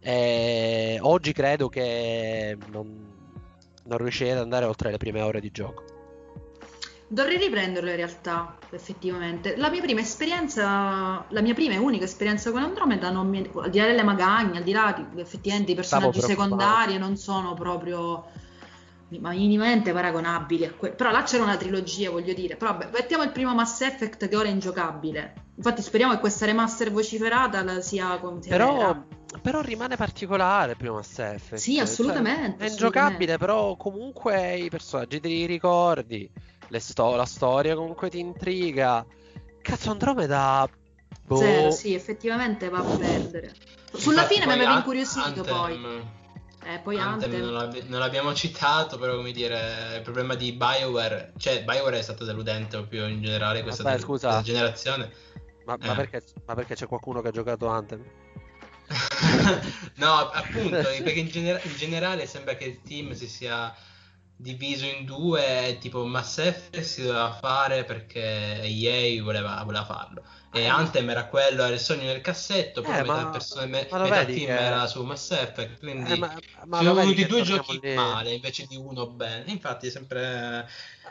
[0.00, 3.11] E oggi credo che non,
[3.84, 5.84] non riuscirei ad andare oltre le prime ore di gioco.
[7.06, 9.56] Dovrei riprenderlo in realtà, effettivamente.
[9.56, 13.68] La mia prima esperienza, la mia prima e unica esperienza con Andromeda, non mi, al
[13.68, 18.24] di là delle magagne, al di là di effettivamente i personaggi secondari non sono proprio
[19.20, 20.94] ma minimamente paragonabili a quello.
[20.94, 22.56] Però là c'era una trilogia, voglio dire.
[22.56, 25.34] Però vabbè, mettiamo il primo Mass Effect che ora è ingiocabile.
[25.56, 28.18] Infatti speriamo che questa remaster vociferata sia
[28.48, 29.04] però,
[29.40, 31.60] però rimane particolare il primo Mass Effect.
[31.60, 32.58] Sì, assolutamente.
[32.58, 36.30] Cioè, è ingiocabile, però comunque i personaggi te li ricordi.
[36.78, 39.04] Sto- la storia comunque ti intriga.
[39.60, 40.68] Cazzo, Andromeda.
[41.24, 41.36] Boh.
[41.36, 43.54] Zero, sì, effettivamente va a perdere.
[43.92, 45.44] Sulla Infatti, fine mi aveva incuriosito Anthem...
[45.44, 46.20] poi.
[46.64, 47.44] Eh, poi Anthem, Anthem.
[47.44, 52.02] Non, l'ab- non, l'abbiamo citato, però come dire, il problema di BioWare, cioè BioWare è
[52.02, 54.28] stato deludente proprio in generale questa, Vabbè, scusa.
[54.28, 55.10] questa generazione.
[55.64, 55.86] Ma, eh.
[55.86, 58.04] ma, perché, ma, perché, c'è qualcuno che ha giocato Anthem?
[59.96, 63.74] No, appunto, perché in, gener- in, generale sembra che il team si sia
[64.36, 70.22] diviso in due, tipo Mass Effect si doveva fare perché EA voleva, voleva farlo
[70.52, 74.24] e Anthem era quello, era il sogno nel cassetto, poi eh, metà, persone, me, metà
[74.26, 74.58] team che...
[74.58, 77.94] era su Mass Effect, quindi eh, ma, ma sono venuti due giochi lì...
[77.94, 79.50] male invece di uno bene.
[79.50, 80.68] Infatti è sempre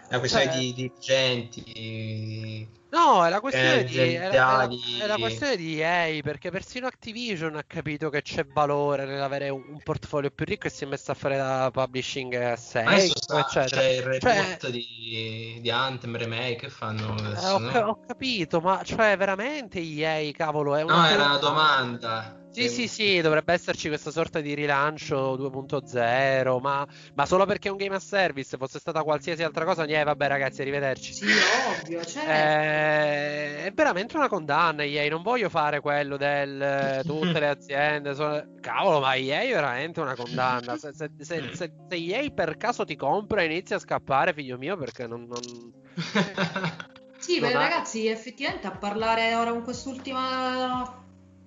[0.09, 0.57] una questione cioè...
[0.57, 4.67] di dirigenti No, è la questione, di, è, la,
[4.99, 9.63] è la questione di EA, perché persino Activision ha capito che c'è valore nell'avere un,
[9.65, 13.63] un portfolio più ricco e si è messo a fare la publishing a 6, eccetera.
[13.63, 17.79] C'è il report cioè, di, di Anthem Remake che fanno adesso, eh, ho, no?
[17.79, 20.95] ho, capito, ma cioè veramente EA, cavolo, è una...
[20.95, 22.35] No, era una domanda.
[22.51, 27.71] Sì, sì, sì, dovrebbe esserci questa sorta di rilancio 2.0, ma, ma, solo perché è
[27.71, 31.13] un game as service, fosse stata qualsiasi altra cosa, niente, vabbè ragazzi, arrivederci.
[31.13, 31.25] Sì,
[31.69, 32.29] ovvio, certo.
[32.29, 38.13] Eh, è veramente una condanna, EA, non voglio fare quello del eh, tutte le aziende,
[38.15, 38.43] sono...
[38.59, 40.75] cavolo, ma EA è veramente una condanna.
[40.75, 44.75] Se, se, se, se, EA per caso ti compra e inizia a scappare, figlio mio,
[44.75, 45.25] perché non...
[45.25, 45.39] non...
[47.21, 50.99] sì, beh, ragazzi, effettivamente a parlare ora con quest'ultima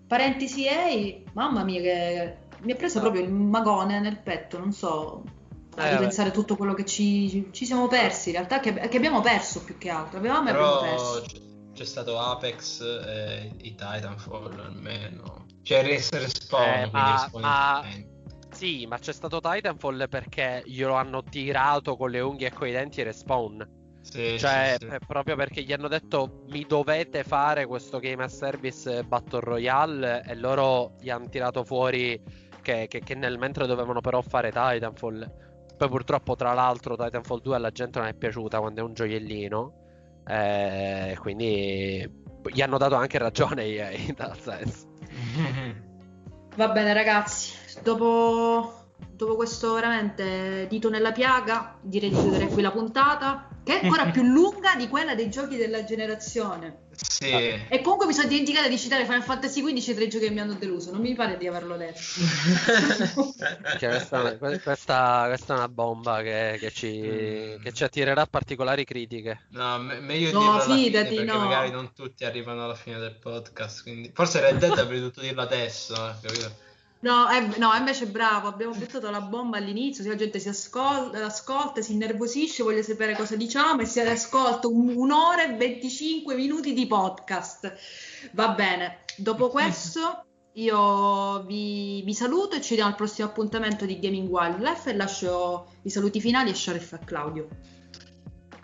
[0.07, 5.25] Parentesi EI, mamma mia che mi ha preso proprio il magone nel petto, non so,
[5.77, 6.35] a eh, ripensare beh.
[6.35, 9.91] tutto quello che ci, ci, siamo persi, in realtà che, che, abbiamo perso più che
[9.91, 11.25] altro, avevamo Però perso.
[11.75, 17.85] C'è stato Apex e i Titanfall almeno, cioè res- respawn, eh, ma, ma
[18.53, 23.01] Sì, ma c'è stato Titanfall perché glielo hanno tirato con le unghie e coi denti
[23.01, 23.83] e respawn.
[24.05, 24.97] Sì, cioè, sì, sì.
[25.07, 30.35] proprio perché gli hanno detto mi dovete fare questo game as service Battle Royale e
[30.35, 32.21] loro gli hanno tirato fuori
[32.61, 35.43] che, che, che nel mentre dovevano però fare Titanfall.
[35.77, 39.73] Poi purtroppo, tra l'altro, Titanfall 2 alla gente non è piaciuta quando è un gioiellino.
[40.27, 43.67] Eh, quindi gli hanno dato anche ragione
[43.97, 44.87] in tal senso.
[46.57, 47.57] Va bene, ragazzi.
[47.83, 48.83] Dopo
[49.17, 54.11] dopo questo veramente dito nella piaga, direi di chiudere qui la puntata, che è ancora
[54.11, 56.83] più lunga di quella dei giochi della generazione.
[56.95, 57.31] Sì.
[57.31, 60.55] E comunque mi sono dimenticata di citare Final Fantasy XV tre giochi che mi hanno
[60.55, 61.99] deluso, non mi pare di averlo detto.
[63.79, 67.63] questa, questa, questa, è una bomba che, che, ci, mm.
[67.63, 69.47] che, ci, attirerà particolari critiche.
[69.51, 71.39] No, me- meglio no, dirlo fidati, fine, no.
[71.39, 74.13] magari non tutti arrivano alla fine del podcast, quindi...
[74.15, 76.64] forse Red Dead avrei dovuto dirlo adesso, eh, capito?
[77.05, 80.49] No, è, no, invece è bravo, abbiamo buttato la bomba all'inizio, se la gente si
[80.49, 86.35] ascolta, ascolta, si innervosisce, vuole sapere cosa diciamo e si ascolta un, un'ora e 25
[86.35, 87.75] minuti di podcast.
[88.33, 90.25] Va bene, dopo questo
[90.55, 95.75] io vi, vi, saluto e ci vediamo al prossimo appuntamento di Gaming Wildlife e lascio
[95.83, 97.49] i saluti finali a Sharif e a Claudio.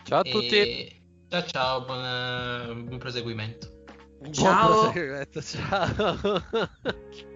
[0.05, 0.57] Ciao a tutti.
[0.57, 1.03] E...
[1.29, 3.83] Ciao ciao, buon, buon proseguimento.
[4.31, 4.69] Ciao.
[4.69, 7.29] Buon proseguimento, ciao.